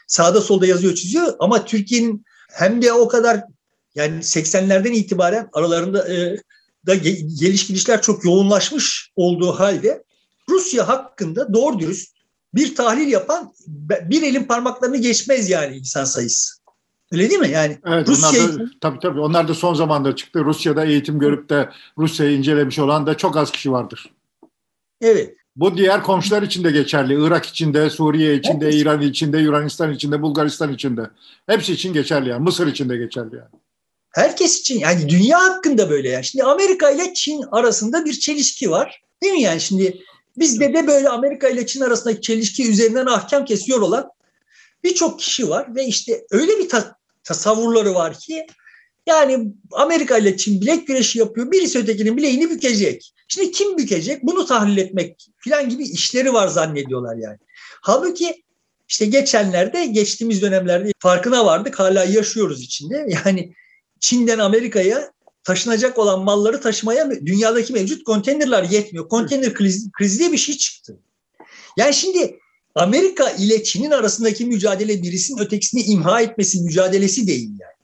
Sağda 0.07 0.41
solda 0.41 0.67
yazıyor 0.67 0.95
çiziyor 0.95 1.35
ama 1.39 1.65
Türkiye'nin 1.65 2.25
hem 2.51 2.83
de 2.83 2.93
o 2.93 3.09
kadar 3.09 3.45
yani 3.95 4.19
80'lerden 4.19 4.93
itibaren 4.93 5.49
aralarında 5.53 6.15
e, 6.15 6.37
da 6.87 6.95
geliş 7.41 7.67
gidişler 7.67 8.03
çok 8.03 8.25
yoğunlaşmış 8.25 9.13
olduğu 9.17 9.53
halde 9.53 10.05
Rusya 10.49 10.89
hakkında 10.89 11.55
doğru 11.55 11.79
dürüst 11.79 12.17
bir 12.55 12.75
tahlil 12.75 13.09
yapan 13.09 13.53
bir 13.87 14.23
elin 14.23 14.45
parmaklarını 14.45 14.97
geçmez 14.97 15.51
yani 15.51 15.77
insan 15.77 16.05
sayısı. 16.05 16.57
Öyle 17.13 17.31
değil 17.31 17.41
mi? 17.41 17.51
Yani 17.51 17.79
evet, 17.87 18.09
Rusya 18.09 18.45
onlar 18.45 18.59
da, 18.59 18.65
tabii 18.81 18.99
tabii 18.99 19.21
onlar 19.21 19.49
da 19.49 19.55
son 19.55 19.75
zamanda 19.75 20.17
çıktı. 20.17 20.45
Rusya'da 20.45 20.85
eğitim 20.85 21.19
görüp 21.19 21.49
de 21.49 21.71
Rusya'yı 21.99 22.39
incelemiş 22.39 22.79
olan 22.79 23.07
da 23.07 23.17
çok 23.17 23.37
az 23.37 23.51
kişi 23.51 23.73
vardır. 23.73 24.11
Evet. 25.01 25.35
Bu 25.57 25.77
diğer 25.77 26.03
komşular 26.03 26.43
için 26.43 26.65
de 26.65 26.71
geçerli. 26.71 27.27
Irak 27.27 27.47
için 27.47 27.75
de, 27.75 27.91
Suriye 27.91 28.35
için 28.35 28.61
de, 28.61 28.71
İran 28.71 29.03
için 29.03 29.33
de, 29.33 29.39
Yunanistan 29.39 29.93
için 29.93 30.13
de, 30.13 30.23
Bulgaristan 30.23 30.73
için 30.73 30.97
de. 30.97 31.03
Hepsi 31.47 31.73
için 31.73 31.93
geçerli 31.93 32.29
yani. 32.29 32.43
Mısır 32.43 32.67
için 32.67 32.89
de 32.89 32.97
geçerli 32.97 33.37
yani. 33.37 33.49
Herkes 34.11 34.61
için 34.61 34.79
yani 34.79 35.09
dünya 35.09 35.41
hakkında 35.41 35.91
böyle 35.91 36.09
yani. 36.09 36.25
Şimdi 36.25 36.45
Amerika 36.45 36.91
ile 36.91 37.15
Çin 37.15 37.45
arasında 37.53 38.05
bir 38.05 38.13
çelişki 38.13 38.71
var. 38.71 39.03
Değil 39.23 39.35
mi 39.35 39.43
yani 39.43 39.61
şimdi 39.61 40.01
bizde 40.39 40.75
de 40.75 40.87
böyle 40.87 41.09
Amerika 41.09 41.49
ile 41.49 41.67
Çin 41.67 41.81
arasındaki 41.81 42.21
çelişki 42.21 42.71
üzerinden 42.71 43.07
ahkam 43.07 43.45
kesiyor 43.45 43.81
olan 43.81 44.11
birçok 44.85 45.21
kişi 45.21 45.49
var 45.49 45.75
ve 45.75 45.85
işte 45.87 46.27
öyle 46.31 46.59
bir 46.59 46.69
ta- 46.69 46.97
tasavvurları 47.25 47.95
var 47.95 48.19
ki 48.19 48.47
yani 49.07 49.53
Amerika 49.73 50.19
ile 50.19 50.37
Çin 50.37 50.61
bilek 50.61 50.87
güreşi 50.87 51.19
yapıyor. 51.19 51.53
Birisi 51.53 51.79
ötekinin 51.79 52.17
bileğini 52.17 52.51
bükecek. 52.51 53.13
Şimdi 53.29 53.51
kim 53.51 53.79
bükecek? 53.79 54.23
Bunu 54.23 54.47
tahlil 54.47 54.77
etmek 54.77 55.27
filan 55.37 55.69
gibi 55.69 55.83
işleri 55.83 56.33
var 56.33 56.49
zannediyorlar 56.49 57.17
yani. 57.17 57.39
Halbuki 57.83 58.45
işte 58.89 59.07
geçenlerde, 59.07 59.87
geçtiğimiz 59.87 60.43
dönemlerde 60.43 60.93
farkına 60.99 61.47
vardık. 61.47 61.79
Hala 61.79 62.05
yaşıyoruz 62.05 62.63
içinde. 62.63 63.07
Yani 63.25 63.55
Çin'den 64.01 64.39
Amerika'ya 64.39 65.13
taşınacak 65.45 65.99
olan 65.99 66.21
malları 66.21 66.61
taşımaya 66.61 67.11
dünyadaki 67.11 67.73
mevcut 67.73 68.05
konteynerler 68.05 68.63
yetmiyor. 68.63 69.09
Konteyner 69.09 69.55
krizi, 69.55 69.91
krizi 69.93 70.19
diye 70.19 70.33
bir 70.33 70.39
şey 70.39 70.57
çıktı. 70.57 70.99
Yani 71.77 71.95
şimdi 71.95 72.39
Amerika 72.75 73.31
ile 73.31 73.65
Çin'in 73.65 73.91
arasındaki 73.91 74.45
mücadele 74.45 75.03
birisinin 75.03 75.39
ötekisini 75.39 75.83
imha 75.83 76.21
etmesi 76.21 76.63
mücadelesi 76.63 77.27
değil 77.27 77.51
yani. 77.61 77.77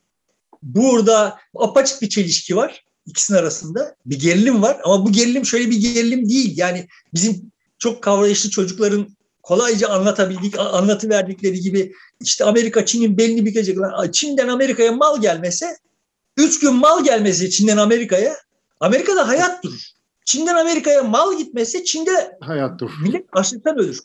Burada 0.62 1.38
apaçık 1.54 2.02
bir 2.02 2.08
çelişki 2.08 2.56
var 2.56 2.84
ikisinin 3.06 3.38
arasında. 3.38 3.96
Bir 4.06 4.20
gerilim 4.20 4.62
var 4.62 4.80
ama 4.84 5.06
bu 5.06 5.12
gerilim 5.12 5.46
şöyle 5.46 5.70
bir 5.70 5.76
gerilim 5.76 6.28
değil. 6.28 6.58
Yani 6.58 6.88
bizim 7.14 7.52
çok 7.78 8.02
kavrayışlı 8.02 8.50
çocukların 8.50 9.08
kolayca 9.42 9.88
anlatabildik, 9.88 10.58
anlatıverdikleri 10.58 11.60
gibi 11.60 11.92
işte 12.20 12.44
Amerika 12.44 12.86
Çin'in 12.86 13.18
belini 13.18 13.46
bükecek. 13.46 13.78
Çin'den 14.12 14.48
Amerika'ya 14.48 14.92
mal 14.92 15.20
gelmese, 15.20 15.76
üç 16.36 16.60
gün 16.60 16.74
mal 16.74 17.04
gelmesi 17.04 17.50
Çin'den 17.50 17.76
Amerika'ya, 17.76 18.36
Amerika'da 18.80 19.28
hayat 19.28 19.64
durur. 19.64 19.80
Çin'den 20.24 20.54
Amerika'ya 20.54 21.02
mal 21.02 21.38
gitmesi 21.38 21.84
Çin'de 21.84 22.38
hayat 22.40 22.80
durur. 22.80 22.92
millet 23.02 23.26
açlıktan 23.32 23.78
ölür. 23.78 24.00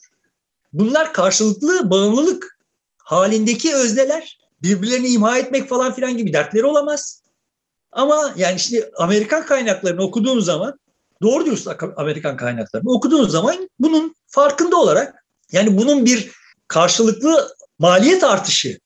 Bunlar 0.74 1.14
karşılıklı 1.14 1.90
bağımlılık 1.90 2.58
halindeki 2.98 3.76
özneler 3.76 4.40
birbirlerini 4.64 5.08
imha 5.08 5.38
etmek 5.38 5.70
falan 5.70 5.94
filan 5.94 6.18
gibi 6.18 6.34
dertleri 6.34 6.66
olamaz. 6.66 7.22
Ama 7.98 8.34
yani 8.36 8.60
şimdi 8.60 8.92
Amerikan 8.98 9.46
kaynaklarını 9.46 10.04
okuduğun 10.04 10.40
zaman 10.40 10.80
doğru 11.22 11.46
dürüst 11.46 11.68
Amerikan 11.98 12.38
kaynaklarını 12.38 12.92
okuduğun 12.92 13.30
zaman 13.30 13.70
bunun 13.80 14.16
farkında 14.28 14.78
olarak 14.78 15.26
yani 15.52 15.78
bunun 15.78 16.06
bir 16.06 16.32
karşılıklı 16.68 17.56
maliyet 17.80 18.24
artışı 18.24 18.80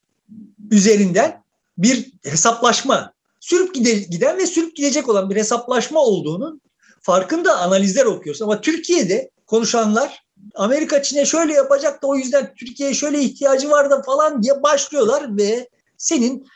üzerinden 0.71 1.43
bir 1.77 2.11
hesaplaşma 2.23 3.13
sürüp 3.39 3.75
giden 4.11 4.37
ve 4.37 4.45
sürüp 4.45 4.75
gidecek 4.75 5.09
olan 5.09 5.29
bir 5.29 5.35
hesaplaşma 5.35 5.99
olduğunun 5.99 6.61
farkında 7.01 7.59
analizler 7.59 8.05
okuyorsun. 8.05 8.45
Ama 8.45 8.61
Türkiye'de 8.61 9.29
konuşanlar 9.47 10.23
Amerika 10.55 11.03
Çin'e 11.03 11.25
şöyle 11.25 11.53
yapacak 11.53 12.03
da 12.03 12.07
o 12.07 12.15
yüzden 12.15 12.53
Türkiye'ye 12.55 12.95
şöyle 12.95 13.21
ihtiyacı 13.21 13.69
var 13.69 13.89
da 13.89 14.01
falan 14.01 14.43
diye 14.43 14.63
başlıyorlar 14.63 15.37
ve 15.37 15.69
senin 15.97 16.47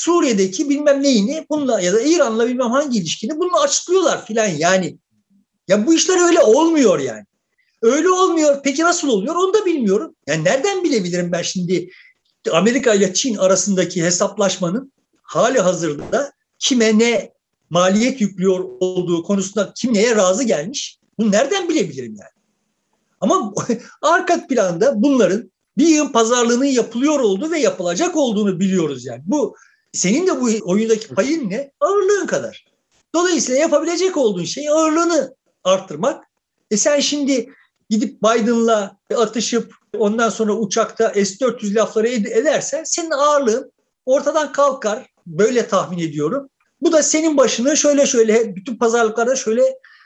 Suriye'deki 0.00 0.68
bilmem 0.68 1.02
neyini 1.02 1.46
bununla 1.50 1.80
ya 1.80 1.92
da 1.92 2.00
İran'la 2.00 2.48
bilmem 2.48 2.70
hangi 2.70 2.98
ilişkini 2.98 3.38
bunu 3.38 3.60
açıklıyorlar 3.60 4.26
filan 4.26 4.46
yani. 4.46 4.98
Ya 5.68 5.86
bu 5.86 5.94
işler 5.94 6.26
öyle 6.26 6.40
olmuyor 6.40 6.98
yani. 6.98 7.24
Öyle 7.82 8.08
olmuyor. 8.08 8.60
Peki 8.64 8.82
nasıl 8.82 9.08
oluyor? 9.08 9.34
Onu 9.34 9.54
da 9.54 9.64
bilmiyorum. 9.66 10.14
Yani 10.26 10.44
nereden 10.44 10.84
bilebilirim 10.84 11.32
ben 11.32 11.42
şimdi 11.42 11.90
Amerika 12.52 12.94
ile 12.94 13.14
Çin 13.14 13.36
arasındaki 13.36 14.04
hesaplaşmanın 14.04 14.92
hali 15.22 15.60
hazırda 15.60 16.32
kime 16.58 16.98
ne 16.98 17.32
maliyet 17.70 18.20
yüklüyor 18.20 18.64
olduğu 18.80 19.22
konusunda 19.22 19.72
kim 19.76 19.94
neye 19.94 20.16
razı 20.16 20.44
gelmiş? 20.44 20.98
Bunu 21.18 21.32
nereden 21.32 21.68
bilebilirim 21.68 22.16
yani? 22.18 22.44
Ama 23.20 23.54
arka 24.02 24.46
planda 24.46 25.02
bunların 25.02 25.50
bir 25.78 25.86
yığın 25.86 26.08
pazarlığının 26.08 26.64
yapılıyor 26.64 27.20
olduğu 27.20 27.50
ve 27.50 27.58
yapılacak 27.58 28.16
olduğunu 28.16 28.60
biliyoruz 28.60 29.06
yani. 29.06 29.22
Bu 29.26 29.56
senin 29.92 30.26
de 30.26 30.40
bu 30.40 30.50
oyundaki 30.62 31.08
payın 31.08 31.50
ne? 31.50 31.70
Ağırlığın 31.80 32.26
kadar. 32.26 32.64
Dolayısıyla 33.14 33.60
yapabilecek 33.60 34.16
olduğun 34.16 34.44
şey 34.44 34.68
ağırlığını 34.68 35.34
arttırmak. 35.64 36.24
E 36.70 36.76
sen 36.76 37.00
şimdi 37.00 37.52
gidip 37.90 38.22
Biden'la 38.22 38.96
atışıp 39.16 39.74
ondan 39.98 40.28
sonra 40.28 40.52
uçakta 40.52 41.12
S-400 41.14 41.74
lafları 41.74 42.08
edersen 42.08 42.84
senin 42.84 43.10
ağırlığın 43.10 43.72
ortadan 44.06 44.52
kalkar. 44.52 45.06
Böyle 45.26 45.68
tahmin 45.68 45.98
ediyorum. 45.98 46.48
Bu 46.80 46.92
da 46.92 47.02
senin 47.02 47.36
başını 47.36 47.76
şöyle 47.76 48.06
şöyle 48.06 48.56
bütün 48.56 48.76
pazarlıklarda 48.76 49.36
şöyle 49.36 49.62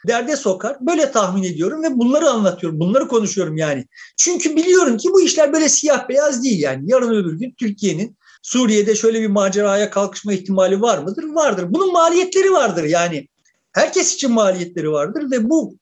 derde 0.09 0.37
sokar. 0.37 0.77
Böyle 0.81 1.13
tahmin 1.13 1.43
ediyorum 1.43 1.83
ve 1.83 1.99
bunları 1.99 2.31
anlatıyorum. 2.31 2.81
Bunları 2.81 3.09
konuşuyorum 3.09 3.57
yani. 3.57 3.87
Çünkü 4.17 4.57
biliyorum 4.57 4.97
ki 4.97 5.09
bu 5.13 5.21
işler 5.21 5.53
böyle 5.53 5.69
siyah 5.69 6.09
beyaz 6.09 6.45
değil 6.45 6.61
yani. 6.61 6.83
Yarın 6.87 7.15
öbür 7.15 7.39
gün 7.39 7.55
Türkiye'nin 7.59 8.17
Suriye'de 8.45 8.95
şöyle 8.95 9.21
bir 9.21 9.27
maceraya 9.27 9.91
kalkışma 9.91 10.33
ihtimali 10.33 10.81
var 10.81 10.99
mıdır? 10.99 11.25
Vardır. 11.25 11.67
Bunun 11.69 11.93
maliyetleri 11.93 12.53
vardır 12.53 12.85
yani. 12.85 13.29
Herkes 13.73 14.15
için 14.15 14.33
maliyetleri 14.33 14.93
vardır 14.93 15.31
ve 15.31 15.51
bu 15.51 15.77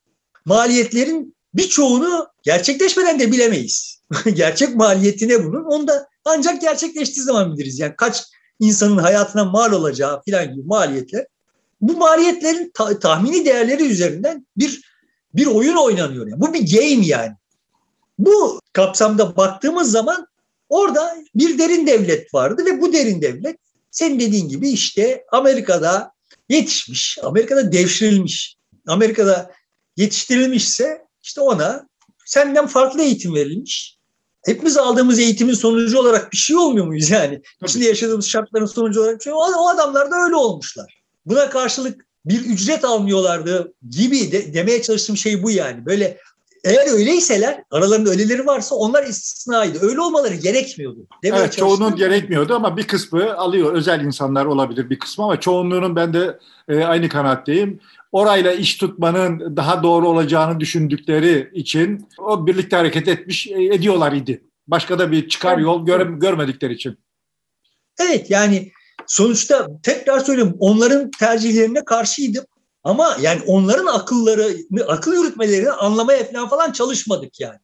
maliyetlerin 0.44 1.36
birçoğunu 1.54 2.26
gerçekleşmeden 2.42 3.20
de 3.20 3.32
bilemeyiz. 3.32 4.02
Gerçek 4.34 4.76
maliyeti 4.76 5.28
ne 5.28 5.44
bunun? 5.44 5.64
Onu 5.64 5.88
da 5.88 6.08
ancak 6.24 6.60
gerçekleştiği 6.60 7.24
zaman 7.24 7.56
biliriz. 7.56 7.78
Yani 7.78 7.94
kaç 7.96 8.22
insanın 8.60 8.98
hayatına 8.98 9.44
mal 9.44 9.72
olacağı 9.72 10.22
filan 10.22 10.54
gibi 10.54 10.62
maliyetler. 10.66 11.26
Bu 11.80 11.96
maliyetlerin 11.96 12.70
ta- 12.74 12.98
tahmini 12.98 13.44
değerleri 13.44 13.84
üzerinden 13.84 14.46
bir 14.56 14.92
bir 15.34 15.46
oyun 15.46 15.76
oynanıyor. 15.76 16.26
Yani. 16.26 16.40
Bu 16.40 16.54
bir 16.54 16.76
game 16.76 17.06
yani. 17.06 17.32
Bu 18.18 18.60
kapsamda 18.72 19.36
baktığımız 19.36 19.90
zaman 19.90 20.26
orada 20.72 21.16
bir 21.34 21.58
derin 21.58 21.86
devlet 21.86 22.34
vardı 22.34 22.64
ve 22.66 22.80
bu 22.80 22.92
derin 22.92 23.22
devlet 23.22 23.56
senin 23.90 24.20
dediğin 24.20 24.48
gibi 24.48 24.70
işte 24.70 25.24
Amerika'da 25.32 26.12
yetişmiş, 26.48 27.18
Amerika'da 27.22 27.72
devşirilmiş. 27.72 28.56
Amerika'da 28.86 29.52
yetiştirilmişse 29.96 31.02
işte 31.22 31.40
ona 31.40 31.88
senden 32.26 32.66
farklı 32.66 33.02
eğitim 33.02 33.34
verilmiş. 33.34 33.98
Hepimiz 34.44 34.76
aldığımız 34.76 35.18
eğitimin 35.18 35.54
sonucu 35.54 35.98
olarak 35.98 36.32
bir 36.32 36.36
şey 36.36 36.56
olmuyor 36.56 36.86
muyuz 36.86 37.10
yani? 37.10 37.42
Tabii. 37.60 37.70
İçinde 37.70 37.84
yaşadığımız 37.84 38.28
şartların 38.28 38.66
sonucu 38.66 39.00
olarak 39.00 39.18
bir 39.18 39.24
şey. 39.24 39.32
O, 39.32 39.68
adamlar 39.68 40.10
da 40.10 40.16
öyle 40.24 40.34
olmuşlar. 40.34 41.02
Buna 41.26 41.50
karşılık 41.50 42.06
bir 42.24 42.40
ücret 42.40 42.84
almıyorlardı 42.84 43.74
gibi 43.90 44.32
de, 44.32 44.54
demeye 44.54 44.82
çalıştığım 44.82 45.16
şey 45.16 45.42
bu 45.42 45.50
yani. 45.50 45.86
Böyle 45.86 46.18
eğer 46.64 46.92
öyleyseler 46.92 47.64
aralarında 47.70 48.10
öyleleri 48.10 48.46
varsa 48.46 48.74
onlar 48.74 49.06
istisnaydı. 49.06 49.78
Öyle 49.82 50.00
olmaları 50.00 50.34
gerekmiyordu. 50.34 51.06
Demeye 51.22 51.40
evet 51.40 51.52
çoğunun 51.52 51.96
gerekmiyordu 51.96 52.54
ama 52.54 52.76
bir 52.76 52.86
kısmı 52.86 53.36
alıyor. 53.36 53.72
Özel 53.72 54.04
insanlar 54.04 54.44
olabilir 54.44 54.90
bir 54.90 54.98
kısmı 54.98 55.24
ama 55.24 55.40
çoğunluğunun 55.40 55.96
ben 55.96 56.14
de 56.14 56.38
e, 56.68 56.84
aynı 56.84 57.08
kanaatteyim. 57.08 57.80
Orayla 58.12 58.52
iş 58.52 58.76
tutmanın 58.76 59.56
daha 59.56 59.82
doğru 59.82 60.08
olacağını 60.08 60.60
düşündükleri 60.60 61.50
için 61.54 62.08
o 62.18 62.46
birlikte 62.46 62.76
hareket 62.76 63.08
etmiş 63.08 63.46
e, 63.46 63.64
ediyorlar 63.64 64.12
idi. 64.12 64.44
Başka 64.66 64.98
da 64.98 65.12
bir 65.12 65.28
çıkar 65.28 65.58
yol 65.58 65.86
gör, 65.86 66.06
görmedikleri 66.06 66.72
için. 66.72 66.98
Evet 68.00 68.30
yani 68.30 68.72
sonuçta 69.06 69.66
tekrar 69.82 70.20
söyleyeyim 70.20 70.56
onların 70.58 71.10
tercihlerine 71.10 71.84
karşıydım. 71.84 72.44
Ama 72.84 73.16
yani 73.20 73.42
onların 73.46 73.86
akılları, 73.86 74.56
akıl 74.86 75.12
yürütmelerini 75.12 75.70
anlamaya 75.70 76.24
falan 76.24 76.48
falan 76.48 76.72
çalışmadık 76.72 77.40
yani. 77.40 77.58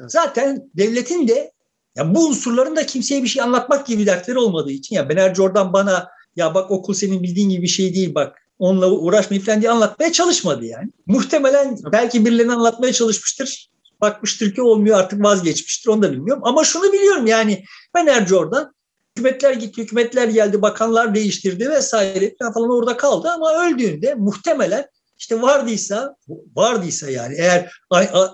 Evet. 0.00 0.12
Zaten 0.12 0.70
devletin 0.76 1.28
de 1.28 1.52
Yani 1.96 2.14
bu 2.14 2.26
unsurların 2.26 2.76
da 2.76 2.86
kimseye 2.86 3.22
bir 3.22 3.28
şey 3.28 3.42
anlatmak 3.42 3.86
gibi 3.86 4.06
dertleri 4.06 4.38
olmadığı 4.38 4.70
için 4.70 4.96
ya 4.96 5.08
Bener 5.08 5.34
Jordan 5.34 5.72
bana 5.72 6.08
ya 6.36 6.54
bak 6.54 6.70
okul 6.70 6.94
senin 6.94 7.22
bildiğin 7.22 7.48
gibi 7.48 7.62
bir 7.62 7.68
şey 7.68 7.94
değil 7.94 8.14
bak 8.14 8.38
onunla 8.58 8.90
uğraşmayı 8.90 9.42
falan 9.42 9.60
diye 9.60 9.70
anlatmaya 9.70 10.12
çalışmadı 10.12 10.64
yani. 10.64 10.90
Muhtemelen 11.06 11.78
belki 11.92 12.26
birilerine 12.26 12.52
anlatmaya 12.52 12.92
çalışmıştır. 12.92 13.70
Bakmıştır 14.00 14.54
ki 14.54 14.62
olmuyor 14.62 14.98
artık 14.98 15.24
vazgeçmiştir 15.24 15.88
onu 15.88 16.02
da 16.02 16.12
bilmiyorum. 16.12 16.42
Ama 16.46 16.64
şunu 16.64 16.92
biliyorum 16.92 17.26
yani 17.26 17.64
Bener 17.94 18.26
Jordan 18.26 18.74
hükümetler 19.16 19.52
gitti, 19.52 19.82
hükümetler 19.82 20.28
geldi, 20.28 20.62
bakanlar 20.62 21.14
değiştirdi 21.14 21.70
vesaire 21.70 22.34
falan 22.54 22.70
orada 22.70 22.96
kaldı 22.96 23.28
ama 23.30 23.66
öldüğünde 23.66 24.14
muhtemelen 24.14 24.86
işte 25.18 25.42
vardıysa, 25.42 26.16
vardıysa 26.56 27.10
yani 27.10 27.34
eğer 27.38 27.72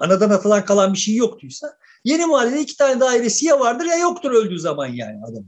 anadan 0.00 0.30
atılan 0.30 0.64
kalan 0.64 0.92
bir 0.92 0.98
şey 0.98 1.14
yoktuysa 1.14 1.78
yeni 2.04 2.26
mahallede 2.26 2.60
iki 2.60 2.76
tane 2.76 3.00
dairesi 3.00 3.46
ya 3.46 3.60
vardır 3.60 3.84
ya 3.84 3.96
yoktur 3.96 4.30
öldüğü 4.30 4.58
zaman 4.58 4.86
yani 4.86 5.18
adam. 5.30 5.44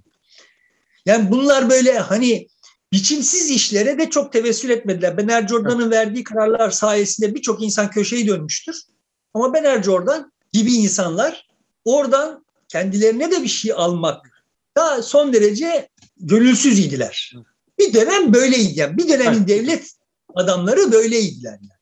Yani 1.07 1.31
bunlar 1.31 1.71
böyle 1.71 1.99
hani 1.99 2.49
biçimsiz 2.93 3.51
işlere 3.51 3.99
de 3.99 4.11
çok 4.11 4.33
tevessül 4.33 4.71
etmediler. 4.71 5.17
Bener 5.17 5.49
Jordan'ın 5.49 5.91
verdiği 5.91 6.25
kararlar 6.25 6.71
sayesinde 6.71 7.35
birçok 7.35 7.63
insan 7.63 7.91
köşeyi 7.91 8.29
dönmüştür. 8.29 8.77
Ama 9.35 9.55
Bener 9.55 9.83
Jordan 9.83 10.33
gibi 10.53 10.73
insanlar 10.73 11.47
oradan 11.85 12.45
kendilerine 12.69 13.31
de 13.31 13.43
bir 13.43 13.49
şey 13.49 13.73
almak 13.73 14.30
daha 14.77 15.03
son 15.03 15.33
derece 15.33 15.89
gönülsüz 16.17 16.79
idiler. 16.79 17.33
Bir 17.79 17.95
dönem 17.95 18.35
böyleydi. 18.35 18.73
Yani 18.75 18.99
bir 18.99 19.09
dönemin 19.09 19.47
devlet 19.47 19.91
adamları 20.35 20.93
böyleydiler. 20.93 21.51
Yani. 21.53 21.81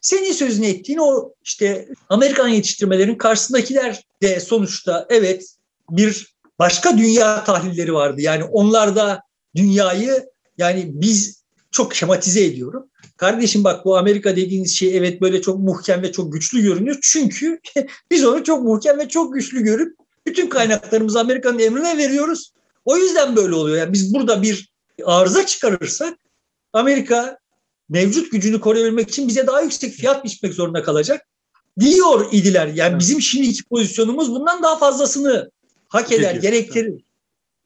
Senin 0.00 0.32
sözünü 0.32 0.66
ettiğin 0.66 0.98
o 0.98 1.34
işte 1.42 1.88
Amerikan 2.08 2.48
yetiştirmelerin 2.48 3.14
karşısındakiler 3.14 4.02
de 4.22 4.40
sonuçta 4.40 5.06
evet 5.10 5.54
bir 5.90 6.34
başka 6.58 6.98
dünya 6.98 7.44
tahlilleri 7.44 7.94
vardı. 7.94 8.20
Yani 8.20 8.44
onlar 8.44 8.96
da 8.96 9.20
dünyayı 9.56 10.24
yani 10.58 10.90
biz 10.94 11.44
çok 11.70 11.94
şematize 11.94 12.44
ediyorum. 12.44 12.90
Kardeşim 13.16 13.64
bak 13.64 13.84
bu 13.84 13.96
Amerika 13.96 14.36
dediğiniz 14.36 14.76
şey 14.76 14.96
evet 14.96 15.20
böyle 15.20 15.42
çok 15.42 15.58
muhkem 15.58 16.02
ve 16.02 16.12
çok 16.12 16.32
güçlü 16.32 16.62
görünüyor. 16.62 16.98
Çünkü 17.02 17.60
biz 18.10 18.24
onu 18.24 18.44
çok 18.44 18.62
muhkem 18.62 18.98
ve 18.98 19.08
çok 19.08 19.34
güçlü 19.34 19.62
görüp 19.62 19.96
bütün 20.26 20.48
kaynaklarımızı 20.48 21.20
Amerika'nın 21.20 21.58
emrine 21.58 21.98
veriyoruz. 21.98 22.52
O 22.84 22.96
yüzden 22.96 23.36
böyle 23.36 23.54
oluyor. 23.54 23.76
Yani 23.76 23.92
biz 23.92 24.14
burada 24.14 24.42
bir 24.42 24.68
arıza 25.04 25.46
çıkarırsak 25.46 26.18
Amerika 26.72 27.38
mevcut 27.88 28.32
gücünü 28.32 28.60
koruyabilmek 28.60 29.08
için 29.08 29.28
bize 29.28 29.46
daha 29.46 29.60
yüksek 29.60 29.94
fiyat 29.94 30.24
biçmek 30.24 30.54
zorunda 30.54 30.82
kalacak 30.82 31.26
diyor 31.80 32.28
idiler. 32.32 32.66
Yani 32.66 32.98
bizim 32.98 33.20
şimdiki 33.20 33.64
pozisyonumuz 33.64 34.30
bundan 34.30 34.62
daha 34.62 34.78
fazlasını 34.78 35.50
hak 35.88 36.12
eder, 36.12 36.34
gerektirir 36.34 37.04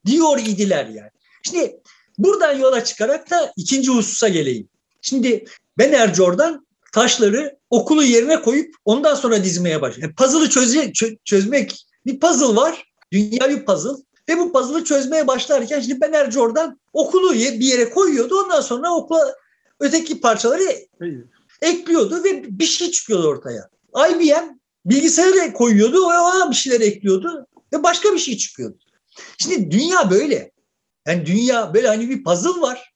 diyor 0.07 0.39
idiler 0.39 0.87
yani. 0.87 1.11
Şimdi 1.43 1.81
buradan 2.19 2.59
yola 2.59 2.85
çıkarak 2.85 3.31
da 3.31 3.53
ikinci 3.57 3.91
hususa 3.91 4.29
geleyim. 4.29 4.69
Şimdi 5.03 5.45
Ben 5.79 5.93
Ercor'dan 5.93 6.67
taşları 6.93 7.59
okulu 7.71 8.03
yerine 8.03 8.43
koyup 8.43 8.75
ondan 8.85 9.15
sonra 9.15 9.45
dizmeye 9.45 9.83
başlıyor. 9.83 10.09
Yani 10.09 10.15
puzzle'ı 10.15 10.49
çöze, 10.49 10.93
çözmek 11.25 11.88
bir 12.09 12.21
puzzle 12.21 12.57
var. 12.57 12.93
Dünya 13.13 13.51
bir 13.51 13.65
puzzle. 13.65 14.03
Ve 14.29 14.39
bu 14.39 14.53
puzzle'ı 14.53 14.85
çözmeye 14.85 15.27
başlarken 15.27 15.81
şimdi 15.81 16.01
Ben 16.01 16.13
Ercor'dan 16.13 16.81
okulu 16.93 17.33
bir 17.35 17.67
yere 17.67 17.91
koyuyordu. 17.91 18.43
Ondan 18.43 18.61
sonra 18.61 18.95
okula 18.95 19.35
öteki 19.81 20.21
parçaları 20.21 20.63
ekliyordu 21.63 22.25
ve 22.25 22.59
bir 22.59 22.65
şey 22.65 22.91
çıkıyordu 22.91 23.29
ortaya. 23.29 23.69
IBM 24.11 24.59
bilgisayarı 24.87 25.53
koyuyordu 25.53 26.11
ve 26.11 26.19
ona 26.19 26.51
bir 26.51 26.57
şeyler 26.57 26.81
ekliyordu 26.81 27.47
ve 27.73 27.83
başka 27.83 28.13
bir 28.13 28.19
şey 28.19 28.37
çıkıyordu. 28.37 28.79
Şimdi 29.39 29.71
dünya 29.71 30.11
böyle. 30.11 30.53
Yani 31.07 31.27
dünya 31.27 31.75
böyle 31.75 31.89
hani 31.89 32.11
bir 32.11 32.25
puzzle 32.25 32.61
var. 32.61 32.95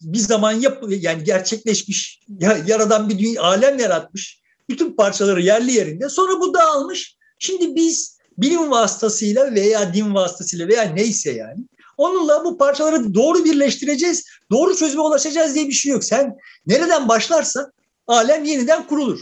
Bir 0.00 0.18
zaman 0.18 0.52
yap 0.52 0.84
yani 0.88 1.24
gerçekleşmiş, 1.24 2.20
yaradan 2.66 3.08
bir 3.08 3.18
dünya, 3.18 3.42
alem 3.42 3.78
yaratmış. 3.78 4.40
Bütün 4.68 4.96
parçaları 4.96 5.42
yerli 5.42 5.72
yerinde. 5.72 6.08
Sonra 6.08 6.40
bu 6.40 6.54
dağılmış. 6.54 7.16
Şimdi 7.38 7.76
biz 7.76 8.18
bilim 8.38 8.70
vasıtasıyla 8.70 9.54
veya 9.54 9.94
din 9.94 10.14
vasıtasıyla 10.14 10.68
veya 10.68 10.82
neyse 10.82 11.30
yani 11.32 11.64
onunla 11.96 12.44
bu 12.44 12.58
parçaları 12.58 13.14
doğru 13.14 13.44
birleştireceğiz, 13.44 14.24
doğru 14.50 14.76
çözüme 14.76 15.02
ulaşacağız 15.02 15.54
diye 15.54 15.68
bir 15.68 15.72
şey 15.72 15.92
yok. 15.92 16.04
Sen 16.04 16.36
nereden 16.66 17.08
başlarsan 17.08 17.72
alem 18.06 18.44
yeniden 18.44 18.86
kurulur. 18.86 19.20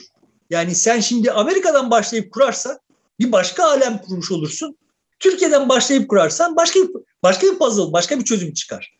Yani 0.51 0.75
sen 0.75 1.01
şimdi 1.01 1.33
Amerika'dan 1.33 1.90
başlayıp 1.90 2.33
kurarsan 2.33 2.79
bir 3.20 3.33
başka 3.33 3.64
alem 3.64 3.98
kurmuş 3.98 4.31
olursun. 4.31 4.77
Türkiye'den 5.18 5.68
başlayıp 5.68 6.11
kurarsan 6.11 6.57
başka 6.57 6.81
bir, 6.81 6.88
başka 7.22 7.46
bir 7.46 7.59
puzzle, 7.59 7.92
başka 7.92 8.18
bir 8.18 8.25
çözüm 8.25 8.55
çıkar. 8.55 8.98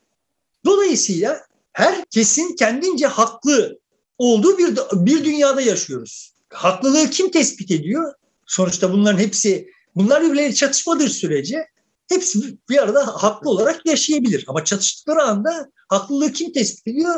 Dolayısıyla 0.65 1.41
herkesin 1.73 2.57
kendince 2.57 3.07
haklı 3.07 3.79
olduğu 4.19 4.59
bir, 4.59 4.77
bir 4.93 5.25
dünyada 5.25 5.61
yaşıyoruz. 5.61 6.35
Haklılığı 6.49 7.11
kim 7.11 7.31
tespit 7.31 7.71
ediyor? 7.71 8.13
Sonuçta 8.47 8.93
bunların 8.93 9.19
hepsi, 9.19 9.72
bunlar 9.97 10.23
birbirleriyle 10.23 10.55
çatışmadır 10.55 11.09
sürece 11.09 11.67
hepsi 12.09 12.59
bir 12.69 12.83
arada 12.83 13.07
haklı 13.07 13.51
olarak 13.51 13.87
yaşayabilir. 13.87 14.45
Ama 14.49 14.65
çatıştıkları 14.65 15.23
anda 15.23 15.71
haklılığı 15.89 16.33
kim 16.33 16.53
tespit 16.53 16.87
ediyor? 16.87 17.15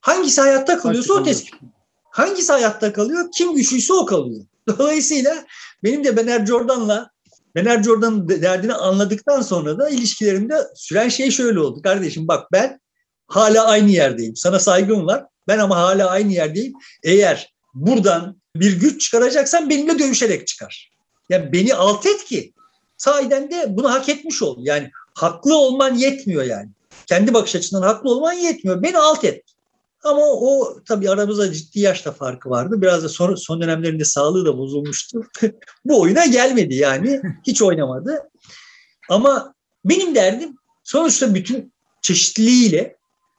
Hangisi 0.00 0.40
hayatta 0.40 0.78
kalıyorsa 0.78 1.14
o 1.14 1.22
tespit 1.22 1.54
ediyor. 1.54 1.72
Hangisi 2.10 2.52
hayatta 2.52 2.92
kalıyor? 2.92 3.28
Kim 3.36 3.54
güçlüyse 3.54 3.92
o 3.92 4.06
kalıyor. 4.06 4.44
Dolayısıyla 4.68 5.46
benim 5.84 6.04
de 6.04 6.16
Bener 6.16 6.46
Jordan'la 6.46 7.10
Bener 7.54 7.82
Jordan'ın 7.82 8.28
derdini 8.28 8.74
anladıktan 8.74 9.42
sonra 9.42 9.78
da 9.78 9.90
ilişkilerimde 9.90 10.54
süren 10.74 11.08
şey 11.08 11.30
şöyle 11.30 11.60
oldu. 11.60 11.82
Kardeşim 11.82 12.28
bak 12.28 12.52
ben 12.52 12.80
hala 13.26 13.66
aynı 13.66 13.90
yerdeyim. 13.90 14.36
Sana 14.36 14.58
saygım 14.58 15.06
var. 15.06 15.24
Ben 15.48 15.58
ama 15.58 15.76
hala 15.76 16.10
aynı 16.10 16.32
yerdeyim. 16.32 16.72
Eğer 17.02 17.54
buradan 17.74 18.40
bir 18.56 18.80
güç 18.80 19.00
çıkaracaksan 19.00 19.70
benimle 19.70 19.98
dövüşerek 19.98 20.46
çıkar. 20.46 20.87
Yani 21.28 21.52
beni 21.52 21.74
alt 21.74 22.06
et 22.06 22.24
ki 22.24 22.52
sahiden 22.96 23.50
de 23.50 23.76
bunu 23.76 23.90
hak 23.90 24.08
etmiş 24.08 24.42
ol. 24.42 24.56
Yani 24.60 24.90
haklı 25.14 25.56
olman 25.56 25.94
yetmiyor 25.94 26.42
yani. 26.42 26.68
Kendi 27.06 27.34
bakış 27.34 27.56
açısından 27.56 27.82
haklı 27.82 28.10
olman 28.10 28.32
yetmiyor. 28.32 28.82
Beni 28.82 28.98
alt 28.98 29.24
et. 29.24 29.44
Ama 30.04 30.22
o 30.22 30.78
tabii 30.88 31.10
aramızda 31.10 31.52
ciddi 31.52 31.80
yaşta 31.80 32.12
farkı 32.12 32.50
vardı. 32.50 32.82
Biraz 32.82 33.04
da 33.04 33.08
son, 33.08 33.34
son 33.34 33.60
dönemlerinde 33.60 34.04
sağlığı 34.04 34.46
da 34.46 34.58
bozulmuştu. 34.58 35.22
Bu 35.84 36.00
oyuna 36.00 36.26
gelmedi 36.26 36.74
yani. 36.74 37.22
Hiç 37.46 37.62
oynamadı. 37.62 38.30
Ama 39.08 39.54
benim 39.84 40.14
derdim 40.14 40.56
sonuçta 40.84 41.34
bütün 41.34 41.72
çeşitliliğiyle 42.02 42.96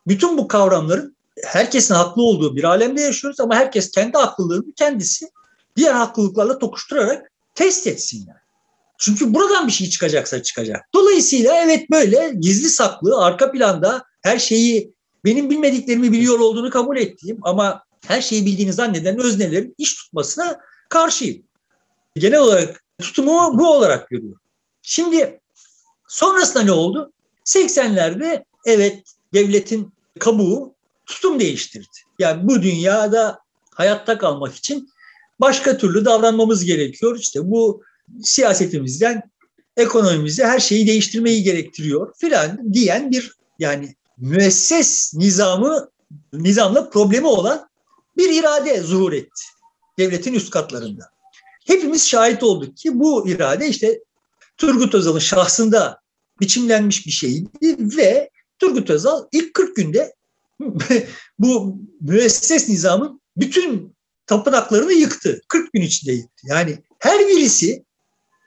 bütün 0.07 0.37
bu 0.37 0.47
kavramların 0.47 1.15
herkesin 1.43 1.93
haklı 1.93 2.23
olduğu 2.23 2.55
bir 2.55 2.63
alemde 2.63 3.01
yaşıyoruz 3.01 3.39
ama 3.39 3.55
herkes 3.55 3.91
kendi 3.91 4.17
haklılığını 4.17 4.73
kendisi 4.73 5.29
diğer 5.75 5.93
haklılıklarla 5.93 6.59
tokuşturarak 6.59 7.28
test 7.59 7.87
etsin 7.87 8.25
yani. 8.27 8.39
Çünkü 8.97 9.33
buradan 9.33 9.67
bir 9.67 9.71
şey 9.71 9.89
çıkacaksa 9.89 10.43
çıkacak. 10.43 10.85
Dolayısıyla 10.93 11.61
evet 11.63 11.89
böyle 11.91 12.33
gizli 12.39 12.69
saklı 12.69 13.23
arka 13.23 13.51
planda 13.51 14.03
her 14.21 14.39
şeyi 14.39 14.93
benim 15.25 15.49
bilmediklerimi 15.49 16.11
biliyor 16.11 16.39
olduğunu 16.39 16.69
kabul 16.69 16.97
ettiğim 16.97 17.37
ama 17.41 17.83
her 18.07 18.21
şeyi 18.21 18.45
bildiğini 18.45 18.73
zanneden 18.73 19.19
öznelerin 19.19 19.75
iş 19.77 19.95
tutmasına 19.95 20.59
karşıyım. 20.89 21.43
Genel 22.15 22.39
olarak 22.39 22.83
tutumumu 23.01 23.59
bu 23.59 23.71
olarak 23.71 24.09
görüyorum. 24.09 24.41
Şimdi 24.81 25.39
sonrasında 26.07 26.63
ne 26.63 26.71
oldu? 26.71 27.11
80'lerde 27.45 28.43
evet 28.65 29.03
devletin 29.33 29.93
kabuğu 30.19 30.73
tutum 31.05 31.39
değiştirdi. 31.39 31.97
Yani 32.19 32.47
bu 32.47 32.61
dünyada 32.61 33.39
hayatta 33.73 34.17
kalmak 34.17 34.55
için 34.55 34.89
başka 35.39 35.77
türlü 35.77 36.05
davranmamız 36.05 36.63
gerekiyor. 36.65 37.19
İşte 37.19 37.39
bu 37.43 37.83
siyasetimizden 38.23 39.21
ekonomimize 39.77 40.45
her 40.45 40.59
şeyi 40.59 40.87
değiştirmeyi 40.87 41.43
gerektiriyor 41.43 42.13
filan 42.17 42.73
diyen 42.73 43.11
bir 43.11 43.33
yani 43.59 43.95
müesses 44.17 45.13
nizamı 45.13 45.89
nizamla 46.33 46.89
problemi 46.89 47.27
olan 47.27 47.69
bir 48.17 48.39
irade 48.39 48.81
zuhur 48.81 49.13
etti 49.13 49.43
devletin 49.99 50.33
üst 50.33 50.49
katlarında. 50.49 51.09
Hepimiz 51.67 52.07
şahit 52.07 52.43
olduk 52.43 52.77
ki 52.77 52.99
bu 52.99 53.29
irade 53.29 53.67
işte 53.67 53.99
Turgut 54.57 54.95
Özal'ın 54.95 55.19
şahsında 55.19 56.01
biçimlenmiş 56.41 57.05
bir 57.05 57.11
şeydi 57.11 57.97
ve 57.97 58.29
Turgut 58.59 58.89
Özal 58.89 59.27
ilk 59.31 59.53
40 59.53 59.75
günde 59.75 60.15
bu 61.39 61.77
müesses 62.01 62.69
nizamın 62.69 63.21
bütün 63.37 63.95
tapınaklarını 64.29 64.93
yıktı. 64.93 65.41
40 65.47 65.73
gün 65.73 65.81
içinde 65.81 66.11
yıktı. 66.11 66.47
Yani 66.49 66.77
her 66.99 67.27
birisi 67.27 67.83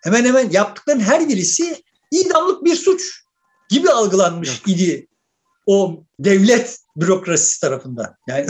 hemen 0.02 0.24
hemen 0.24 0.50
yaptıkların 0.50 1.00
her 1.00 1.28
birisi 1.28 1.82
idamlık 2.10 2.64
bir 2.64 2.74
suç 2.74 3.02
gibi 3.68 3.90
algılanmış 3.90 4.62
idi 4.66 5.08
o 5.66 6.04
devlet 6.18 6.78
bürokrasisi 6.96 7.60
tarafından. 7.60 8.14
Yani 8.28 8.46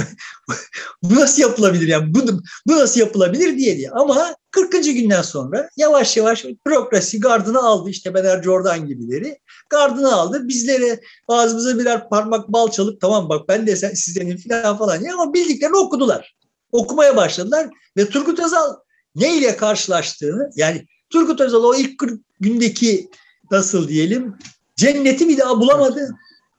bu 1.03 1.15
nasıl 1.15 1.43
yapılabilir 1.43 1.89
yani 1.89 2.15
bu, 2.15 2.21
bu 2.67 2.77
nasıl 2.77 3.01
yapılabilir 3.01 3.57
diye 3.57 3.77
diye. 3.77 3.91
Ama 3.91 4.35
40. 4.51 4.73
günden 4.73 5.23
sonra 5.23 5.69
yavaş 5.77 6.17
yavaş 6.17 6.45
bürokrasi 6.67 7.21
gardını 7.21 7.63
aldı 7.63 7.91
işte 7.91 8.15
Bener 8.15 8.43
Jordan 8.43 8.87
gibileri. 8.87 9.39
Gardını 9.71 10.15
aldı. 10.15 10.49
Bizlere 10.49 11.01
ağzımıza 11.29 11.79
birer 11.79 12.09
parmak 12.09 12.49
bal 12.49 12.71
çalıp 12.71 13.01
tamam 13.01 13.29
bak 13.29 13.49
ben 13.49 13.67
de 13.67 13.77
sen, 13.77 13.95
sizlerin 13.95 14.37
falan 14.37 14.79
falan 14.79 15.01
ya 15.01 15.15
ama 15.15 15.35
bildiklerini 15.35 15.77
okudular. 15.77 16.42
Okumaya 16.73 17.17
başladılar 17.17 17.69
ve 17.97 18.09
Turgut 18.09 18.39
Özal 18.39 18.77
ne 19.15 19.37
ile 19.37 19.57
karşılaştığını 19.57 20.51
yani 20.57 20.87
Turgut 21.11 21.41
Özal 21.41 21.65
o 21.65 21.75
ilk 21.75 21.99
40 21.99 22.21
gündeki 22.41 23.11
nasıl 23.51 23.89
diyelim 23.89 24.39
cenneti 24.77 25.29
bir 25.29 25.39
daha 25.39 25.61
bulamadı 25.61 26.17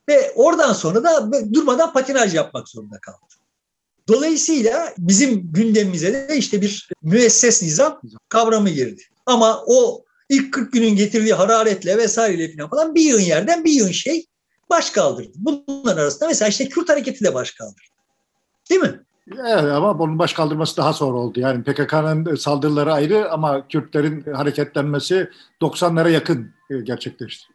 ve 0.10 0.32
oradan 0.36 0.74
sonra 0.74 1.04
da 1.04 1.32
durmadan 1.54 1.94
patinaj 1.94 2.36
yapmak 2.36 2.70
zorunda 2.70 3.00
kaldı. 3.00 3.18
Dolayısıyla 4.08 4.94
bizim 4.98 5.54
gündemimize 5.54 6.14
de 6.14 6.38
işte 6.38 6.62
bir 6.62 6.90
müesses 7.02 7.64
nizam 7.64 8.02
kavramı 8.30 8.70
girdi. 8.70 9.02
Ama 9.26 9.64
o 9.68 10.04
ilk 10.30 10.54
40 10.54 10.74
günün 10.74 10.96
getirdiği 10.96 11.34
hararetle 11.34 11.98
vesaireyle 11.98 12.68
falan 12.68 12.96
bir 12.96 13.02
yığın 13.02 13.20
yerden 13.20 13.66
bir 13.66 13.72
yığın 13.72 13.92
şey 13.92 14.26
baş 14.70 14.90
kaldırdı. 14.90 15.32
Bunların 15.36 16.02
arasında 16.02 16.28
mesela 16.28 16.50
işte 16.50 16.70
Kürt 16.70 16.90
hareketi 16.90 17.24
de 17.24 17.34
baş 17.34 17.52
kaldırdı. 17.52 17.94
Değil 18.70 18.82
mi? 18.82 19.04
Evet 19.32 19.64
ama 19.64 20.00
bunun 20.00 20.20
baş 20.20 20.34
kaldırması 20.34 20.78
daha 20.78 20.94
zor 20.94 21.14
oldu. 21.14 21.40
Yani 21.40 21.64
PKK'nın 21.64 22.36
saldırıları 22.36 22.94
ayrı 22.94 23.32
ama 23.32 23.68
Kürtlerin 23.68 24.34
hareketlenmesi 24.34 25.30
90'lara 25.62 26.12
yakın 26.12 26.52
e, 26.70 26.82
gerçekleşti. 26.82 27.46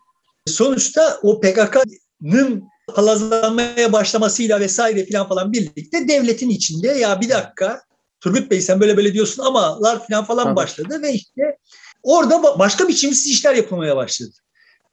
Sonuçta 0.47 1.19
o 1.23 1.41
PKK'nın 1.41 2.65
palazlanmaya 2.95 3.93
başlamasıyla 3.93 4.61
vesaire 4.61 5.05
filan 5.05 5.29
falan 5.29 5.53
birlikte 5.53 6.09
devletin 6.09 6.51
içinde 6.51 6.89
ya 6.89 7.21
bir 7.21 7.29
dakika 7.29 7.81
Turgut 8.21 8.51
Bey 8.51 8.61
sen 8.61 8.81
böyle 8.81 8.97
böyle 8.97 9.13
diyorsun 9.13 9.43
amalar 9.43 10.07
filan 10.07 10.25
falan 10.25 10.45
Tabii. 10.45 10.57
başladı 10.57 11.03
ve 11.03 11.13
işte 11.13 11.59
orada 12.03 12.59
başka 12.59 12.89
biçimsiz 12.89 13.27
işler 13.27 13.55
yapılmaya 13.55 13.97
başladı. 13.97 14.33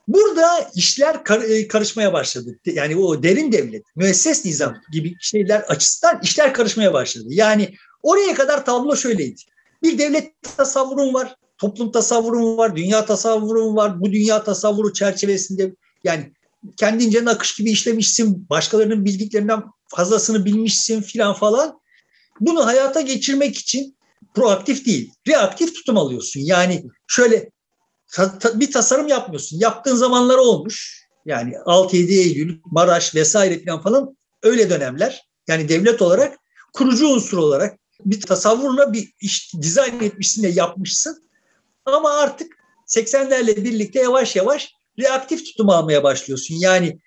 Burada 0.08 0.72
işler 0.76 1.24
kar, 1.24 1.41
e, 1.41 1.68
karışmaya 1.68 2.13
başladı. 2.13 2.60
Yani 2.65 2.98
o 2.98 3.24
derin 3.24 3.52
devlet, 3.52 3.84
müesses 3.96 4.46
nizam 4.46 4.76
gibi 4.91 5.15
şeyler 5.20 5.60
açısından 5.60 6.20
işler 6.24 6.54
karışmaya 6.54 6.94
başladı. 6.94 7.28
Yani 7.30 7.76
oraya 8.04 8.34
kadar 8.34 8.65
tablo 8.65 8.96
şöyleydi. 8.96 9.41
Bir 9.84 9.98
devlet 9.98 10.32
tasavvurun 10.58 11.13
var, 11.13 11.36
toplum 11.58 11.91
tasavvurun 11.91 12.58
var, 12.58 12.76
dünya 12.76 13.06
tasavvurun 13.06 13.76
var. 13.76 14.02
Bu 14.02 14.12
dünya 14.12 14.44
tasavvuru 14.44 14.94
çerçevesinde 14.94 15.76
yani 16.04 16.34
kendince 16.78 17.26
nakış 17.26 17.56
gibi 17.56 17.72
işlemişsin, 17.72 18.50
başkalarının 18.50 19.06
bildiklerinden 19.06 19.63
fazlasını 19.88 20.46
bilmişsin 20.46 21.02
filan 21.02 21.34
falan. 21.34 21.80
Bunu 22.39 22.65
hayata 22.65 23.02
geçirmek 23.02 23.58
için 23.58 23.98
proaktif 24.36 24.86
değil, 24.86 25.13
reaktif 25.28 25.76
tutum 25.76 25.98
alıyorsun. 25.98 26.39
Yani 26.39 26.84
şöyle 27.08 27.50
ta, 28.15 28.39
ta, 28.39 28.60
bir 28.60 28.71
tasarım 28.71 29.08
yapmıyorsun. 29.08 29.60
Yaptığın 29.60 29.95
zamanlar 29.95 30.38
olmuş. 30.38 31.06
Yani 31.25 31.54
6-7 31.54 32.19
Eylül, 32.19 32.60
Maraş 32.65 33.15
vesaire 33.15 33.65
falan 33.65 33.82
falan 33.82 34.17
öyle 34.43 34.69
dönemler. 34.69 35.30
Yani 35.47 35.69
devlet 35.69 36.01
olarak 36.01 36.38
kurucu 36.73 37.08
unsur 37.08 37.38
olarak 37.38 37.80
bir 38.06 38.21
tasavvurla 38.21 38.93
bir 38.93 39.13
iş 39.21 39.54
dizayn 39.62 39.99
etmişsin 39.99 40.43
de 40.43 40.47
yapmışsın. 40.47 41.30
Ama 41.86 42.13
artık 42.13 42.54
80'lerle 42.88 43.63
birlikte 43.63 43.99
yavaş 43.99 44.36
yavaş 44.36 44.71
reaktif 44.99 45.45
tutum 45.45 45.69
almaya 45.69 46.04
başlıyorsun. 46.04 46.56
Yani 46.56 46.99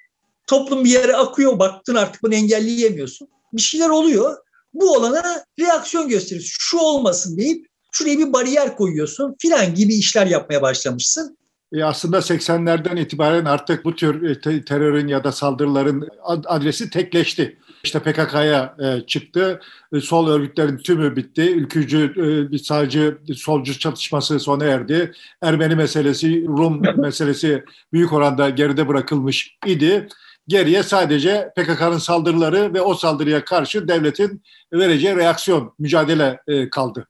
toplum 0.46 0.84
bir 0.84 0.90
yere 0.90 1.16
akıyor, 1.16 1.58
baktın 1.58 1.94
artık 1.94 2.22
bunu 2.22 2.34
engelleyemiyorsun. 2.34 3.28
Bir 3.52 3.62
şeyler 3.62 3.88
oluyor. 3.88 4.36
Bu 4.74 4.92
olana 4.92 5.44
reaksiyon 5.60 6.08
gösteriyorsun. 6.08 6.56
Şu 6.58 6.78
olmasın 6.78 7.38
deyip 7.38 7.67
şuraya 7.92 8.18
bir 8.18 8.32
bariyer 8.32 8.76
koyuyorsun 8.76 9.36
filan 9.38 9.74
gibi 9.74 9.94
işler 9.94 10.26
yapmaya 10.26 10.62
başlamışsın. 10.62 11.38
E 11.72 11.84
aslında 11.84 12.18
80'lerden 12.18 12.96
itibaren 12.96 13.44
artık 13.44 13.84
bu 13.84 13.94
tür 13.94 14.22
e, 14.30 14.64
terörün 14.64 15.08
ya 15.08 15.24
da 15.24 15.32
saldırıların 15.32 16.08
adresi 16.24 16.90
tekleşti. 16.90 17.58
İşte 17.84 17.98
PKK'ya 17.98 18.76
e, 18.78 19.06
çıktı. 19.06 19.60
E, 19.92 20.00
sol 20.00 20.28
örgütlerin 20.28 20.76
tümü 20.76 21.16
bitti. 21.16 21.42
Ülkücü, 21.42 22.14
bir 22.52 22.58
sağcı, 22.58 23.18
solcu 23.34 23.78
çatışması 23.78 24.40
sona 24.40 24.64
erdi. 24.64 25.12
Ermeni 25.42 25.74
meselesi, 25.74 26.46
Rum 26.46 26.82
meselesi 26.96 27.64
büyük 27.92 28.12
oranda 28.12 28.50
geride 28.50 28.88
bırakılmış 28.88 29.56
idi. 29.66 30.08
Geriye 30.48 30.82
sadece 30.82 31.52
PKK'nın 31.56 31.98
saldırıları 31.98 32.74
ve 32.74 32.80
o 32.80 32.94
saldırıya 32.94 33.44
karşı 33.44 33.88
devletin 33.88 34.42
vereceği 34.72 35.16
reaksiyon, 35.16 35.74
mücadele 35.78 36.40
kaldı. 36.70 37.06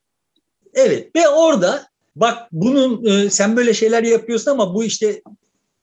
Evet 0.78 1.16
ve 1.16 1.28
orada 1.28 1.86
bak 2.16 2.48
bunun 2.52 3.04
e, 3.04 3.30
sen 3.30 3.56
böyle 3.56 3.74
şeyler 3.74 4.02
yapıyorsun 4.02 4.50
ama 4.50 4.74
bu 4.74 4.84
işte 4.84 5.22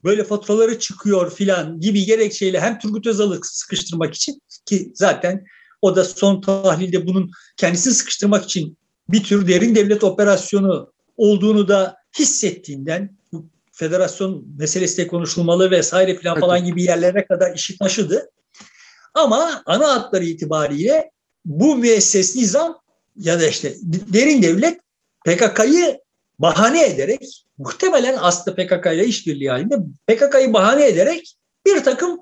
böyle 0.03 0.23
faturaları 0.23 0.79
çıkıyor 0.79 1.31
filan 1.31 1.79
gibi 1.79 2.05
gerekçeyle 2.05 2.60
hem 2.60 2.79
Turgut 2.79 3.08
Özal'ı 3.08 3.39
sıkıştırmak 3.43 4.13
için 4.13 4.41
ki 4.65 4.91
zaten 4.95 5.45
o 5.81 5.95
da 5.95 6.03
son 6.03 6.41
tahlilde 6.41 7.08
bunun 7.08 7.31
kendisini 7.58 7.93
sıkıştırmak 7.93 8.45
için 8.45 8.77
bir 9.10 9.23
tür 9.23 9.47
derin 9.47 9.75
devlet 9.75 10.03
operasyonu 10.03 10.93
olduğunu 11.17 11.67
da 11.67 11.97
hissettiğinden 12.19 13.17
bu 13.31 13.45
federasyon 13.71 14.45
meselesi 14.60 14.97
de 14.97 15.08
konuşulmalı 15.08 15.71
vesaire 15.71 16.15
filan 16.15 16.39
falan 16.39 16.65
gibi 16.65 16.84
yerlere 16.84 17.25
kadar 17.27 17.55
işi 17.55 17.77
taşıdı. 17.77 18.29
Ama 19.13 19.63
ana 19.65 19.95
hatları 19.95 20.25
itibariyle 20.25 21.12
bu 21.45 21.75
müesses 21.75 22.36
nizam 22.36 22.79
ya 23.15 23.39
da 23.39 23.47
işte 23.47 23.75
derin 23.84 24.41
devlet 24.41 24.85
PKK'yı 25.25 25.99
bahane 26.39 26.85
ederek 26.85 27.45
muhtemelen 27.57 28.17
aslında 28.19 28.55
PKK 28.55 28.85
ile 28.85 29.05
işbirliği 29.05 29.49
halinde 29.49 29.75
PKK'yı 30.07 30.53
bahane 30.53 30.88
ederek 30.88 31.35
bir 31.65 31.83
takım 31.83 32.19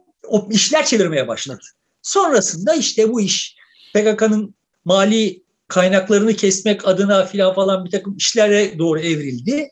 işler 0.49 0.85
çevirmeye 0.85 1.27
başladı. 1.27 1.61
Sonrasında 2.01 2.73
işte 2.73 3.09
bu 3.09 3.21
iş 3.21 3.55
PKK'nın 3.93 4.55
mali 4.85 5.43
kaynaklarını 5.67 6.33
kesmek 6.33 6.87
adına 6.87 7.25
filan 7.25 7.55
falan 7.55 7.85
bir 7.85 7.91
takım 7.91 8.17
işlere 8.17 8.79
doğru 8.79 8.99
evrildi. 8.99 9.69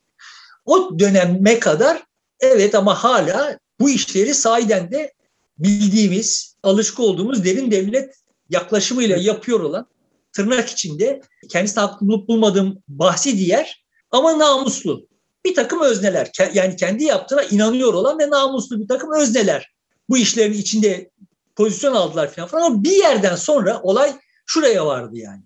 O 0.65 0.99
döneme 0.99 1.59
kadar 1.59 2.03
evet 2.39 2.75
ama 2.75 3.03
hala 3.03 3.59
bu 3.79 3.89
işleri 3.89 4.33
sahiden 4.33 4.91
de 4.91 5.13
bildiğimiz, 5.57 6.55
alışık 6.63 6.99
olduğumuz 6.99 7.45
derin 7.45 7.71
devlet 7.71 8.15
yaklaşımıyla 8.49 9.17
yapıyor 9.17 9.59
olan 9.59 9.87
tırnak 10.33 10.69
içinde 10.69 11.21
kendisine 11.49 11.81
haklı 11.83 12.07
bulup 12.07 12.27
bulmadığım 12.27 12.83
bahsi 12.87 13.37
diğer 13.37 13.85
ama 14.11 14.39
namuslu 14.39 15.07
bir 15.45 15.55
takım 15.55 15.81
özneler. 15.81 16.31
Yani 16.53 16.75
kendi 16.75 17.03
yaptığına 17.03 17.43
inanıyor 17.43 17.93
olan 17.93 18.19
ve 18.19 18.29
namuslu 18.29 18.79
bir 18.79 18.87
takım 18.87 19.13
özneler. 19.13 19.73
Bu 20.09 20.17
işlerin 20.17 20.53
içinde 20.53 21.11
pozisyon 21.55 21.93
aldılar 21.93 22.31
falan 22.31 22.47
falan 22.47 22.63
ama 22.63 22.83
bir 22.83 22.99
yerden 22.99 23.35
sonra 23.35 23.81
olay 23.81 24.13
şuraya 24.45 24.85
vardı 24.85 25.17
yani. 25.17 25.43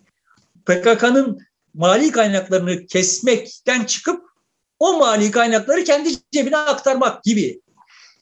PKK'nın 0.65 1.39
mali 1.73 2.11
kaynaklarını 2.11 2.85
kesmekten 2.87 3.83
çıkıp 3.83 4.25
o 4.79 4.97
mali 4.97 5.31
kaynakları 5.31 5.83
kendi 5.83 6.09
cebine 6.31 6.57
aktarmak 6.57 7.23
gibi 7.23 7.61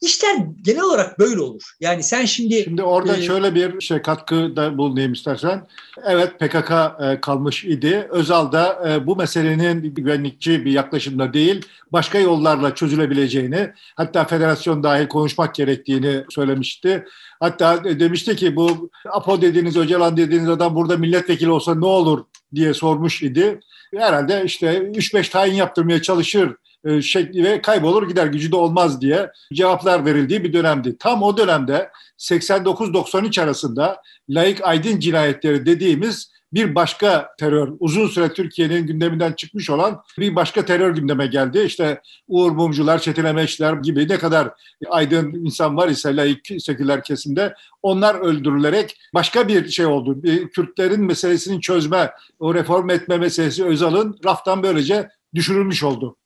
İşler 0.04 0.36
genel 0.62 0.82
olarak 0.82 1.18
böyle 1.18 1.40
olur. 1.40 1.62
Yani 1.80 2.02
sen 2.02 2.24
şimdi... 2.24 2.62
Şimdi 2.62 2.82
orada 2.82 3.16
e, 3.16 3.22
şöyle 3.22 3.54
bir 3.54 3.80
şey 3.80 4.02
katkıda 4.02 4.78
bulunayım 4.78 5.12
istersen. 5.12 5.66
Evet 6.04 6.40
PKK 6.40 6.70
e, 7.00 7.20
kalmış 7.20 7.64
idi. 7.64 8.08
Özal 8.10 8.52
da 8.52 8.90
e, 8.90 9.06
bu 9.06 9.16
meselenin 9.16 9.94
güvenlikçi 9.94 10.64
bir 10.64 10.72
yaklaşımda 10.72 11.32
değil, 11.32 11.66
başka 11.92 12.18
yollarla 12.18 12.74
çözülebileceğini, 12.74 13.70
hatta 13.94 14.24
federasyon 14.24 14.82
dahil 14.82 15.08
konuşmak 15.08 15.54
gerektiğini 15.54 16.24
söylemişti. 16.30 17.04
Hatta 17.40 17.84
demişti 17.84 18.36
ki 18.36 18.56
bu 18.56 18.90
Apo 19.12 19.42
dediğiniz, 19.42 19.76
Öcalan 19.76 20.16
dediğiniz 20.16 20.48
adam 20.48 20.74
burada 20.74 20.96
milletvekili 20.96 21.50
olsa 21.50 21.74
ne 21.74 21.86
olur 21.86 22.24
diye 22.54 22.74
sormuş 22.74 23.22
idi. 23.22 23.60
Herhalde 23.96 24.42
işte 24.44 24.66
3-5 24.66 25.30
tayin 25.30 25.54
yaptırmaya 25.54 26.02
çalışır 26.02 26.48
e, 26.50 26.54
şekli 27.02 27.44
ve 27.44 27.62
kaybolur 27.62 28.08
gider 28.08 28.26
gücü 28.26 28.52
de 28.52 28.56
olmaz 28.56 29.00
diye 29.00 29.30
cevaplar 29.52 30.04
verildiği 30.04 30.44
bir 30.44 30.52
dönemdi. 30.52 30.98
Tam 30.98 31.22
o 31.22 31.36
dönemde 31.36 31.90
89-93 32.18 33.42
arasında 33.42 34.02
laik 34.28 34.64
aydın 34.64 35.00
cinayetleri 35.00 35.66
dediğimiz 35.66 36.34
bir 36.54 36.74
başka 36.74 37.28
terör, 37.38 37.72
uzun 37.80 38.08
süre 38.08 38.32
Türkiye'nin 38.32 38.86
gündeminden 38.86 39.32
çıkmış 39.32 39.70
olan 39.70 40.02
bir 40.18 40.36
başka 40.36 40.64
terör 40.64 40.94
gündeme 40.94 41.26
geldi. 41.26 41.62
İşte 41.66 42.00
Uğur 42.28 42.50
Mumcular, 42.50 42.98
Çetin 42.98 43.24
Emeçler 43.24 43.72
gibi 43.72 44.08
ne 44.08 44.18
kadar 44.18 44.48
aydın 44.88 45.32
insan 45.32 45.76
var 45.76 45.88
ise 45.88 46.16
laik 46.16 46.48
seküler 46.58 47.04
kesimde 47.04 47.54
onlar 47.82 48.14
öldürülerek 48.14 48.96
başka 49.14 49.48
bir 49.48 49.68
şey 49.68 49.86
oldu. 49.86 50.22
Bir 50.22 50.48
Kürtlerin 50.48 51.04
meselesini 51.04 51.60
çözme, 51.60 52.10
o 52.38 52.54
reform 52.54 52.90
etme 52.90 53.16
meselesi 53.16 53.64
Özal'ın 53.64 54.18
raftan 54.24 54.62
böylece 54.62 55.08
düşürülmüş 55.34 55.82
oldu. 55.82 56.16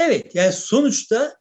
Evet 0.00 0.34
yani 0.34 0.52
sonuçta 0.52 1.36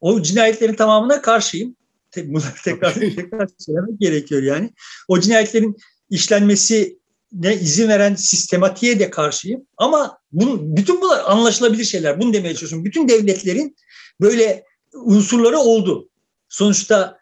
o 0.00 0.22
cinayetlerin 0.22 0.74
tamamına 0.74 1.22
karşıyım. 1.22 1.76
Bunları 2.16 2.54
tekrar 2.64 2.94
tekrar 2.94 3.48
söylemek 3.58 4.00
gerekiyor 4.00 4.42
yani. 4.42 4.70
O 5.08 5.20
cinayetlerin 5.20 5.76
işlenmesi 6.10 6.98
ne 7.32 7.54
izin 7.54 7.88
veren 7.88 8.14
sistematiğe 8.14 8.98
de 8.98 9.10
karşıyım. 9.10 9.66
Ama 9.76 10.18
bunun, 10.32 10.76
bütün 10.76 11.00
bunlar 11.00 11.22
anlaşılabilir 11.24 11.84
şeyler. 11.84 12.20
Bunu 12.20 12.32
demeye 12.32 12.54
çalışıyorum. 12.54 12.84
Bütün 12.84 13.08
devletlerin 13.08 13.76
böyle 14.20 14.64
unsurları 14.94 15.58
oldu. 15.58 16.08
Sonuçta 16.48 17.18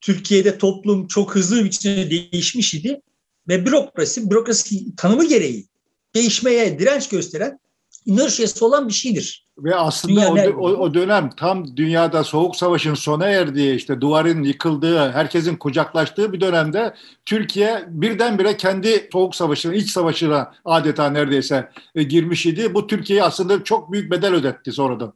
Türkiye'de 0.00 0.58
toplum 0.58 1.06
çok 1.06 1.34
hızlı 1.34 1.56
bir 1.56 1.64
biçimde 1.64 2.10
değişmiş 2.10 2.74
idi 2.74 3.00
ve 3.48 3.66
bürokrasi, 3.66 4.30
bürokrasi 4.30 4.96
tanımı 4.96 5.28
gereği 5.28 5.68
değişmeye 6.14 6.78
direnç 6.78 7.08
gösteren 7.08 7.58
inerşiyası 8.06 8.66
olan 8.66 8.88
bir 8.88 8.92
şeydir. 8.92 9.46
Ve 9.58 9.76
aslında 9.76 10.30
o, 10.30 10.34
o, 10.34 10.68
o 10.68 10.94
dönem 10.94 11.30
tam 11.30 11.76
dünyada 11.76 12.24
soğuk 12.24 12.56
savaşın 12.56 12.94
sona 12.94 13.26
erdiği, 13.26 13.74
işte 13.74 14.00
duvarın 14.00 14.42
yıkıldığı, 14.42 15.10
herkesin 15.10 15.56
kucaklaştığı 15.56 16.32
bir 16.32 16.40
dönemde 16.40 16.94
Türkiye 17.26 17.84
birdenbire 17.88 18.56
kendi 18.56 19.08
soğuk 19.12 19.34
savaşının 19.34 19.72
iç 19.72 19.90
savaşına 19.90 20.54
adeta 20.64 21.10
neredeyse 21.10 21.70
e, 21.94 22.02
girmiş 22.02 22.46
idi. 22.46 22.74
Bu 22.74 22.86
Türkiye'ye 22.86 23.24
aslında 23.24 23.64
çok 23.64 23.92
büyük 23.92 24.10
bedel 24.10 24.34
ödetti 24.34 24.72
sonradan. 24.72 25.12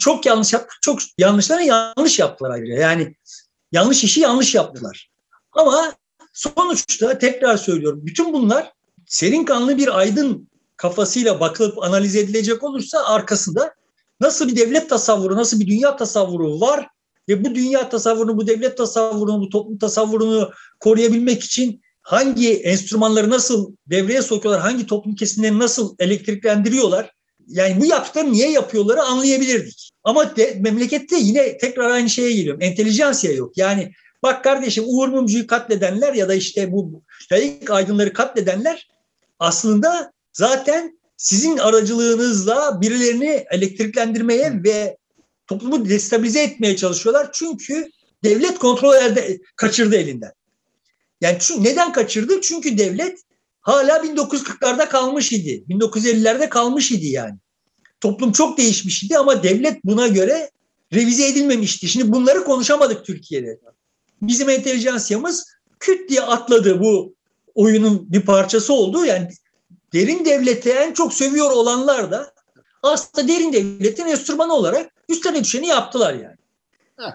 Çok 0.00 0.26
yanlış 0.26 0.52
yaptık. 0.52 0.78
Çok 0.82 0.98
yanlışları 1.18 1.62
yanlış 1.62 2.18
yaptılar 2.18 2.50
ayrıca. 2.50 2.74
Yani 2.74 3.14
yanlış 3.72 4.04
işi 4.04 4.20
yanlış 4.20 4.54
yaptılar. 4.54 5.10
Ama 5.52 5.92
sonuçta 6.32 7.18
tekrar 7.18 7.56
söylüyorum 7.56 8.00
bütün 8.02 8.32
bunlar 8.32 8.72
serin 9.06 9.44
kanlı 9.44 9.78
bir 9.78 9.98
aydın 9.98 10.48
kafasıyla 10.76 11.40
bakılıp 11.40 11.82
analiz 11.82 12.16
edilecek 12.16 12.64
olursa 12.64 13.04
arkasında 13.04 13.74
nasıl 14.20 14.48
bir 14.48 14.56
devlet 14.56 14.90
tasavvuru, 14.90 15.36
nasıl 15.36 15.60
bir 15.60 15.66
dünya 15.66 15.96
tasavvuru 15.96 16.60
var 16.60 16.88
ve 17.28 17.44
bu 17.44 17.54
dünya 17.54 17.88
tasavvurunu, 17.88 18.36
bu 18.36 18.46
devlet 18.46 18.76
tasavvurunu, 18.76 19.40
bu 19.40 19.48
toplum 19.48 19.78
tasavvurunu 19.78 20.50
koruyabilmek 20.80 21.42
için 21.42 21.82
hangi 22.02 22.54
enstrümanları 22.54 23.30
nasıl 23.30 23.74
devreye 23.86 24.22
sokuyorlar, 24.22 24.62
hangi 24.62 24.86
toplum 24.86 25.14
kesimlerini 25.14 25.58
nasıl 25.58 25.96
elektriklendiriyorlar, 25.98 27.10
yani 27.48 27.80
bu 27.80 27.86
yaptıkları 27.86 28.32
niye 28.32 28.50
yapıyorları 28.50 29.02
anlayabilirdik. 29.02 29.90
Ama 30.04 30.36
de, 30.36 30.58
memlekette 30.60 31.16
yine 31.16 31.58
tekrar 31.58 31.90
aynı 31.90 32.10
şeye 32.10 32.32
geliyorum. 32.32 32.62
Entelijansiya 32.62 33.32
yok. 33.32 33.56
Yani 33.56 33.92
bak 34.22 34.44
kardeşim 34.44 34.84
Uğur 34.86 35.08
Mumcu'yu 35.08 35.46
katledenler 35.46 36.14
ya 36.14 36.28
da 36.28 36.34
işte 36.34 36.72
bu 36.72 37.02
layık 37.32 37.70
aydınları 37.70 38.12
katledenler 38.12 38.88
aslında 39.38 40.12
zaten 40.34 40.98
sizin 41.16 41.58
aracılığınızla 41.58 42.80
birilerini 42.80 43.44
elektriklendirmeye 43.50 44.62
ve 44.64 44.96
toplumu 45.46 45.88
destabilize 45.88 46.42
etmeye 46.42 46.76
çalışıyorlar. 46.76 47.30
Çünkü 47.32 47.90
devlet 48.24 48.58
kontrol 48.58 48.94
elde, 48.94 49.38
kaçırdı 49.56 49.96
elinden. 49.96 50.32
Yani 51.20 51.36
çünkü, 51.40 51.64
neden 51.64 51.92
kaçırdı? 51.92 52.40
Çünkü 52.40 52.78
devlet 52.78 53.18
hala 53.60 53.96
1940'larda 53.96 54.88
kalmış 54.88 55.32
idi. 55.32 55.64
1950'lerde 55.68 56.48
kalmış 56.48 56.92
idi 56.92 57.06
yani. 57.06 57.38
Toplum 58.00 58.32
çok 58.32 58.58
değişmiş 58.58 59.02
idi 59.02 59.18
ama 59.18 59.42
devlet 59.42 59.84
buna 59.84 60.08
göre 60.08 60.50
revize 60.92 61.26
edilmemişti. 61.26 61.88
Şimdi 61.88 62.12
bunları 62.12 62.44
konuşamadık 62.44 63.04
Türkiye'de. 63.04 63.58
Bizim 64.22 64.48
entelijansiyamız 64.48 65.46
küt 65.80 66.10
diye 66.10 66.20
atladı 66.20 66.80
bu 66.80 67.14
oyunun 67.54 68.12
bir 68.12 68.20
parçası 68.20 68.72
oldu. 68.72 69.04
Yani 69.04 69.28
derin 69.94 70.24
devleti 70.24 70.70
en 70.70 70.92
çok 70.92 71.14
seviyor 71.14 71.50
olanlar 71.50 72.10
da 72.10 72.34
aslında 72.82 73.28
derin 73.28 73.52
devletin 73.52 74.06
enstrümanı 74.06 74.54
olarak 74.54 74.92
üstlerine 75.08 75.44
düşeni 75.44 75.66
yaptılar 75.66 76.14
yani. 76.14 76.36
Heh. 76.98 77.12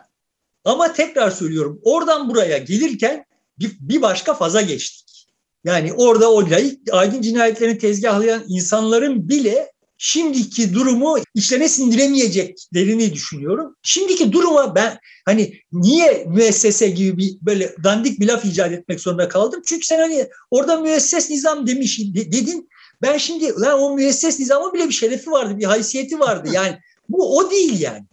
Ama 0.65 0.93
tekrar 0.93 1.31
söylüyorum 1.31 1.81
oradan 1.83 2.29
buraya 2.29 2.57
gelirken 2.57 3.25
bir, 3.59 3.77
bir 3.79 4.01
başka 4.01 4.33
faza 4.33 4.61
geçtik. 4.61 5.27
Yani 5.63 5.93
orada 5.93 6.31
o 6.31 6.49
layık 6.49 6.93
aydın 6.93 7.21
cinayetlerini 7.21 7.77
tezgahlayan 7.77 8.43
insanların 8.47 9.29
bile 9.29 9.71
şimdiki 10.01 10.73
durumu 10.73 11.17
içlerine 11.35 11.69
sindiremeyeceklerini 11.69 13.13
düşünüyorum. 13.13 13.75
Şimdiki 13.83 14.31
duruma 14.31 14.75
ben 14.75 14.99
hani 15.25 15.53
niye 15.71 16.25
müessese 16.27 16.89
gibi 16.89 17.17
bir 17.17 17.37
böyle 17.41 17.75
dandik 17.83 18.19
bir 18.19 18.27
laf 18.27 18.45
icat 18.45 18.71
etmek 18.71 18.99
zorunda 18.99 19.27
kaldım? 19.27 19.61
Çünkü 19.65 19.85
sen 19.85 19.99
hani 19.99 20.29
orada 20.51 20.77
müesses 20.77 21.29
nizam 21.29 21.67
demiş 21.67 21.99
dedin. 22.13 22.69
Ben 23.01 23.17
şimdi 23.17 23.53
lan 23.59 23.79
o 23.79 23.95
müesses 23.95 24.39
nizamın 24.39 24.73
bile 24.73 24.87
bir 24.87 24.93
şerefi 24.93 25.31
vardı, 25.31 25.57
bir 25.57 25.65
haysiyeti 25.65 26.19
vardı. 26.19 26.49
Yani 26.53 26.77
bu 27.09 27.37
o 27.37 27.51
değil 27.51 27.81
yani. 27.81 28.05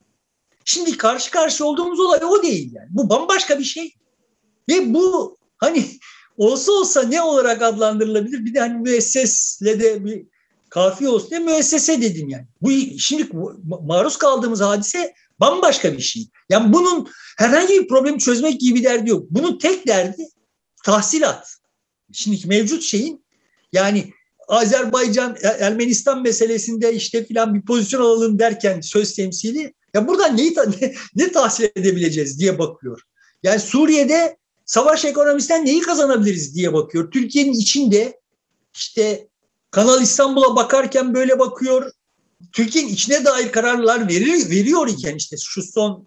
Şimdi 0.64 0.96
karşı 0.96 1.30
karşı 1.30 1.64
olduğumuz 1.64 2.00
olay 2.00 2.20
o 2.24 2.42
değil 2.42 2.72
yani. 2.74 2.88
Bu 2.90 3.08
bambaşka 3.08 3.58
bir 3.58 3.64
şey. 3.64 3.94
Ve 4.68 4.94
bu 4.94 5.36
hani 5.58 5.84
olsa 6.36 6.72
olsa 6.72 7.02
ne 7.02 7.22
olarak 7.22 7.62
adlandırılabilir? 7.62 8.44
Bir 8.44 8.54
de 8.54 8.60
hani 8.60 8.78
müessesle 8.78 9.80
de 9.80 10.04
bir 10.04 10.26
kafi 10.76 11.08
olsun 11.08 11.30
diye 11.30 11.40
müessese 11.40 12.02
dedim 12.02 12.28
yani. 12.28 12.46
Bu 12.62 12.70
şimdi 12.98 13.28
maruz 13.64 14.16
kaldığımız 14.16 14.60
hadise 14.60 15.14
bambaşka 15.40 15.92
bir 15.92 16.02
şey. 16.02 16.28
Yani 16.50 16.72
bunun 16.72 17.08
herhangi 17.38 17.74
bir 17.74 17.88
problemi 17.88 18.18
çözmek 18.18 18.60
gibi 18.60 18.78
bir 18.78 18.84
derdi 18.84 19.10
yok. 19.10 19.26
Bunun 19.30 19.58
tek 19.58 19.86
derdi 19.86 20.28
tahsilat. 20.84 21.56
Şimdiki 22.12 22.48
mevcut 22.48 22.82
şeyin 22.82 23.24
yani 23.72 24.10
Azerbaycan 24.48 25.36
Ermenistan 25.42 26.22
meselesinde 26.22 26.94
işte 26.94 27.24
filan 27.24 27.54
bir 27.54 27.62
pozisyon 27.62 28.00
alalım 28.00 28.38
derken 28.38 28.80
söz 28.80 29.14
temsili 29.14 29.74
ya 29.94 30.08
buradan 30.08 30.36
neyi 30.36 30.54
ne, 30.80 30.94
ne 31.16 31.32
tahsil 31.32 31.68
edebileceğiz 31.76 32.40
diye 32.40 32.58
bakıyor. 32.58 33.00
Yani 33.42 33.60
Suriye'de 33.60 34.36
savaş 34.64 35.04
ekonomisinden 35.04 35.64
neyi 35.64 35.80
kazanabiliriz 35.80 36.54
diye 36.54 36.72
bakıyor. 36.72 37.10
Türkiye'nin 37.10 37.52
içinde 37.52 38.20
işte 38.74 39.28
Kanal 39.76 40.02
İstanbul'a 40.02 40.56
bakarken 40.56 41.14
böyle 41.14 41.38
bakıyor. 41.38 41.90
Türkiye'nin 42.52 42.88
içine 42.88 43.24
dair 43.24 43.52
kararlar 43.52 44.08
veriyor, 44.08 44.50
veriyor 44.50 44.88
iken 44.88 45.14
işte 45.14 45.36
şu 45.40 45.62
son 45.62 46.06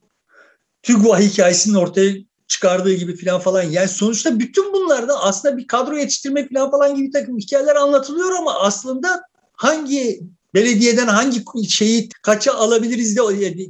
TÜGVA 0.84 1.20
hikayesinin 1.20 1.76
ortaya 1.76 2.14
çıkardığı 2.48 2.94
gibi 2.94 3.18
falan 3.18 3.40
falan. 3.40 3.64
Yani 3.64 3.88
sonuçta 3.88 4.40
bütün 4.40 4.74
bunlarda 4.74 5.20
aslında 5.20 5.58
bir 5.58 5.68
kadro 5.68 5.98
yetiştirmek 5.98 6.54
falan 6.54 6.72
falan 6.72 6.96
gibi 6.96 7.12
takım 7.12 7.38
hikayeler 7.38 7.76
anlatılıyor 7.76 8.32
ama 8.32 8.60
aslında 8.60 9.22
hangi 9.54 10.22
belediyeden 10.54 11.08
hangi 11.08 11.44
şeyi 11.70 12.10
kaça 12.24 12.54
alabiliriz 12.54 13.18
de 13.18 13.22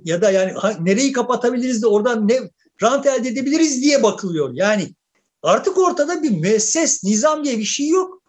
ya 0.05 0.21
da 0.21 0.31
yani 0.31 0.53
nereyi 0.79 1.11
kapatabiliriz 1.11 1.81
de 1.81 1.87
oradan 1.87 2.27
ne 2.27 2.39
rant 2.81 3.05
elde 3.05 3.29
edebiliriz 3.29 3.81
diye 3.81 4.03
bakılıyor. 4.03 4.49
Yani 4.53 4.93
artık 5.43 5.77
ortada 5.77 6.23
bir 6.23 6.31
müesses 6.31 7.03
nizam 7.03 7.43
diye 7.43 7.57
bir 7.57 7.63
şey 7.63 7.87
yok. 7.87 8.23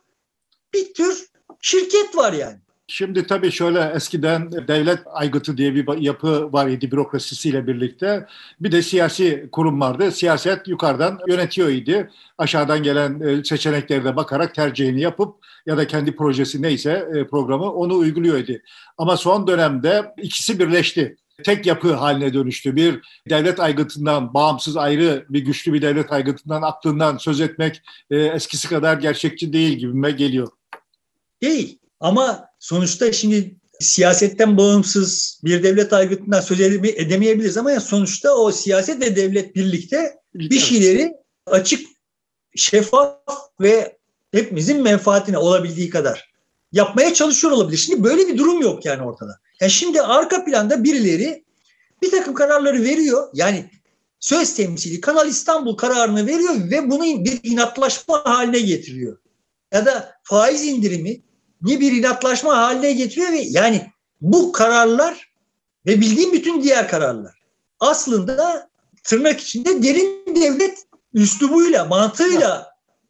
Bir 0.74 0.94
tür 0.94 1.30
şirket 1.61 2.16
var 2.16 2.32
yani. 2.32 2.58
Şimdi 2.90 3.26
tabii 3.26 3.50
şöyle 3.52 3.92
eskiden 3.94 4.52
devlet 4.52 4.98
aygıtı 5.12 5.56
diye 5.56 5.74
bir 5.74 5.98
yapı 5.98 6.52
var 6.52 6.68
idi 6.68 6.90
bürokrasisiyle 6.90 7.66
birlikte. 7.66 8.26
Bir 8.61 8.72
de 8.72 8.82
siyasi 8.82 9.48
kurum 9.52 9.80
vardı. 9.80 10.12
Siyaset 10.12 10.68
yukarıdan 10.68 11.18
yönetiyor 11.28 11.68
idi. 11.68 12.11
Aşağıdan 12.38 12.82
gelen 12.82 13.20
e, 13.20 13.44
seçenekleri 13.44 14.04
de 14.04 14.16
bakarak 14.16 14.54
tercihini 14.54 15.00
yapıp 15.00 15.34
ya 15.66 15.76
da 15.76 15.86
kendi 15.86 16.16
projesi 16.16 16.62
neyse 16.62 17.08
e, 17.14 17.26
programı 17.26 17.72
onu 17.72 17.96
uyguluyor 17.96 18.38
idi. 18.38 18.62
Ama 18.98 19.16
son 19.16 19.46
dönemde 19.46 20.14
ikisi 20.22 20.58
birleşti 20.58 21.16
tek 21.44 21.66
yapı 21.66 21.94
haline 21.94 22.34
dönüştü. 22.34 22.76
Bir 22.76 23.00
devlet 23.30 23.61
aygıtından 23.61 24.34
bağımsız 24.34 24.76
ayrı 24.76 25.26
bir 25.28 25.40
güçlü 25.40 25.72
bir 25.72 25.82
devlet 25.82 26.12
aygıtından 26.12 26.62
aklından 26.62 27.16
söz 27.16 27.40
etmek 27.40 27.82
e, 28.11 28.16
eskisi 28.16 28.68
kadar 28.68 28.96
gerçekçi 28.96 29.52
değil 29.52 29.78
gibime 29.78 30.11
geliyor. 30.11 30.48
Değil. 31.43 31.78
Ama 32.01 32.49
sonuçta 32.59 33.12
şimdi 33.12 33.57
siyasetten 33.80 34.57
bağımsız 34.57 35.41
bir 35.45 35.62
devlet 35.62 35.93
aygıtından 35.93 36.41
söz 36.41 36.61
edemeyebiliriz 36.61 37.57
ama 37.57 37.70
yani 37.70 37.80
sonuçta 37.80 38.34
o 38.34 38.53
siyaset 38.53 39.01
ve 39.01 39.16
devlet 39.16 39.57
birlikte 39.57 40.18
bir 40.34 40.59
şeyleri 40.59 41.12
açık, 41.47 41.88
şeffaf 42.57 43.16
ve 43.61 43.99
hepimizin 44.32 44.82
menfaatine 44.82 45.38
olabildiği 45.38 45.91
kadar 45.91 46.30
yapmaya 46.72 47.14
çalışıyor 47.14 47.53
olabilir. 47.53 47.78
Şimdi 47.78 48.05
böyle 48.05 48.28
bir 48.28 48.38
durum 48.38 48.62
yok 48.62 48.84
yani 48.84 49.03
ortada. 49.03 49.38
Yani 49.61 49.70
şimdi 49.70 50.03
arka 50.03 50.45
planda 50.45 50.84
birileri 50.84 51.45
bir 52.03 52.11
takım 52.11 52.34
kararları 52.34 52.82
veriyor. 52.82 53.28
Yani 53.34 53.70
söz 54.20 54.55
temsili 54.55 55.01
Kanal 55.01 55.28
İstanbul 55.28 55.76
kararını 55.76 56.26
veriyor 56.26 56.70
ve 56.70 56.91
bunu 56.91 57.24
bir 57.24 57.41
inatlaşma 57.43 58.24
haline 58.24 58.61
getiriyor. 58.61 59.18
Ya 59.72 59.86
da 59.86 60.14
faiz 60.22 60.64
indirimi 60.64 61.22
bir 61.62 61.92
inatlaşma 61.92 62.56
haline 62.56 62.92
getiriyor 62.92 63.32
ve 63.32 63.40
yani 63.40 63.90
bu 64.20 64.52
kararlar 64.52 65.30
ve 65.86 66.00
bildiğim 66.00 66.32
bütün 66.32 66.62
diğer 66.62 66.88
kararlar 66.88 67.40
aslında 67.80 68.68
tırnak 69.04 69.40
içinde 69.40 69.82
derin 69.82 70.36
devlet 70.36 70.78
üslubuyla, 71.14 71.84
mantığıyla 71.84 72.66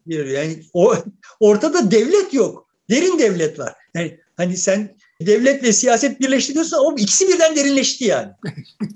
giriyor. 0.06 0.26
Yani 0.26 0.62
o, 0.72 0.94
ortada 1.40 1.90
devlet 1.90 2.34
yok. 2.34 2.66
Derin 2.90 3.18
devlet 3.18 3.58
var. 3.58 3.74
Yani 3.94 4.20
hani 4.36 4.56
sen 4.56 4.96
devlet 5.20 5.62
ve 5.62 5.72
siyaset 5.72 6.20
birleşti 6.20 6.54
diyorsun 6.54 6.76
o 6.80 6.96
ikisi 6.96 7.28
birden 7.28 7.56
derinleşti 7.56 8.04
yani. 8.04 8.32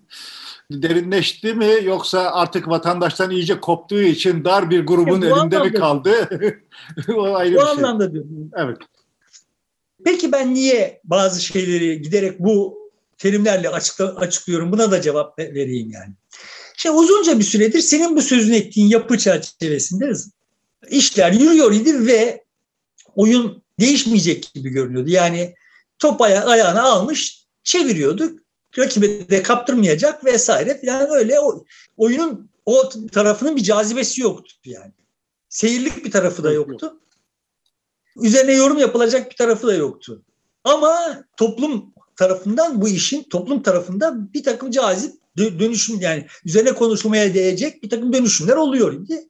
derinleşti 0.71 1.55
mi 1.55 1.71
yoksa 1.83 2.21
artık 2.21 2.69
vatandaştan 2.69 3.31
iyice 3.31 3.61
koptuğu 3.61 4.01
için 4.01 4.45
dar 4.45 4.71
bir 4.71 4.87
grubun 4.87 5.23
Bu 5.23 5.27
elinde 5.27 5.29
mi 5.29 5.35
anlamda- 5.35 5.79
kaldı? 5.79 6.29
o 7.17 7.35
ayrı 7.35 7.55
Bu 7.55 7.61
bir 7.61 7.65
şey. 7.65 7.71
anlamda 7.71 8.13
diyorum. 8.13 8.51
Evet. 8.57 8.79
Peki 10.05 10.33
ben 10.33 10.55
niye 10.55 11.01
bazı 11.05 11.41
şeyleri 11.45 12.03
giderek 12.03 12.39
bu 12.41 12.79
terimlerle 13.19 13.69
açıkla, 13.69 14.17
açıklıyorum? 14.17 14.73
Buna 14.73 14.91
da 14.91 15.01
cevap 15.01 15.39
ve- 15.39 15.55
vereyim 15.55 15.91
yani. 15.91 16.13
Şimdi 16.77 16.97
uzunca 16.97 17.39
bir 17.39 17.45
süredir 17.45 17.81
senin 17.81 18.17
bu 18.17 18.23
sözünü 18.23 18.57
ettiğin 18.57 18.89
yapı 18.89 19.19
çerçevesinde 19.19 20.13
işler 20.91 21.33
yürüyor 21.33 21.73
idi 21.73 22.07
ve 22.07 22.45
oyun 23.17 23.63
değişmeyecek 23.81 24.51
gibi 24.55 24.69
görünüyordu. 24.71 25.11
Yani 25.11 25.55
top 25.99 26.21
aya- 26.21 26.45
ayağına 26.47 26.83
almış 26.83 27.45
çeviriyorduk. 27.65 28.41
Rakibe 28.79 29.29
de 29.31 29.43
kaptırmayacak 29.43 30.25
vesaire 30.25 30.81
falan 30.81 31.11
öyle 31.11 31.41
o, 31.41 31.65
oyunun 31.97 32.51
o 32.67 32.89
tarafının 33.13 33.57
bir 33.57 33.63
cazibesi 33.63 34.21
yoktu 34.21 34.55
yani. 34.65 34.93
Seyirlik 35.49 36.05
bir 36.05 36.11
tarafı 36.11 36.45
da 36.45 36.53
Yok, 36.53 36.69
yoktu. 36.69 37.01
Üzerine 38.23 38.53
yorum 38.53 38.79
yapılacak 38.79 39.31
bir 39.31 39.37
tarafı 39.37 39.67
da 39.67 39.75
yoktu. 39.75 40.23
Ama 40.65 41.25
toplum 41.37 41.95
tarafından 42.17 42.83
bu 42.83 42.89
işin 42.89 43.23
toplum 43.23 43.63
tarafından 43.63 44.33
bir 44.33 44.43
takım 44.43 44.71
cazip 44.71 45.15
dö- 45.39 45.59
dönüşüm 45.61 46.01
yani 46.01 46.27
üzerine 46.45 46.73
konuşulmaya 46.73 47.35
değecek 47.35 47.83
bir 47.83 47.91
takım 47.91 48.13
dönüşümler 48.13 48.57
oluyor 48.57 48.93
idi. 48.93 49.29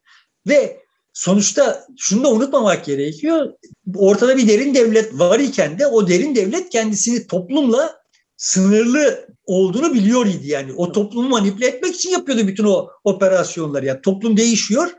Ve 0.48 0.80
sonuçta 1.12 1.86
şunu 1.96 2.24
da 2.24 2.30
unutmamak 2.30 2.84
gerekiyor. 2.84 3.52
Ortada 3.96 4.36
bir 4.36 4.48
derin 4.48 4.74
devlet 4.74 5.18
var 5.18 5.38
iken 5.38 5.78
de 5.78 5.86
o 5.86 6.08
derin 6.08 6.34
devlet 6.34 6.68
kendisini 6.68 7.26
toplumla 7.26 8.04
sınırlı 8.36 9.28
olduğunu 9.46 9.94
biliyor 9.94 10.26
idi 10.26 10.48
yani. 10.48 10.72
O 10.72 10.92
toplumu 10.92 11.28
manipüle 11.28 11.66
etmek 11.66 11.94
için 11.94 12.10
yapıyordu 12.10 12.46
bütün 12.46 12.64
o 12.64 12.88
operasyonları. 13.04 13.86
Yani 13.86 14.00
toplum 14.00 14.36
değişiyor 14.36 14.90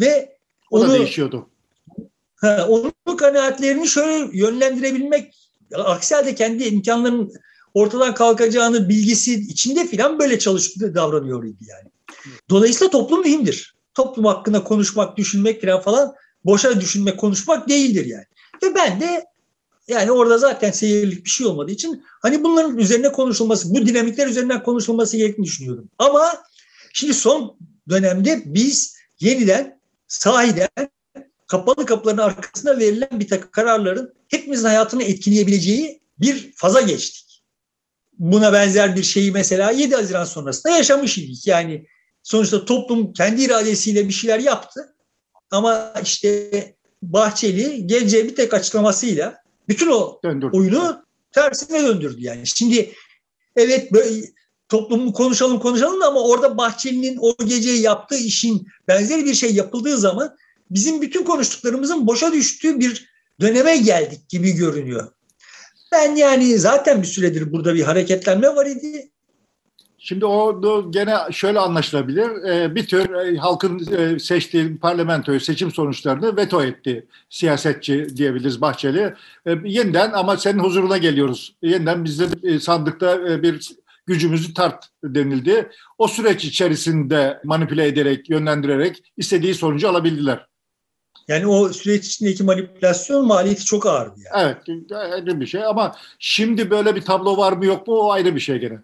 ve 0.00 0.36
O 0.70 0.80
da 0.80 0.92
değişiyordu. 0.92 1.48
Ha, 2.42 2.66
onun 2.68 3.16
kanaatlerini 3.16 3.88
şöyle 3.88 4.38
yönlendirebilmek, 4.38 5.34
aksi 5.74 6.14
halde 6.14 6.34
kendi 6.34 6.64
imkanlarının 6.64 7.32
ortadan 7.74 8.14
kalkacağını 8.14 8.88
bilgisi 8.88 9.34
içinde 9.34 9.86
filan 9.86 10.18
böyle 10.18 10.38
çalıştığı 10.38 10.94
davranıyor 10.94 11.44
idi 11.44 11.64
yani. 11.68 11.90
Dolayısıyla 12.50 12.90
toplum 12.90 13.20
mühimdir. 13.20 13.74
Toplum 13.94 14.24
hakkında 14.24 14.64
konuşmak, 14.64 15.16
düşünmek 15.16 15.60
filan 15.60 15.80
falan 15.80 16.14
boşa 16.44 16.80
düşünmek, 16.80 17.20
konuşmak 17.20 17.68
değildir 17.68 18.06
yani. 18.06 18.24
Ve 18.62 18.74
ben 18.74 19.00
de 19.00 19.24
yani 19.88 20.12
orada 20.12 20.38
zaten 20.38 20.70
seyirlik 20.70 21.24
bir 21.24 21.30
şey 21.30 21.46
olmadığı 21.46 21.72
için 21.72 22.04
hani 22.22 22.44
bunların 22.44 22.78
üzerine 22.78 23.12
konuşulması, 23.12 23.74
bu 23.74 23.86
dinamikler 23.86 24.26
üzerinden 24.26 24.62
konuşulması 24.62 25.16
gerektiğini 25.16 25.46
düşünüyorum. 25.46 25.88
Ama 25.98 26.42
şimdi 26.92 27.14
son 27.14 27.56
dönemde 27.88 28.42
biz 28.46 28.96
yeniden 29.20 29.80
sahiden 30.08 30.68
kapalı 31.52 31.86
kapıların 31.86 32.18
arkasında 32.18 32.78
verilen 32.78 33.20
bir 33.20 33.28
takım 33.28 33.50
kararların 33.50 34.14
hepimizin 34.28 34.64
hayatını 34.64 35.02
etkileyebileceği 35.02 36.02
bir 36.18 36.52
faza 36.56 36.80
geçtik. 36.80 37.42
Buna 38.18 38.52
benzer 38.52 38.96
bir 38.96 39.02
şeyi 39.02 39.32
mesela 39.32 39.70
7 39.70 39.94
Haziran 39.94 40.24
sonrasında 40.24 40.76
yaşamış 40.76 41.18
idik. 41.18 41.46
Yani 41.46 41.86
sonuçta 42.22 42.64
toplum 42.64 43.12
kendi 43.12 43.42
iradesiyle 43.42 44.08
bir 44.08 44.12
şeyler 44.12 44.38
yaptı. 44.38 44.96
Ama 45.50 45.94
işte 46.02 46.50
Bahçeli 47.02 47.86
geleceği 47.86 48.24
bir 48.24 48.36
tek 48.36 48.54
açıklamasıyla 48.54 49.42
bütün 49.68 49.90
o 49.90 50.20
Döndürdü. 50.24 50.56
oyunu 50.56 51.04
tersine 51.32 51.82
döndürdü 51.82 52.22
yani. 52.22 52.46
Şimdi 52.46 52.92
evet 53.56 53.92
böyle 53.92 54.24
toplumu 54.68 55.12
konuşalım 55.12 55.58
konuşalım 55.58 56.02
ama 56.02 56.20
orada 56.20 56.56
Bahçeli'nin 56.56 57.18
o 57.20 57.36
gece 57.44 57.70
yaptığı 57.70 58.18
işin 58.18 58.66
benzeri 58.88 59.24
bir 59.24 59.34
şey 59.34 59.54
yapıldığı 59.54 59.98
zaman 59.98 60.36
bizim 60.74 61.02
bütün 61.02 61.24
konuştuklarımızın 61.24 62.06
boşa 62.06 62.32
düştüğü 62.32 62.80
bir 62.80 63.08
döneme 63.40 63.76
geldik 63.76 64.28
gibi 64.28 64.52
görünüyor. 64.52 65.12
Ben 65.92 66.16
yani 66.16 66.58
zaten 66.58 67.02
bir 67.02 67.06
süredir 67.06 67.52
burada 67.52 67.74
bir 67.74 67.82
hareketlenme 67.82 68.48
var 68.48 68.66
idi. 68.66 69.08
Şimdi 69.98 70.26
o 70.26 70.90
gene 70.90 71.16
şöyle 71.30 71.58
anlaşılabilir. 71.58 72.44
Ee, 72.44 72.74
Bir 72.74 72.86
tür 72.86 73.14
e, 73.14 73.36
halkın 73.36 73.96
e, 73.96 74.18
seçtiği 74.18 74.78
parlamentoyu 74.78 75.40
seçim 75.40 75.72
sonuçlarını 75.72 76.36
veto 76.36 76.64
etti 76.64 77.06
siyasetçi 77.30 78.16
diyebiliriz 78.16 78.60
Bahçeli. 78.60 79.14
E, 79.46 79.50
Yeniden 79.64 80.12
ama 80.12 80.36
senin 80.36 80.58
huzuruna 80.58 80.98
geliyoruz. 80.98 81.56
Yeniden 81.62 82.04
bizim 82.04 82.30
e, 82.42 82.60
sandıkta 82.60 83.42
bir 83.42 83.68
gücümüzü 84.06 84.54
tart 84.54 84.84
denildi. 85.04 85.70
O 85.98 86.08
süreç 86.08 86.44
içerisinde 86.44 87.40
manipüle 87.44 87.86
ederek, 87.86 88.30
yönlendirerek 88.30 89.12
istediği 89.16 89.54
sonucu 89.54 89.88
alabildiler. 89.88 90.46
Yani 91.28 91.46
o 91.46 91.72
süreç 91.72 92.06
içindeki 92.06 92.44
manipülasyon 92.44 93.26
maliyeti 93.26 93.64
çok 93.64 93.86
ağırdı 93.86 94.20
yani. 94.24 94.56
Evet, 94.66 94.92
ayrı 94.92 95.40
bir 95.40 95.46
şey 95.46 95.64
ama 95.64 95.96
şimdi 96.18 96.70
böyle 96.70 96.94
bir 96.94 97.02
tablo 97.02 97.36
var 97.36 97.52
mı 97.52 97.64
yok 97.64 97.86
mu 97.86 97.94
o 97.94 98.10
ayrı 98.10 98.34
bir 98.34 98.40
şey 98.40 98.58
gene. 98.58 98.78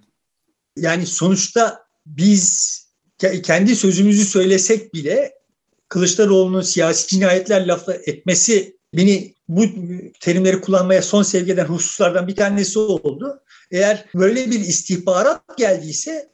Yani 0.76 1.06
sonuçta 1.06 1.82
biz 2.06 2.78
ke- 3.18 3.42
kendi 3.42 3.76
sözümüzü 3.76 4.24
söylesek 4.24 4.94
bile 4.94 5.34
Kılıçdaroğlu'nun 5.88 6.60
siyasi 6.60 7.08
cinayetler 7.08 7.66
lafı 7.66 7.92
etmesi 7.92 8.76
beni 8.96 9.34
bu 9.48 9.64
terimleri 10.20 10.60
kullanmaya 10.60 11.02
son 11.02 11.22
sevk 11.22 11.48
eden 11.48 11.64
hususlardan 11.64 12.28
bir 12.28 12.36
tanesi 12.36 12.78
oldu. 12.78 13.40
Eğer 13.70 14.04
böyle 14.14 14.50
bir 14.50 14.60
istihbarat 14.60 15.58
geldiyse 15.58 16.28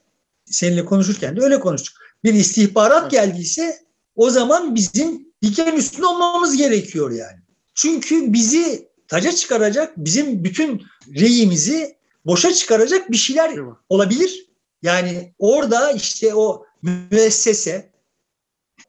seninle 0.44 0.84
konuşurken 0.84 1.36
de 1.36 1.40
öyle 1.40 1.60
konuştuk. 1.60 1.94
Bir 2.24 2.34
istihbarat 2.34 3.02
Evet. 3.02 3.10
geldiyse 3.10 3.78
o 4.16 4.30
zaman 4.30 4.74
bizim 4.74 5.28
diken 5.44 5.76
üstünde 5.76 6.06
olmamız 6.06 6.56
gerekiyor 6.56 7.10
yani. 7.10 7.38
Çünkü 7.74 8.32
bizi 8.32 8.88
taca 9.08 9.32
çıkaracak, 9.32 9.96
bizim 9.96 10.44
bütün 10.44 10.82
reyimizi 11.14 11.96
boşa 12.26 12.52
çıkaracak 12.52 13.10
bir 13.10 13.16
şeyler 13.16 13.58
olabilir. 13.88 14.46
Yani 14.82 15.34
orada 15.38 15.90
işte 15.90 16.34
o 16.34 16.66
müessese 16.82 17.90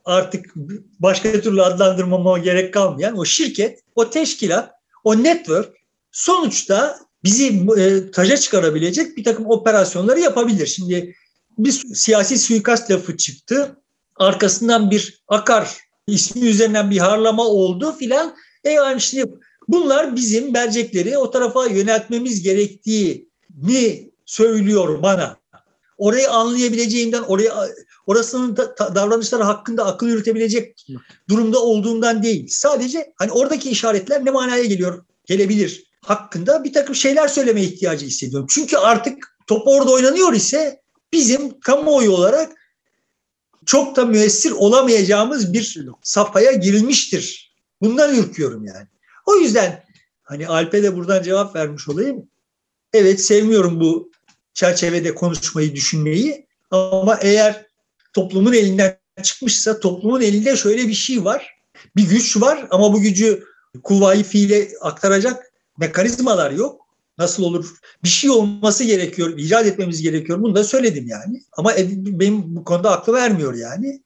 artık 0.06 0.54
başka 1.00 1.42
türlü 1.42 1.62
adlandırmama 1.62 2.38
gerek 2.38 2.74
kalmayan 2.74 3.18
o 3.18 3.26
şirket, 3.26 3.80
o 3.96 4.10
teşkilat, 4.10 4.72
o 5.04 5.24
network 5.24 5.74
sonuçta 6.12 7.00
bizi 7.24 7.66
e, 7.78 8.12
taca 8.12 8.38
çıkarabilecek 8.38 9.18
bir 9.18 9.24
takım 9.24 9.46
operasyonları 9.46 10.20
yapabilir. 10.20 10.68
Şimdi 10.68 11.16
bir 11.58 11.72
siyasi 11.72 12.38
suikast 12.38 12.92
lafı 12.92 13.18
çıktı. 13.18 13.82
Arkasından 14.16 14.92
bir 14.92 15.24
akar 15.28 15.78
ismi 16.08 16.48
üzerinden 16.48 16.92
bir 16.92 16.98
harlama 16.98 17.46
oldu 17.46 17.96
filan. 18.00 18.36
E 18.64 18.70
yani 18.70 19.02
şimdi 19.02 19.26
bunlar 19.68 20.16
bizim 20.16 20.52
mercekleri 20.52 21.18
o 21.18 21.32
tarafa 21.32 21.66
yöneltmemiz 21.66 22.42
gerektiğini 22.42 24.12
söylüyor 24.26 25.04
bana. 25.04 25.38
Orayı 25.98 26.32
anlayabileceğimden, 26.32 27.22
oraya 27.22 27.54
orasının 28.08 28.58
da, 28.58 28.76
ta- 28.76 28.96
davranışları 28.96 29.44
hakkında 29.44 29.86
akıl 29.86 30.08
yürütebilecek 30.08 30.88
durumda 31.30 31.60
olduğumdan 31.60 32.24
değil. 32.24 32.48
Sadece 32.50 33.14
hani 33.16 33.32
oradaki 33.32 33.70
işaretler 33.70 34.26
ne 34.26 34.32
manaya 34.32 34.64
geliyor, 34.64 35.06
gelebilir 35.26 35.84
hakkında 36.02 36.64
bir 36.64 36.74
takım 36.74 36.96
şeyler 36.96 37.28
söylemeye 37.28 37.68
ihtiyacı 37.68 38.06
hissediyorum. 38.06 38.48
Çünkü 38.50 38.78
artık 38.78 39.38
top 39.48 39.68
orada 39.68 39.92
oynanıyor 39.92 40.34
ise 40.34 40.82
bizim 41.14 41.60
kamuoyu 41.60 42.12
olarak 42.12 42.52
çok 43.66 43.96
da 43.96 44.06
müessir 44.06 44.52
olamayacağımız 44.52 45.54
bir 45.54 45.88
safhaya 46.04 46.52
girilmiştir. 46.52 47.56
Bundan 47.82 48.16
ürküyorum 48.16 48.66
yani. 48.66 48.88
O 49.26 49.36
yüzden 49.36 49.84
hani 50.24 50.48
Alp'e 50.48 50.84
de 50.84 50.96
buradan 50.96 51.24
cevap 51.24 51.56
vermiş 51.56 51.90
olayım. 51.90 52.30
Evet 52.94 53.22
sevmiyorum 53.22 53.80
bu 53.80 54.12
çerçevede 54.54 55.16
konuşmayı, 55.16 55.76
düşünmeyi. 55.76 56.48
Ama 56.72 57.20
eğer 57.22 57.66
toplumun 58.14 58.54
elinden 58.54 59.00
çıkmışsa 59.24 59.80
toplumun 59.80 60.22
elinde 60.22 60.58
şöyle 60.58 60.88
bir 60.88 60.94
şey 60.94 61.26
var. 61.26 61.56
Bir 61.96 62.10
güç 62.10 62.42
var 62.42 62.68
ama 62.70 62.94
bu 62.94 63.02
gücü 63.02 63.44
kuvayı 63.84 64.24
fiile 64.24 64.70
aktaracak 64.82 65.52
mekanizmalar 65.78 66.52
yok. 66.52 66.85
Nasıl 67.18 67.44
olur? 67.44 67.76
Bir 68.04 68.10
şey 68.10 68.30
olması 68.30 68.84
gerekiyor, 68.84 69.38
icat 69.38 69.66
etmemiz 69.66 70.02
gerekiyor. 70.02 70.42
Bunu 70.42 70.56
da 70.56 70.64
söyledim 70.64 71.08
yani. 71.08 71.42
Ama 71.58 71.74
benim 71.96 72.56
bu 72.56 72.64
konuda 72.64 72.92
aklı 72.92 73.14
vermiyor 73.14 73.54
yani. 73.54 74.04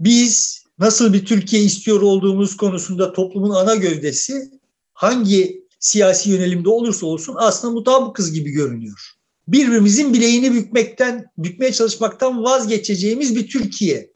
Biz 0.00 0.62
nasıl 0.78 1.12
bir 1.12 1.24
Türkiye 1.24 1.62
istiyor 1.62 2.00
olduğumuz 2.00 2.56
konusunda 2.56 3.12
toplumun 3.12 3.50
ana 3.50 3.74
gövdesi 3.74 4.50
hangi 4.92 5.64
siyasi 5.78 6.30
yönelimde 6.30 6.68
olursa 6.68 7.06
olsun 7.06 7.34
aslında 7.38 7.74
mutabıkız 7.74 8.32
gibi 8.32 8.50
görünüyor. 8.50 9.10
Birbirimizin 9.48 10.14
bileğini 10.14 10.54
bükmekten, 10.54 11.26
bükmeye 11.38 11.72
çalışmaktan 11.72 12.44
vazgeçeceğimiz 12.44 13.36
bir 13.36 13.48
Türkiye. 13.48 14.10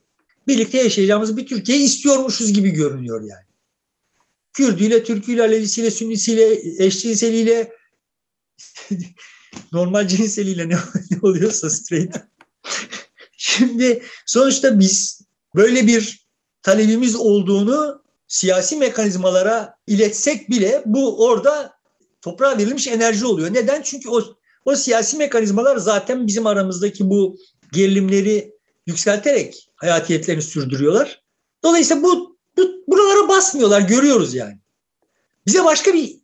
Birlikte 0.49 0.79
yaşayacağımız 0.79 1.37
bir 1.37 1.47
Türkiye 1.47 1.79
istiyormuşuz 1.79 2.53
gibi 2.53 2.70
görünüyor 2.70 3.20
yani. 3.20 3.45
Kürdüyle, 4.53 5.05
Türküyle, 5.05 5.43
Alevisiyle, 5.43 5.91
Sünnisiyle, 5.91 6.59
eşcinseliyle, 6.85 7.72
normal 9.72 10.09
cinseliyle 10.09 10.68
ne, 10.68 10.74
ne 11.11 11.18
oluyorsa 11.22 11.70
straight. 11.70 12.16
Şimdi 13.37 14.03
sonuçta 14.26 14.78
biz 14.78 15.22
böyle 15.55 15.87
bir 15.87 16.26
talebimiz 16.62 17.16
olduğunu 17.16 18.03
siyasi 18.28 18.76
mekanizmalara 18.76 19.74
iletsek 19.87 20.51
bile 20.51 20.82
bu 20.87 21.26
orada 21.26 21.74
toprağa 22.22 22.59
verilmiş 22.59 22.89
enerji 22.89 23.26
oluyor. 23.26 23.55
Neden? 23.55 23.82
Çünkü 23.82 24.09
o, 24.09 24.22
o 24.64 24.76
siyasi 24.76 25.16
mekanizmalar 25.16 25.76
zaten 25.76 26.26
bizim 26.26 26.47
aramızdaki 26.47 27.11
bu 27.11 27.37
gerilimleri 27.72 28.55
yükselterek 28.87 29.68
hayatiyetlerini 29.76 30.43
sürdürüyorlar. 30.43 31.22
Dolayısıyla 31.62 32.03
bu, 32.03 32.39
bu 32.57 32.85
buralara 32.89 33.28
basmıyorlar 33.28 33.80
görüyoruz 33.80 34.35
yani. 34.35 34.59
Bize 35.47 35.64
başka 35.64 35.95
bir 35.95 36.16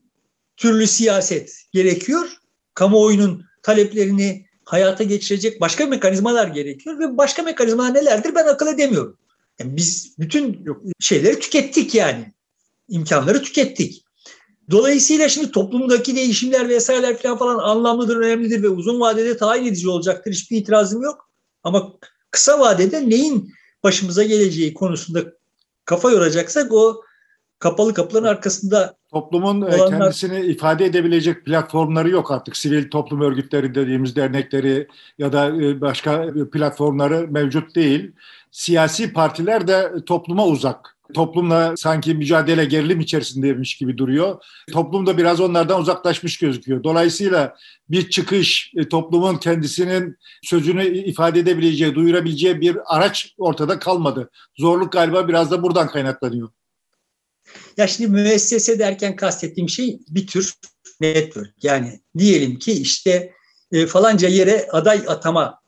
türlü 0.56 0.86
siyaset 0.86 1.52
gerekiyor. 1.72 2.39
Kamuoyunun 2.74 3.44
taleplerini 3.62 4.46
hayata 4.64 5.04
geçirecek 5.04 5.60
başka 5.60 5.86
mekanizmalar 5.86 6.48
gerekiyor 6.48 6.98
ve 6.98 7.16
başka 7.16 7.42
mekanizmalar 7.42 7.94
nelerdir 7.94 8.34
ben 8.34 8.46
akıl 8.46 8.66
edemiyorum. 8.66 9.18
Yani 9.58 9.76
biz 9.76 10.14
bütün 10.18 10.64
şeyleri 11.00 11.40
tükettik 11.40 11.94
yani. 11.94 12.32
İmkanları 12.88 13.42
tükettik. 13.42 14.04
Dolayısıyla 14.70 15.28
şimdi 15.28 15.50
toplumdaki 15.50 16.16
değişimler 16.16 16.68
vesaireler 16.68 17.18
falan, 17.18 17.38
falan 17.38 17.58
anlamlıdır, 17.58 18.16
önemlidir 18.16 18.62
ve 18.62 18.68
uzun 18.68 19.00
vadede 19.00 19.36
tayin 19.36 19.66
edici 19.66 19.88
olacaktır. 19.88 20.32
Hiçbir 20.32 20.56
itirazım 20.56 21.02
yok. 21.02 21.30
Ama 21.64 21.92
kısa 22.30 22.60
vadede 22.60 23.10
neyin 23.10 23.52
başımıza 23.82 24.22
geleceği 24.22 24.74
konusunda 24.74 25.24
kafa 25.84 26.10
yoracaksak 26.10 26.72
o 26.72 27.02
kapalı 27.58 27.94
kapıların 27.94 28.26
arkasında 28.26 28.96
Toplumun 29.12 29.62
e, 29.62 29.64
olanlar... 29.64 29.90
kendisini 29.90 30.40
ifade 30.40 30.84
edebilecek 30.84 31.44
platformları 31.44 32.10
yok 32.10 32.30
artık. 32.30 32.56
Sivil 32.56 32.90
toplum 32.90 33.20
örgütleri 33.20 33.74
dediğimiz 33.74 34.16
dernekleri 34.16 34.88
ya 35.18 35.32
da 35.32 35.46
e, 35.46 35.80
başka 35.80 36.26
platformları 36.52 37.28
mevcut 37.30 37.74
değil. 37.74 38.12
Siyasi 38.50 39.12
partiler 39.12 39.68
de 39.68 39.92
topluma 40.06 40.46
uzak. 40.46 40.96
Toplumla 41.14 41.76
sanki 41.76 42.14
mücadele 42.14 42.64
gerilim 42.64 43.00
içerisindeymiş 43.00 43.76
gibi 43.76 43.98
duruyor. 43.98 44.42
Toplum 44.72 45.06
da 45.06 45.18
biraz 45.18 45.40
onlardan 45.40 45.80
uzaklaşmış 45.80 46.38
gözüküyor. 46.38 46.84
Dolayısıyla 46.84 47.56
bir 47.88 48.10
çıkış, 48.10 48.72
e, 48.76 48.88
toplumun 48.88 49.36
kendisinin 49.36 50.16
sözünü 50.42 50.86
ifade 50.86 51.40
edebileceği, 51.40 51.94
duyurabileceği 51.94 52.60
bir 52.60 52.76
araç 52.86 53.34
ortada 53.38 53.78
kalmadı. 53.78 54.30
Zorluk 54.58 54.92
galiba 54.92 55.28
biraz 55.28 55.50
da 55.50 55.62
buradan 55.62 55.86
kaynaklanıyor. 55.86 56.48
Ya 57.80 57.86
şimdi 57.86 58.10
müessese 58.10 58.78
derken 58.78 59.16
kastettiğim 59.16 59.68
şey 59.68 60.00
bir 60.08 60.26
tür 60.26 60.54
network. 61.00 61.64
Yani 61.64 62.00
diyelim 62.18 62.58
ki 62.58 62.72
işte 62.72 63.32
e, 63.72 63.86
falanca 63.86 64.28
yere 64.28 64.68
aday 64.72 65.04
atama 65.06 65.60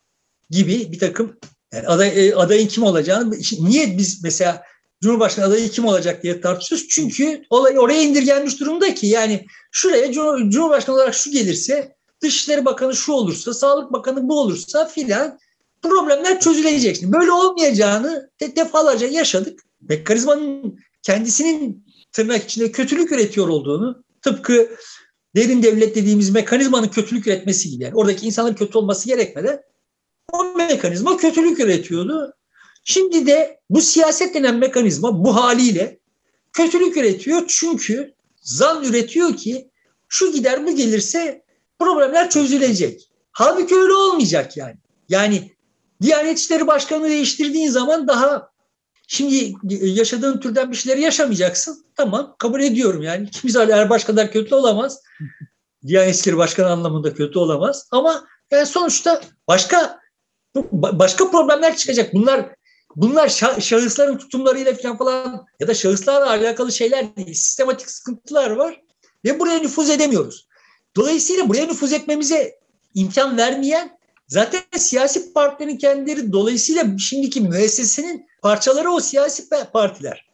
gibi 0.51 0.93
bir 0.93 0.99
takım 0.99 1.39
yani 1.73 1.87
aday, 1.87 2.29
e, 2.29 2.35
adayın 2.35 2.69
kim 2.69 2.83
olacağını 2.83 3.35
niye 3.61 3.99
biz 3.99 4.23
mesela 4.25 4.63
Cumhurbaşkanı 5.03 5.47
adayı 5.47 5.71
kim 5.71 5.85
olacak 5.85 6.23
diye 6.23 6.41
tartışıyoruz. 6.41 6.89
Çünkü 6.89 7.43
olay 7.51 7.79
oraya 7.79 8.03
indirgenmiş 8.03 8.61
durumda 8.61 8.95
ki 8.95 9.07
yani 9.07 9.47
şuraya 9.71 10.13
Cumhurbaşkanı 10.13 10.97
olarak 10.97 11.15
şu 11.15 11.31
gelirse 11.31 11.97
Dışişleri 12.23 12.65
Bakanı 12.65 12.97
şu 12.97 13.13
olursa, 13.13 13.55
Sağlık 13.55 13.93
Bakanı 13.93 14.29
bu 14.29 14.41
olursa 14.41 14.85
filan 14.85 15.39
problemler 15.83 16.41
çözülecek. 16.41 16.97
Şimdi 16.97 17.13
böyle 17.13 17.33
olmayacağını 17.33 18.31
defalarca 18.41 19.07
yaşadık. 19.07 19.61
Mekanizmanın 19.89 20.79
kendisinin 21.03 21.91
tırnak 22.13 22.45
içinde 22.45 22.73
kötülük 22.73 23.13
üretiyor 23.13 23.49
olduğunu 23.49 24.05
tıpkı 24.23 24.77
derin 25.37 25.63
devlet 25.63 25.97
dediğimiz 25.97 26.31
mekanizmanın 26.31 26.89
kötülük 26.89 27.27
üretmesi 27.27 27.71
gibi. 27.71 27.85
Yani 27.85 27.95
oradaki 27.95 28.27
insanların 28.27 28.55
kötü 28.55 28.79
olması 28.79 29.09
gerekmeden 29.09 29.63
o 30.33 30.45
mekanizma 30.45 31.17
kötülük 31.17 31.61
üretiyordu. 31.61 32.35
Şimdi 32.85 33.27
de 33.27 33.61
bu 33.71 33.81
siyaset 33.81 34.35
denen 34.35 34.57
mekanizma 34.57 35.25
bu 35.25 35.37
haliyle 35.37 35.99
kötülük 36.53 36.97
üretiyor 36.97 37.43
çünkü 37.49 38.15
zan 38.43 38.85
üretiyor 38.85 39.37
ki 39.37 39.71
şu 40.09 40.33
gider 40.33 40.67
bu 40.67 40.77
gelirse 40.77 41.43
problemler 41.79 42.31
çözülecek. 42.31 43.09
Halbuki 43.33 43.77
öyle 43.77 43.93
olmayacak 43.93 44.57
yani. 44.57 44.77
Yani 45.09 45.53
Diyanet 46.03 46.39
İşleri 46.39 46.67
Başkanı 46.67 47.09
değiştirdiğin 47.09 47.69
zaman 47.69 48.09
daha 48.09 48.51
Şimdi 49.09 49.55
yaşadığın 49.70 50.40
türden 50.40 50.70
bir 50.70 50.76
şeyleri 50.76 51.00
yaşamayacaksın. 51.00 51.86
Tamam 51.96 52.34
kabul 52.38 52.61
ediyorum 52.61 53.03
yani. 53.03 53.30
Kimse 53.30 53.62
Erbaş 53.62 54.05
kadar 54.05 54.32
kötü 54.32 54.55
olamaz. 54.55 55.00
Diyanet 55.86 56.14
İşleri 56.14 56.36
Başkanı 56.36 56.70
anlamında 56.70 57.14
kötü 57.14 57.38
olamaz. 57.38 57.88
Ama 57.90 58.24
yani 58.50 58.66
sonuçta 58.66 59.20
başka 59.48 60.00
başka 60.72 61.30
problemler 61.30 61.76
çıkacak. 61.76 62.14
Bunlar 62.14 62.55
bunlar 62.96 63.28
şahısların 63.61 64.18
tutumlarıyla 64.18 64.74
falan 64.74 64.98
falan 64.98 65.46
ya 65.61 65.68
da 65.68 65.74
şahıslarla 65.74 66.30
alakalı 66.30 66.72
şeyler 66.72 67.16
değil. 67.16 67.34
Sistematik 67.34 67.90
sıkıntılar 67.90 68.50
var 68.50 68.80
ve 69.24 69.40
buraya 69.40 69.59
nüfuz 69.59 69.90
edemiyoruz. 69.90 70.48
Dolayısıyla 70.96 71.48
buraya 71.48 71.66
nüfuz 71.66 71.92
etmemize 71.92 72.59
imkan 72.94 73.36
vermeyen 73.36 73.98
zaten 74.28 74.61
siyasi 74.76 75.32
partilerin 75.32 75.76
kendileri 75.76 76.32
dolayısıyla 76.32 76.98
şimdiki 76.98 77.40
müessesenin 77.40 78.26
parçaları 78.43 78.90
o 78.90 79.01
siyasi 79.01 79.49
partiler. 79.72 80.26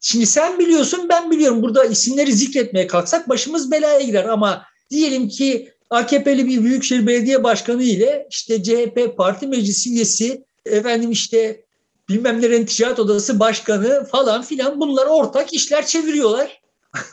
Şimdi 0.00 0.26
sen 0.26 0.58
biliyorsun 0.58 1.08
ben 1.08 1.30
biliyorum. 1.30 1.62
Burada 1.62 1.84
isimleri 1.84 2.32
zikretmeye 2.32 2.86
kalksak 2.86 3.28
başımız 3.28 3.70
belaya 3.70 4.00
girer 4.00 4.24
ama 4.24 4.64
diyelim 4.90 5.28
ki 5.28 5.72
AKP'li 5.90 6.46
bir 6.46 6.62
büyükşehir 6.62 7.06
belediye 7.06 7.44
başkanı 7.44 7.82
ile 7.82 8.26
işte 8.30 8.62
CHP 8.62 9.16
parti 9.16 9.46
meclisi 9.46 9.90
üyesi 9.90 10.44
efendim 10.66 11.10
işte 11.10 11.64
bilmem 12.08 12.42
ne 12.42 12.66
ticaret 12.66 12.98
odası 12.98 13.40
başkanı 13.40 14.04
falan 14.04 14.42
filan 14.42 14.80
bunlar 14.80 15.06
ortak 15.06 15.52
işler 15.52 15.86
çeviriyorlar. 15.86 16.60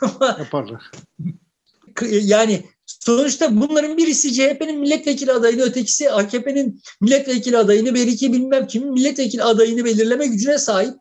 Yaparlar. 0.20 0.90
yani 2.02 2.64
sonuçta 3.06 3.60
bunların 3.60 3.96
birisi 3.96 4.34
CHP'nin 4.34 4.80
milletvekili 4.80 5.32
adayını, 5.32 5.62
ötekisi 5.62 6.10
AKP'nin 6.10 6.80
milletvekili 7.00 7.58
adayını, 7.58 7.94
belki 7.94 8.32
bilmem 8.32 8.66
kimin 8.66 8.92
milletvekili 8.92 9.42
adayını 9.42 9.84
belirleme 9.84 10.26
gücüne 10.26 10.58
sahip. 10.58 10.94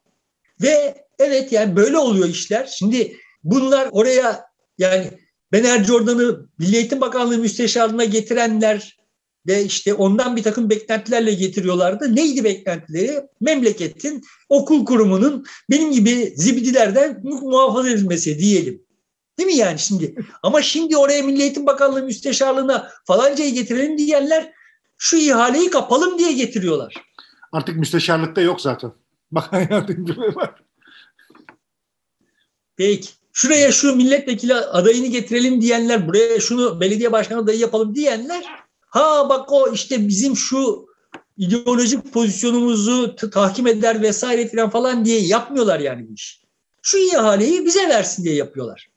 Ve 0.62 0.96
evet 1.20 1.52
yani 1.52 1.76
böyle 1.76 1.98
oluyor 1.98 2.30
işler. 2.30 2.74
Şimdi 2.78 3.18
bunlar 3.44 3.90
oraya 3.92 4.46
yani 4.78 5.12
Ben 5.52 5.64
Ercordan'ı 5.64 6.50
Milli 6.60 6.76
Eğitim 6.76 7.02
Bakanlığı 7.02 7.38
müsteşarlığına 7.38 8.06
getirenler 8.06 8.98
ve 9.48 9.64
işte 9.64 9.94
ondan 9.94 10.36
bir 10.36 10.44
takım 10.44 10.70
beklentilerle 10.70 11.34
getiriyorlardı. 11.34 12.16
Neydi 12.16 12.44
beklentileri? 12.44 13.22
Memleketin 13.42 14.24
okul 14.50 14.86
kurumunun 14.86 15.46
benim 15.70 15.92
gibi 15.92 16.34
zibidilerden 16.36 17.20
muhafaza 17.24 17.90
edilmesi 17.90 18.40
diyelim. 18.40 18.85
Değil 19.40 19.48
mi 19.48 19.56
yani 19.56 19.80
şimdi? 19.80 20.16
Ama 20.44 20.62
şimdi 20.62 20.98
oraya 20.98 21.24
Milli 21.24 21.42
Eğitim 21.42 21.66
Bakanlığı 21.66 22.04
müsteşarlığına 22.04 22.92
falancayı 23.06 23.54
getirelim 23.54 23.98
diyenler 23.98 24.54
şu 24.98 25.18
ihaleyi 25.18 25.70
kapalım 25.70 26.20
diye 26.20 26.34
getiriyorlar. 26.34 26.94
Artık 27.52 27.76
müsteşarlıkta 27.76 28.42
yok 28.42 28.62
zaten. 28.62 28.92
Bakan 29.32 29.60
yardımcılığı 29.72 30.36
var. 30.36 30.56
Peki. 32.76 33.10
Şuraya 33.34 33.72
şu 33.72 33.96
milletvekili 33.96 34.56
adayını 34.56 35.08
getirelim 35.08 35.62
diyenler, 35.62 36.08
buraya 36.08 36.40
şunu 36.40 36.80
belediye 36.80 37.12
başkanı 37.12 37.40
adayı 37.40 37.60
yapalım 37.60 37.96
diyenler, 37.96 38.46
ha 38.82 39.30
bak 39.30 39.52
o 39.52 39.72
işte 39.72 40.08
bizim 40.08 40.36
şu 40.36 40.88
ideolojik 41.38 42.14
pozisyonumuzu 42.14 43.16
tahkim 43.16 43.68
eder 43.68 44.02
vesaire 44.02 44.48
falan 44.48 44.70
falan 44.70 45.06
diye 45.06 45.20
yapmıyorlar 45.20 45.80
yani 45.80 46.10
bu 46.10 46.14
iş. 46.14 46.42
Şu 46.82 46.98
ihaleyi 46.98 47.66
bize 47.66 47.90
versin 47.90 48.24
diye 48.24 48.36
yapıyorlar. 48.36 48.90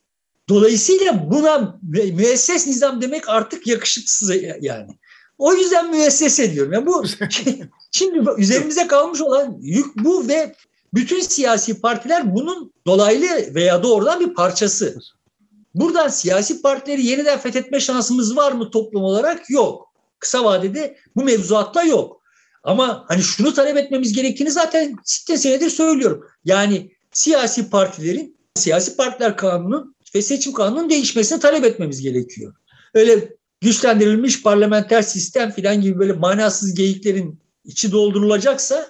Dolayısıyla 0.49 1.31
buna 1.31 1.79
müesses 2.13 2.67
nizam 2.67 3.03
demek 3.03 3.29
artık 3.29 3.67
yakışıksız 3.67 4.33
yani. 4.61 4.99
O 5.39 5.55
yüzden 5.55 5.91
müessese 5.91 6.53
diyorum. 6.53 6.73
Yani 6.73 6.87
bu 6.87 7.05
şimdi 7.91 8.31
üzerimize 8.39 8.87
kalmış 8.87 9.21
olan 9.21 9.57
yük 9.61 9.97
bu 9.97 10.29
ve 10.29 10.55
bütün 10.95 11.21
siyasi 11.21 11.81
partiler 11.81 12.35
bunun 12.35 12.73
dolaylı 12.87 13.55
veya 13.55 13.83
doğrudan 13.83 14.21
bir 14.21 14.35
parçası. 14.35 14.99
Buradan 15.75 16.09
siyasi 16.09 16.63
partileri 16.63 17.07
yeniden 17.07 17.39
fethetme 17.39 17.81
şansımız 17.81 18.37
var 18.37 18.53
mı 18.53 18.71
toplum 18.71 19.03
olarak? 19.03 19.51
Yok. 19.51 19.93
Kısa 20.19 20.45
vadede 20.45 20.97
bu 21.17 21.25
mevzuatla 21.25 21.83
yok. 21.83 22.23
Ama 22.65 23.05
hani 23.09 23.23
şunu 23.23 23.55
talep 23.55 23.77
etmemiz 23.77 24.13
gerektiğini 24.13 24.51
zaten 24.51 24.97
site 25.05 25.37
senedir 25.37 25.71
söylüyorum. 25.71 26.25
Yani 26.45 26.93
siyasi 27.13 27.71
partilerin, 27.71 28.37
siyasi 28.55 28.97
partiler 28.97 29.37
kanunun 29.37 29.95
ve 30.15 30.23
seçim 30.23 30.53
kanunun 30.53 30.91
değişmesini 30.91 31.41
talep 31.41 31.65
etmemiz 31.65 32.03
gerekiyor. 32.03 32.55
Öyle 32.95 33.37
güçlendirilmiş 33.61 34.43
parlamenter 34.43 35.03
sistem 35.03 35.51
filan 35.51 35.81
gibi 35.81 35.99
böyle 35.99 36.13
manasız 36.13 36.75
geyiklerin 36.75 37.41
içi 37.65 37.93
doldurulacaksa 37.93 38.87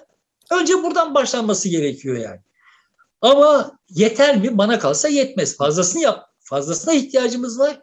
önce 0.51 0.83
buradan 0.83 1.15
başlanması 1.15 1.69
gerekiyor 1.69 2.17
yani. 2.17 2.39
Ama 3.21 3.71
yeter 3.89 4.37
mi? 4.37 4.57
Bana 4.57 4.79
kalsa 4.79 5.07
yetmez. 5.07 5.57
Fazlasını 5.57 6.01
yap. 6.01 6.25
Fazlasına 6.39 6.93
ihtiyacımız 6.93 7.59
var. 7.59 7.81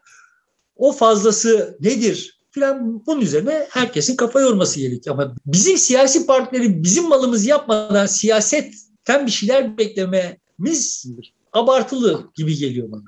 O 0.76 0.92
fazlası 0.92 1.78
nedir? 1.80 2.36
filan 2.56 3.06
bunun 3.06 3.20
üzerine 3.20 3.66
herkesin 3.70 4.16
kafa 4.16 4.40
yorması 4.40 4.80
gerekiyor. 4.80 5.18
Ama 5.18 5.34
bizim 5.46 5.78
siyasi 5.78 6.26
partilerin 6.26 6.82
bizim 6.82 7.08
malımızı 7.08 7.48
yapmadan 7.48 8.06
siyasetten 8.06 9.26
bir 9.26 9.30
şeyler 9.30 9.78
beklememiz 9.78 11.06
abartılı 11.52 12.30
gibi 12.34 12.56
geliyor 12.56 12.92
bana. 12.92 13.04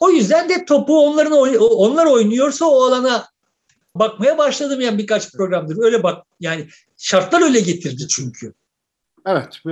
O 0.00 0.10
yüzden 0.10 0.48
de 0.48 0.64
topu 0.64 1.06
onların 1.06 1.32
onlar 1.60 2.06
oynuyorsa 2.06 2.64
o 2.64 2.82
alana 2.82 3.26
bakmaya 3.94 4.38
başladım 4.38 4.80
yani 4.80 4.98
birkaç 4.98 5.32
programdır. 5.32 5.76
Öyle 5.78 6.02
bak 6.02 6.26
yani 6.40 6.68
şartlar 6.96 7.42
öyle 7.42 7.60
getirdi 7.60 8.08
çünkü. 8.08 8.52
Evet 9.26 9.62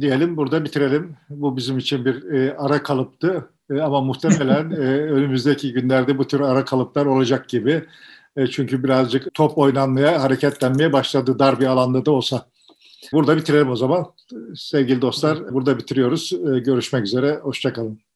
diyelim 0.00 0.36
burada 0.36 0.64
bitirelim. 0.64 1.16
Bu 1.30 1.56
bizim 1.56 1.78
için 1.78 2.04
bir 2.04 2.32
e, 2.32 2.56
ara 2.56 2.82
kalıptı. 2.82 3.50
E, 3.70 3.80
ama 3.80 4.00
muhtemelen 4.00 4.70
e, 4.70 4.76
önümüzdeki 5.12 5.72
günlerde 5.72 6.18
bu 6.18 6.26
tür 6.26 6.40
ara 6.40 6.64
kalıplar 6.64 7.06
olacak 7.06 7.48
gibi. 7.48 7.84
E, 8.36 8.46
çünkü 8.46 8.84
birazcık 8.84 9.34
top 9.34 9.58
oynanmaya, 9.58 10.22
hareketlenmeye 10.22 10.92
başladı 10.92 11.38
dar 11.38 11.60
bir 11.60 11.66
alanda 11.66 12.06
da 12.06 12.10
olsa. 12.10 12.46
Burada 13.12 13.36
bitirelim 13.36 13.70
o 13.70 13.76
zaman. 13.76 14.06
Sevgili 14.56 15.02
dostlar 15.02 15.54
burada 15.54 15.78
bitiriyoruz. 15.78 16.32
E, 16.32 16.58
görüşmek 16.58 17.04
üzere. 17.04 17.36
Hoşçakalın. 17.36 18.07